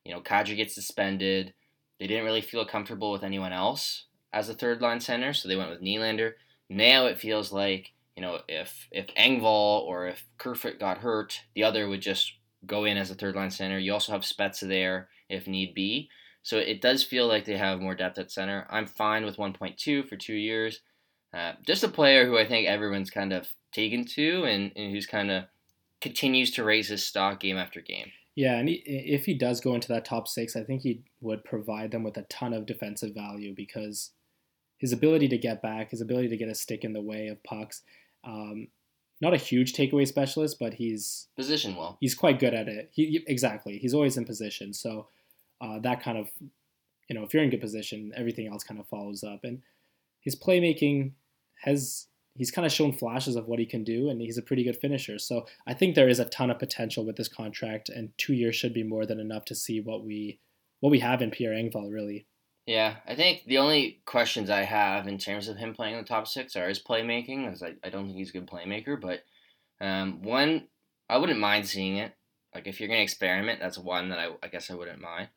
you 0.05 0.13
know, 0.13 0.21
Kadri 0.21 0.57
gets 0.57 0.75
suspended. 0.75 1.55
They 1.99 2.07
didn't 2.07 2.25
really 2.25 2.41
feel 2.41 2.65
comfortable 2.65 3.13
with 3.13 3.23
anyone 3.23 3.53
else 3.53 4.07
as 4.33 4.49
a 4.49 4.55
third 4.55 4.81
line 4.81 5.01
center, 5.01 5.33
so 5.33 5.49
they 5.49 5.57
went 5.57 5.71
with 5.71 5.83
Nylander. 5.83 6.33
Now 6.69 7.07
it 7.07 7.19
feels 7.19 7.53
like, 7.53 7.93
you 8.17 8.23
know, 8.23 8.39
if 8.49 8.89
if 8.91 9.09
Engvall 9.09 9.83
or 9.83 10.07
if 10.07 10.25
Kerfoot 10.39 10.79
got 10.79 10.99
hurt, 10.99 11.41
the 11.55 11.65
other 11.65 11.89
would 11.89 12.03
just 12.03 12.33
go 12.67 12.85
in 12.85 12.97
as 12.97 13.11
a 13.11 13.15
third 13.15 13.35
line 13.35 13.51
center. 13.51 13.79
You 13.79 13.93
also 13.93 14.13
have 14.13 14.23
Spezza 14.23 14.69
there 14.69 15.09
if 15.29 15.47
need 15.47 15.75
be. 15.75 16.09
So 16.43 16.59
it 16.59 16.81
does 16.81 17.03
feel 17.03 17.27
like 17.27 17.45
they 17.45 17.57
have 17.57 17.81
more 17.81 17.95
depth 17.95 18.19
at 18.19 18.31
center. 18.31 18.67
I'm 18.71 18.87
fine 18.87 19.25
with 19.25 19.37
1.2 19.37 20.09
for 20.09 20.17
two 20.17 20.35
years. 20.35 20.81
Uh, 21.35 21.53
just 21.67 21.85
a 21.85 21.89
player 21.89 22.27
who 22.27 22.39
I 22.39 22.47
think 22.47 22.67
everyone's 22.67 23.11
kind 23.11 23.33
of 23.33 23.47
taken 23.73 24.05
to 24.05 24.45
and, 24.45 24.73
and 24.77 24.93
who's 24.93 25.07
kind 25.07 25.31
of 25.31 25.45
continues 26.01 26.51
to 26.53 26.65
raise 26.65 26.89
his 26.89 27.05
stock 27.05 27.41
game 27.41 27.57
after 27.57 27.81
game. 27.81 28.11
Yeah, 28.35 28.57
and 28.57 28.69
he, 28.69 28.77
if 28.87 29.27
he 29.27 29.35
does 29.35 29.61
go 29.61 29.75
into 29.75 29.89
that 29.89 30.05
top 30.05 30.29
six, 30.29 30.57
I 30.57 30.63
think 30.63 30.83
he 30.83 31.03
would 31.21 31.45
provide 31.45 31.91
them 31.91 32.03
with 32.03 32.17
a 32.17 32.23
ton 32.23 32.53
of 32.53 32.67
defensive 32.67 33.15
value 33.15 33.55
because 33.55 34.13
his 34.79 34.93
ability 34.93 35.29
to 35.29 35.39
get 35.39 35.61
back, 35.61 35.91
his 35.91 36.01
ability 36.01 36.29
to 36.29 36.37
get 36.37 36.49
a 36.49 36.55
stick 36.55 36.85
in 36.85 36.93
the 36.93 37.03
way 37.03 37.29
of 37.29 37.43
pucks, 37.43 37.83
um, 38.25 38.69
not 39.21 39.35
a 39.35 39.39
huge 39.39 39.75
takeaway 39.75 40.09
specialist, 40.09 40.59
but 40.59 40.75
he's 40.75 41.29
position 41.37 41.77
well. 41.77 41.99
He's 42.01 42.15
quite 42.15 42.39
good 42.39 42.55
at 42.55 42.69
it. 42.69 42.91
He 42.93 43.23
exactly. 43.27 43.79
He's 43.79 43.93
always 43.93 44.17
in 44.17 44.25
position. 44.25 44.73
So 44.73 45.09
uh, 45.61 45.79
that 45.81 46.03
kind 46.03 46.17
of, 46.17 46.31
you 47.09 47.15
know, 47.15 47.25
if 47.25 47.35
you're 47.35 47.43
in 47.43 47.51
good 47.51 47.61
position, 47.61 48.13
everything 48.17 48.47
else 48.47 48.65
kind 48.65 48.81
of 48.81 48.87
follows 48.87 49.23
up. 49.23 49.41
And 49.45 49.61
his 50.21 50.35
playmaking 50.35 51.13
has 51.65 52.07
he's 52.41 52.51
kind 52.51 52.65
of 52.65 52.73
shown 52.73 52.91
flashes 52.91 53.37
of 53.37 53.47
what 53.49 53.59
he 53.59 53.67
can 53.67 53.85
do, 53.85 54.09
and 54.09 54.19
he's 54.19 54.39
a 54.39 54.43
pretty 54.43 54.65
good 54.65 54.79
finisher. 54.79 55.19
So 55.19 55.47
I 55.67 55.75
think 55.75 55.95
there 55.95 56.09
is 56.09 56.19
a 56.19 56.25
ton 56.25 56.51
of 56.51 56.59
potential 56.59 57.05
with 57.05 57.17
this 57.17 57.29
contract, 57.29 57.91
and 57.91 58.17
two 58.17 58.33
years 58.33 58.57
should 58.57 58.73
be 58.73 58.83
more 58.83 59.05
than 59.05 59.21
enough 59.21 59.45
to 59.45 59.55
see 59.55 59.79
what 59.83 60.03
we 60.03 60.41
what 60.81 60.89
we 60.89 61.01
have 61.01 61.21
in 61.21 61.31
Pierre 61.31 61.53
Engvall, 61.53 61.93
really. 61.93 62.27
Yeah, 62.65 62.97
I 63.07 63.15
think 63.15 63.45
the 63.45 63.59
only 63.59 64.01
questions 64.07 64.49
I 64.49 64.63
have 64.63 65.07
in 65.07 65.19
terms 65.19 65.49
of 65.49 65.59
him 65.59 65.75
playing 65.75 65.97
in 65.97 66.01
the 66.01 66.09
top 66.09 66.27
six 66.27 66.57
are 66.57 66.67
his 66.67 66.83
playmaking, 66.83 67.45
because 67.45 67.63
I, 67.63 67.75
I 67.85 67.91
don't 67.91 68.07
think 68.07 68.17
he's 68.17 68.31
a 68.31 68.33
good 68.33 68.47
playmaker. 68.47 68.99
But 68.99 69.21
um, 69.85 70.23
one 70.23 70.69
I 71.11 71.19
wouldn't 71.19 71.41
mind 71.41 71.69
seeing 71.69 71.99
it. 71.99 72.15
Like 72.55 72.67
if 72.67 72.81
you're 72.81 72.89
gonna 72.89 73.03
experiment, 73.03 73.61
that's 73.61 73.77
one 73.77 74.09
that 74.09 74.19
I, 74.19 74.29
I 74.43 74.49
guess 74.49 74.71
I 74.71 74.75
wouldn't 74.77 75.03
mind. 75.03 75.29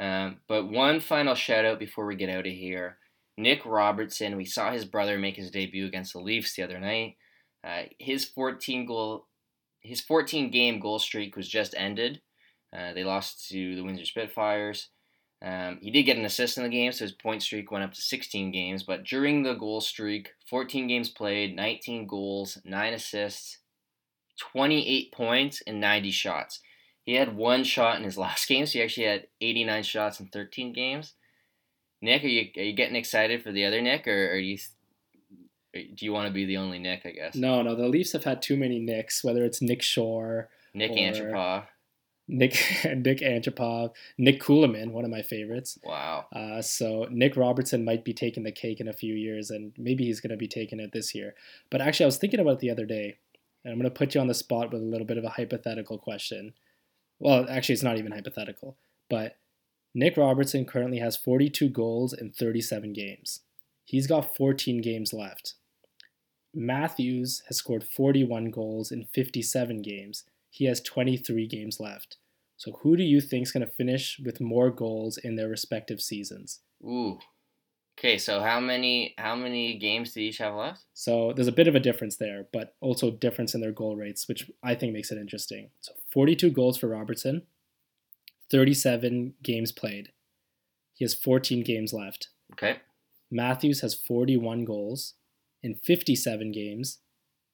Um, 0.00 0.38
but 0.48 0.68
one 0.68 0.98
final 0.98 1.36
shout 1.36 1.64
out 1.64 1.78
before 1.78 2.06
we 2.06 2.16
get 2.16 2.30
out 2.30 2.46
of 2.46 2.52
here. 2.52 2.96
Nick 3.40 3.64
Robertson, 3.64 4.36
we 4.36 4.44
saw 4.44 4.70
his 4.70 4.84
brother 4.84 5.18
make 5.18 5.36
his 5.36 5.50
debut 5.50 5.86
against 5.86 6.12
the 6.12 6.20
Leafs 6.20 6.54
the 6.54 6.62
other 6.62 6.78
night. 6.78 7.16
Uh, 7.64 7.82
his 7.98 8.24
14 8.24 8.86
goal, 8.86 9.26
his 9.80 10.00
14 10.00 10.50
game 10.50 10.80
goal 10.80 10.98
streak 10.98 11.36
was 11.36 11.48
just 11.48 11.74
ended. 11.76 12.20
Uh, 12.76 12.92
they 12.92 13.04
lost 13.04 13.48
to 13.48 13.74
the 13.74 13.82
Windsor 13.82 14.04
Spitfires. 14.04 14.88
Um, 15.42 15.78
he 15.80 15.90
did 15.90 16.02
get 16.02 16.18
an 16.18 16.24
assist 16.24 16.58
in 16.58 16.64
the 16.64 16.68
game, 16.68 16.92
so 16.92 17.04
his 17.04 17.12
point 17.12 17.42
streak 17.42 17.70
went 17.70 17.84
up 17.84 17.94
to 17.94 18.00
16 18.00 18.52
games. 18.52 18.82
But 18.82 19.04
during 19.04 19.42
the 19.42 19.54
goal 19.54 19.80
streak, 19.80 20.30
14 20.48 20.86
games 20.86 21.08
played, 21.08 21.56
19 21.56 22.06
goals, 22.06 22.58
9 22.64 22.92
assists, 22.92 23.58
28 24.38 25.12
points, 25.12 25.62
and 25.66 25.80
90 25.80 26.10
shots. 26.10 26.60
He 27.04 27.14
had 27.14 27.36
one 27.36 27.64
shot 27.64 27.96
in 27.96 28.04
his 28.04 28.18
last 28.18 28.46
game, 28.46 28.66
so 28.66 28.78
he 28.78 28.82
actually 28.82 29.06
had 29.06 29.26
89 29.40 29.82
shots 29.82 30.20
in 30.20 30.28
13 30.28 30.72
games. 30.72 31.14
Nick, 32.02 32.24
are 32.24 32.28
you 32.28 32.50
are 32.56 32.62
you 32.62 32.72
getting 32.72 32.96
excited 32.96 33.42
for 33.42 33.52
the 33.52 33.64
other 33.64 33.80
Nick, 33.80 34.06
or 34.08 34.32
are 34.32 34.38
you 34.38 34.58
do 35.72 36.04
you 36.04 36.12
want 36.12 36.26
to 36.26 36.32
be 36.32 36.44
the 36.44 36.56
only 36.56 36.78
Nick? 36.78 37.02
I 37.04 37.10
guess. 37.10 37.34
No, 37.34 37.62
no. 37.62 37.74
The 37.74 37.88
Leafs 37.88 38.12
have 38.12 38.24
had 38.24 38.42
too 38.42 38.56
many 38.56 38.78
Nicks. 38.78 39.22
Whether 39.22 39.44
it's 39.44 39.60
Nick 39.60 39.82
Shore, 39.82 40.48
Nick 40.74 40.92
Antropov, 40.92 41.64
Nick 42.26 42.52
Nick 42.84 43.18
Antropov, 43.18 43.92
Nick 44.16 44.40
Kulemin, 44.40 44.92
one 44.92 45.04
of 45.04 45.10
my 45.10 45.22
favorites. 45.22 45.78
Wow. 45.84 46.26
Uh, 46.32 46.62
so 46.62 47.06
Nick 47.10 47.36
Robertson 47.36 47.84
might 47.84 48.04
be 48.04 48.14
taking 48.14 48.44
the 48.44 48.52
cake 48.52 48.80
in 48.80 48.88
a 48.88 48.92
few 48.92 49.14
years, 49.14 49.50
and 49.50 49.72
maybe 49.76 50.04
he's 50.04 50.20
going 50.20 50.30
to 50.30 50.36
be 50.36 50.48
taking 50.48 50.80
it 50.80 50.92
this 50.92 51.14
year. 51.14 51.34
But 51.70 51.80
actually, 51.80 52.04
I 52.04 52.08
was 52.08 52.18
thinking 52.18 52.40
about 52.40 52.54
it 52.54 52.58
the 52.60 52.70
other 52.70 52.86
day, 52.86 53.18
and 53.64 53.72
I'm 53.72 53.78
going 53.78 53.90
to 53.90 53.98
put 53.98 54.14
you 54.14 54.20
on 54.20 54.28
the 54.28 54.34
spot 54.34 54.72
with 54.72 54.80
a 54.80 54.84
little 54.84 55.06
bit 55.06 55.18
of 55.18 55.24
a 55.24 55.30
hypothetical 55.30 55.98
question. 55.98 56.54
Well, 57.18 57.46
actually, 57.50 57.74
it's 57.74 57.82
not 57.82 57.98
even 57.98 58.12
hypothetical, 58.12 58.76
but 59.10 59.36
Nick 59.94 60.16
Robertson 60.16 60.64
currently 60.64 60.98
has 60.98 61.16
42 61.16 61.68
goals 61.68 62.12
in 62.12 62.30
37 62.30 62.92
games. 62.92 63.40
He's 63.84 64.06
got 64.06 64.36
14 64.36 64.80
games 64.80 65.12
left. 65.12 65.54
Matthews 66.54 67.42
has 67.48 67.56
scored 67.56 67.84
41 67.84 68.50
goals 68.50 68.90
in 68.92 69.04
57 69.04 69.82
games. 69.82 70.24
He 70.50 70.66
has 70.66 70.80
23 70.80 71.46
games 71.46 71.78
left. 71.80 72.16
So 72.56 72.72
who 72.82 72.96
do 72.96 73.02
you 73.02 73.20
think 73.20 73.46
is 73.46 73.52
going 73.52 73.66
to 73.66 73.72
finish 73.72 74.20
with 74.24 74.40
more 74.40 74.70
goals 74.70 75.16
in 75.16 75.36
their 75.36 75.48
respective 75.48 76.00
seasons? 76.00 76.60
Ooh. 76.84 77.18
Okay, 77.98 78.16
so 78.16 78.40
how 78.40 78.60
many 78.60 79.14
how 79.18 79.34
many 79.34 79.76
games 79.78 80.14
do 80.14 80.20
each 80.20 80.38
have 80.38 80.54
left? 80.54 80.84
So 80.94 81.32
there's 81.34 81.48
a 81.48 81.52
bit 81.52 81.68
of 81.68 81.74
a 81.74 81.80
difference 81.80 82.16
there, 82.16 82.46
but 82.52 82.74
also 82.80 83.10
difference 83.10 83.54
in 83.54 83.60
their 83.60 83.72
goal 83.72 83.96
rates, 83.96 84.26
which 84.26 84.50
I 84.62 84.74
think 84.74 84.92
makes 84.92 85.10
it 85.10 85.18
interesting. 85.18 85.70
So 85.80 85.92
42 86.12 86.50
goals 86.50 86.78
for 86.78 86.88
Robertson, 86.88 87.42
37 88.50 89.34
games 89.42 89.72
played. 89.72 90.10
He 90.94 91.04
has 91.04 91.14
14 91.14 91.62
games 91.62 91.92
left. 91.92 92.28
Okay. 92.52 92.78
Matthews 93.30 93.80
has 93.80 93.94
41 93.94 94.64
goals 94.64 95.14
in 95.62 95.74
57 95.74 96.52
games, 96.52 96.98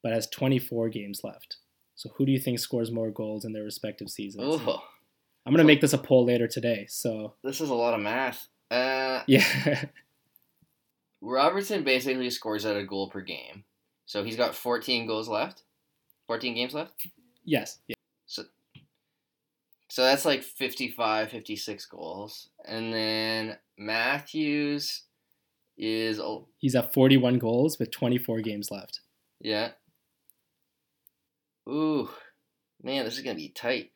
but 0.02 0.12
has 0.12 0.26
24 0.28 0.88
games 0.88 1.20
left. 1.22 1.58
So 1.94 2.10
who 2.16 2.26
do 2.26 2.32
you 2.32 2.38
think 2.38 2.58
scores 2.58 2.90
more 2.90 3.10
goals 3.10 3.44
in 3.44 3.52
their 3.52 3.62
respective 3.64 4.08
seasons? 4.10 4.44
Ooh. 4.62 4.78
I'm 5.44 5.52
gonna 5.52 5.64
make 5.64 5.80
this 5.80 5.92
a 5.92 5.98
poll 5.98 6.24
later 6.24 6.48
today. 6.48 6.86
So 6.88 7.34
This 7.44 7.60
is 7.60 7.70
a 7.70 7.74
lot 7.74 7.94
of 7.94 8.00
math. 8.00 8.48
Uh, 8.70 9.22
yeah, 9.28 9.84
Robertson 11.20 11.84
basically 11.84 12.30
scores 12.30 12.64
at 12.66 12.76
a 12.76 12.84
goal 12.84 13.08
per 13.10 13.20
game. 13.20 13.64
So 14.06 14.24
he's 14.24 14.36
got 14.36 14.54
14 14.54 15.06
goals 15.06 15.28
left. 15.28 15.62
14 16.26 16.54
games 16.54 16.74
left. 16.74 17.06
yes, 17.44 17.78
yeah. 17.86 17.95
So 19.88 20.02
that's 20.02 20.24
like 20.24 20.42
55, 20.42 21.30
56 21.30 21.86
goals. 21.86 22.48
And 22.66 22.92
then 22.92 23.56
Matthews 23.78 25.02
is 25.78 26.20
He's 26.58 26.74
at 26.74 26.92
41 26.94 27.38
goals 27.38 27.78
with 27.78 27.90
24 27.90 28.40
games 28.40 28.70
left. 28.70 29.00
yeah. 29.40 29.70
Ooh. 31.68 32.08
Man, 32.82 33.04
this 33.04 33.16
is 33.16 33.24
going 33.24 33.36
to 33.36 33.42
be 33.42 33.48
tight. 33.48 33.90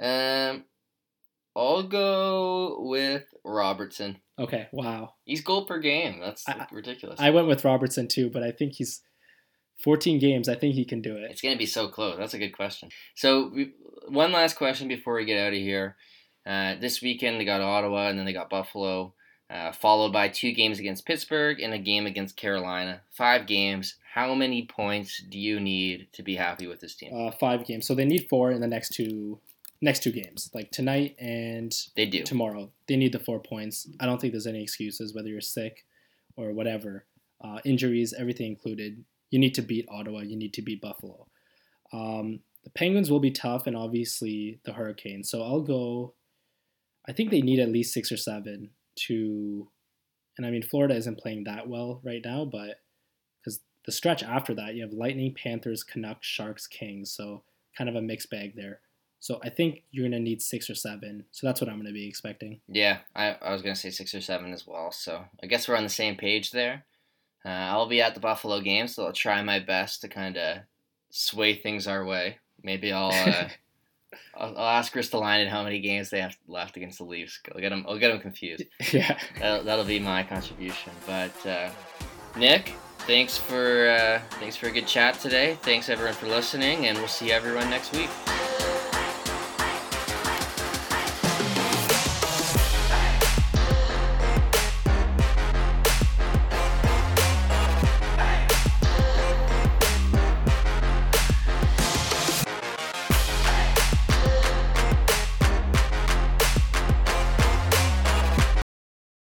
Um 0.00 0.64
I'll 1.54 1.82
go 1.82 2.78
with 2.80 3.24
Robertson. 3.44 4.18
Okay, 4.38 4.68
wow. 4.72 5.12
He's 5.26 5.42
goal 5.42 5.66
per 5.66 5.78
game. 5.80 6.18
That's 6.18 6.48
I- 6.48 6.66
ridiculous. 6.72 7.20
I 7.20 7.28
went 7.30 7.46
with 7.46 7.64
Robertson 7.64 8.08
too, 8.08 8.30
but 8.30 8.42
I 8.42 8.50
think 8.52 8.72
he's 8.72 9.02
14 9.82 10.18
games. 10.18 10.48
I 10.48 10.54
think 10.54 10.74
he 10.74 10.84
can 10.84 11.00
do 11.02 11.16
it. 11.16 11.30
It's 11.30 11.40
going 11.42 11.54
to 11.54 11.58
be 11.58 11.66
so 11.66 11.88
close. 11.88 12.16
That's 12.18 12.34
a 12.34 12.38
good 12.38 12.56
question. 12.56 12.90
So, 13.14 13.50
we, 13.54 13.72
one 14.08 14.32
last 14.32 14.56
question 14.56 14.88
before 14.88 15.14
we 15.14 15.24
get 15.24 15.40
out 15.40 15.52
of 15.52 15.58
here. 15.58 15.96
Uh, 16.46 16.74
this 16.80 17.00
weekend, 17.02 17.40
they 17.40 17.44
got 17.44 17.60
Ottawa 17.60 18.08
and 18.08 18.18
then 18.18 18.26
they 18.26 18.32
got 18.32 18.50
Buffalo, 18.50 19.14
uh, 19.48 19.70
followed 19.72 20.12
by 20.12 20.28
two 20.28 20.52
games 20.52 20.78
against 20.80 21.06
Pittsburgh 21.06 21.60
and 21.60 21.72
a 21.72 21.78
game 21.78 22.06
against 22.06 22.36
Carolina. 22.36 23.02
Five 23.10 23.46
games. 23.46 23.94
How 24.14 24.34
many 24.34 24.66
points 24.66 25.22
do 25.30 25.38
you 25.38 25.60
need 25.60 26.08
to 26.12 26.22
be 26.22 26.36
happy 26.36 26.66
with 26.66 26.80
this 26.80 26.94
team? 26.96 27.12
Uh, 27.14 27.30
five 27.30 27.64
games, 27.64 27.86
so 27.86 27.94
they 27.94 28.04
need 28.04 28.26
four 28.28 28.50
in 28.50 28.60
the 28.60 28.66
next 28.66 28.92
two 28.92 29.38
next 29.80 30.02
two 30.02 30.12
games, 30.12 30.48
like 30.54 30.70
tonight 30.70 31.16
and 31.18 31.74
They 31.96 32.06
do. 32.06 32.22
tomorrow. 32.22 32.70
They 32.86 32.96
need 32.96 33.12
the 33.12 33.18
four 33.18 33.40
points. 33.40 33.88
I 33.98 34.06
don't 34.06 34.20
think 34.20 34.32
there's 34.32 34.46
any 34.46 34.62
excuses, 34.62 35.12
whether 35.14 35.28
you're 35.28 35.40
sick 35.40 35.84
or 36.36 36.52
whatever, 36.52 37.04
uh, 37.40 37.58
injuries, 37.64 38.14
everything 38.16 38.46
included. 38.46 39.04
You 39.32 39.38
need 39.38 39.54
to 39.54 39.62
beat 39.62 39.88
Ottawa. 39.88 40.20
You 40.20 40.36
need 40.36 40.52
to 40.54 40.62
beat 40.62 40.82
Buffalo. 40.82 41.26
Um, 41.92 42.40
the 42.64 42.70
Penguins 42.70 43.10
will 43.10 43.18
be 43.18 43.30
tough, 43.30 43.66
and 43.66 43.74
obviously 43.74 44.60
the 44.64 44.74
Hurricanes. 44.74 45.30
So 45.30 45.42
I'll 45.42 45.62
go. 45.62 46.14
I 47.08 47.12
think 47.12 47.30
they 47.30 47.40
need 47.40 47.58
at 47.58 47.70
least 47.70 47.94
six 47.94 48.12
or 48.12 48.16
seven 48.16 48.70
to, 49.06 49.68
and 50.36 50.46
I 50.46 50.50
mean 50.50 50.62
Florida 50.62 50.94
isn't 50.94 51.18
playing 51.18 51.44
that 51.44 51.66
well 51.66 52.00
right 52.04 52.20
now, 52.24 52.44
but 52.44 52.80
because 53.40 53.60
the 53.86 53.90
stretch 53.90 54.22
after 54.22 54.54
that 54.54 54.76
you 54.76 54.82
have 54.82 54.92
Lightning, 54.92 55.34
Panthers, 55.34 55.82
Canucks, 55.82 56.26
Sharks, 56.26 56.68
Kings, 56.68 57.10
so 57.10 57.42
kind 57.76 57.90
of 57.90 57.96
a 57.96 58.02
mixed 58.02 58.30
bag 58.30 58.54
there. 58.54 58.80
So 59.18 59.40
I 59.42 59.48
think 59.48 59.82
you're 59.90 60.06
gonna 60.06 60.20
need 60.20 60.42
six 60.42 60.70
or 60.70 60.76
seven. 60.76 61.24
So 61.32 61.46
that's 61.46 61.60
what 61.60 61.68
I'm 61.68 61.78
gonna 61.78 61.90
be 61.90 62.06
expecting. 62.06 62.60
Yeah, 62.68 62.98
I, 63.16 63.36
I 63.42 63.52
was 63.52 63.62
to 63.62 63.74
say 63.74 63.90
six 63.90 64.14
or 64.14 64.20
seven 64.20 64.52
as 64.52 64.66
well. 64.66 64.92
So, 64.92 65.24
I 65.42 65.46
guess 65.46 65.66
we're 65.66 65.76
on 65.76 65.84
the 65.84 65.88
same 65.88 66.16
page 66.16 66.52
there. 66.52 66.84
Uh, 67.44 67.48
I'll 67.48 67.88
be 67.88 68.00
at 68.00 68.14
the 68.14 68.20
Buffalo 68.20 68.60
game, 68.60 68.86
so 68.88 69.06
I'll 69.06 69.12
try 69.12 69.42
my 69.42 69.58
best 69.58 70.00
to 70.02 70.08
kind 70.08 70.36
of 70.36 70.58
sway 71.10 71.54
things 71.54 71.86
our 71.86 72.04
way. 72.04 72.38
Maybe 72.62 72.92
I'll. 72.92 73.12
Uh, 73.12 73.48
I'll, 74.34 74.56
I'll 74.56 74.78
ask 74.78 74.92
Ristolainen 74.94 75.48
how 75.48 75.62
many 75.62 75.80
games 75.80 76.10
they 76.10 76.20
have 76.20 76.36
left 76.46 76.76
against 76.76 76.98
the 76.98 77.04
Leafs. 77.04 77.40
I'll 77.54 77.60
get 77.60 77.70
them. 77.70 77.84
I'll 77.88 77.98
get 77.98 78.08
them 78.08 78.20
confused. 78.20 78.64
yeah. 78.92 79.18
That'll, 79.38 79.64
that'll 79.64 79.84
be 79.84 79.98
my 79.98 80.22
contribution. 80.22 80.92
But 81.06 81.46
uh, 81.46 81.70
Nick, 82.36 82.74
thanks 83.00 83.36
for 83.36 83.88
uh, 83.88 84.20
thanks 84.38 84.56
for 84.56 84.68
a 84.68 84.70
good 84.70 84.86
chat 84.86 85.18
today. 85.18 85.58
Thanks 85.62 85.88
everyone 85.88 86.14
for 86.14 86.26
listening, 86.26 86.86
and 86.86 86.98
we'll 86.98 87.08
see 87.08 87.32
everyone 87.32 87.70
next 87.70 87.92
week. 87.92 88.10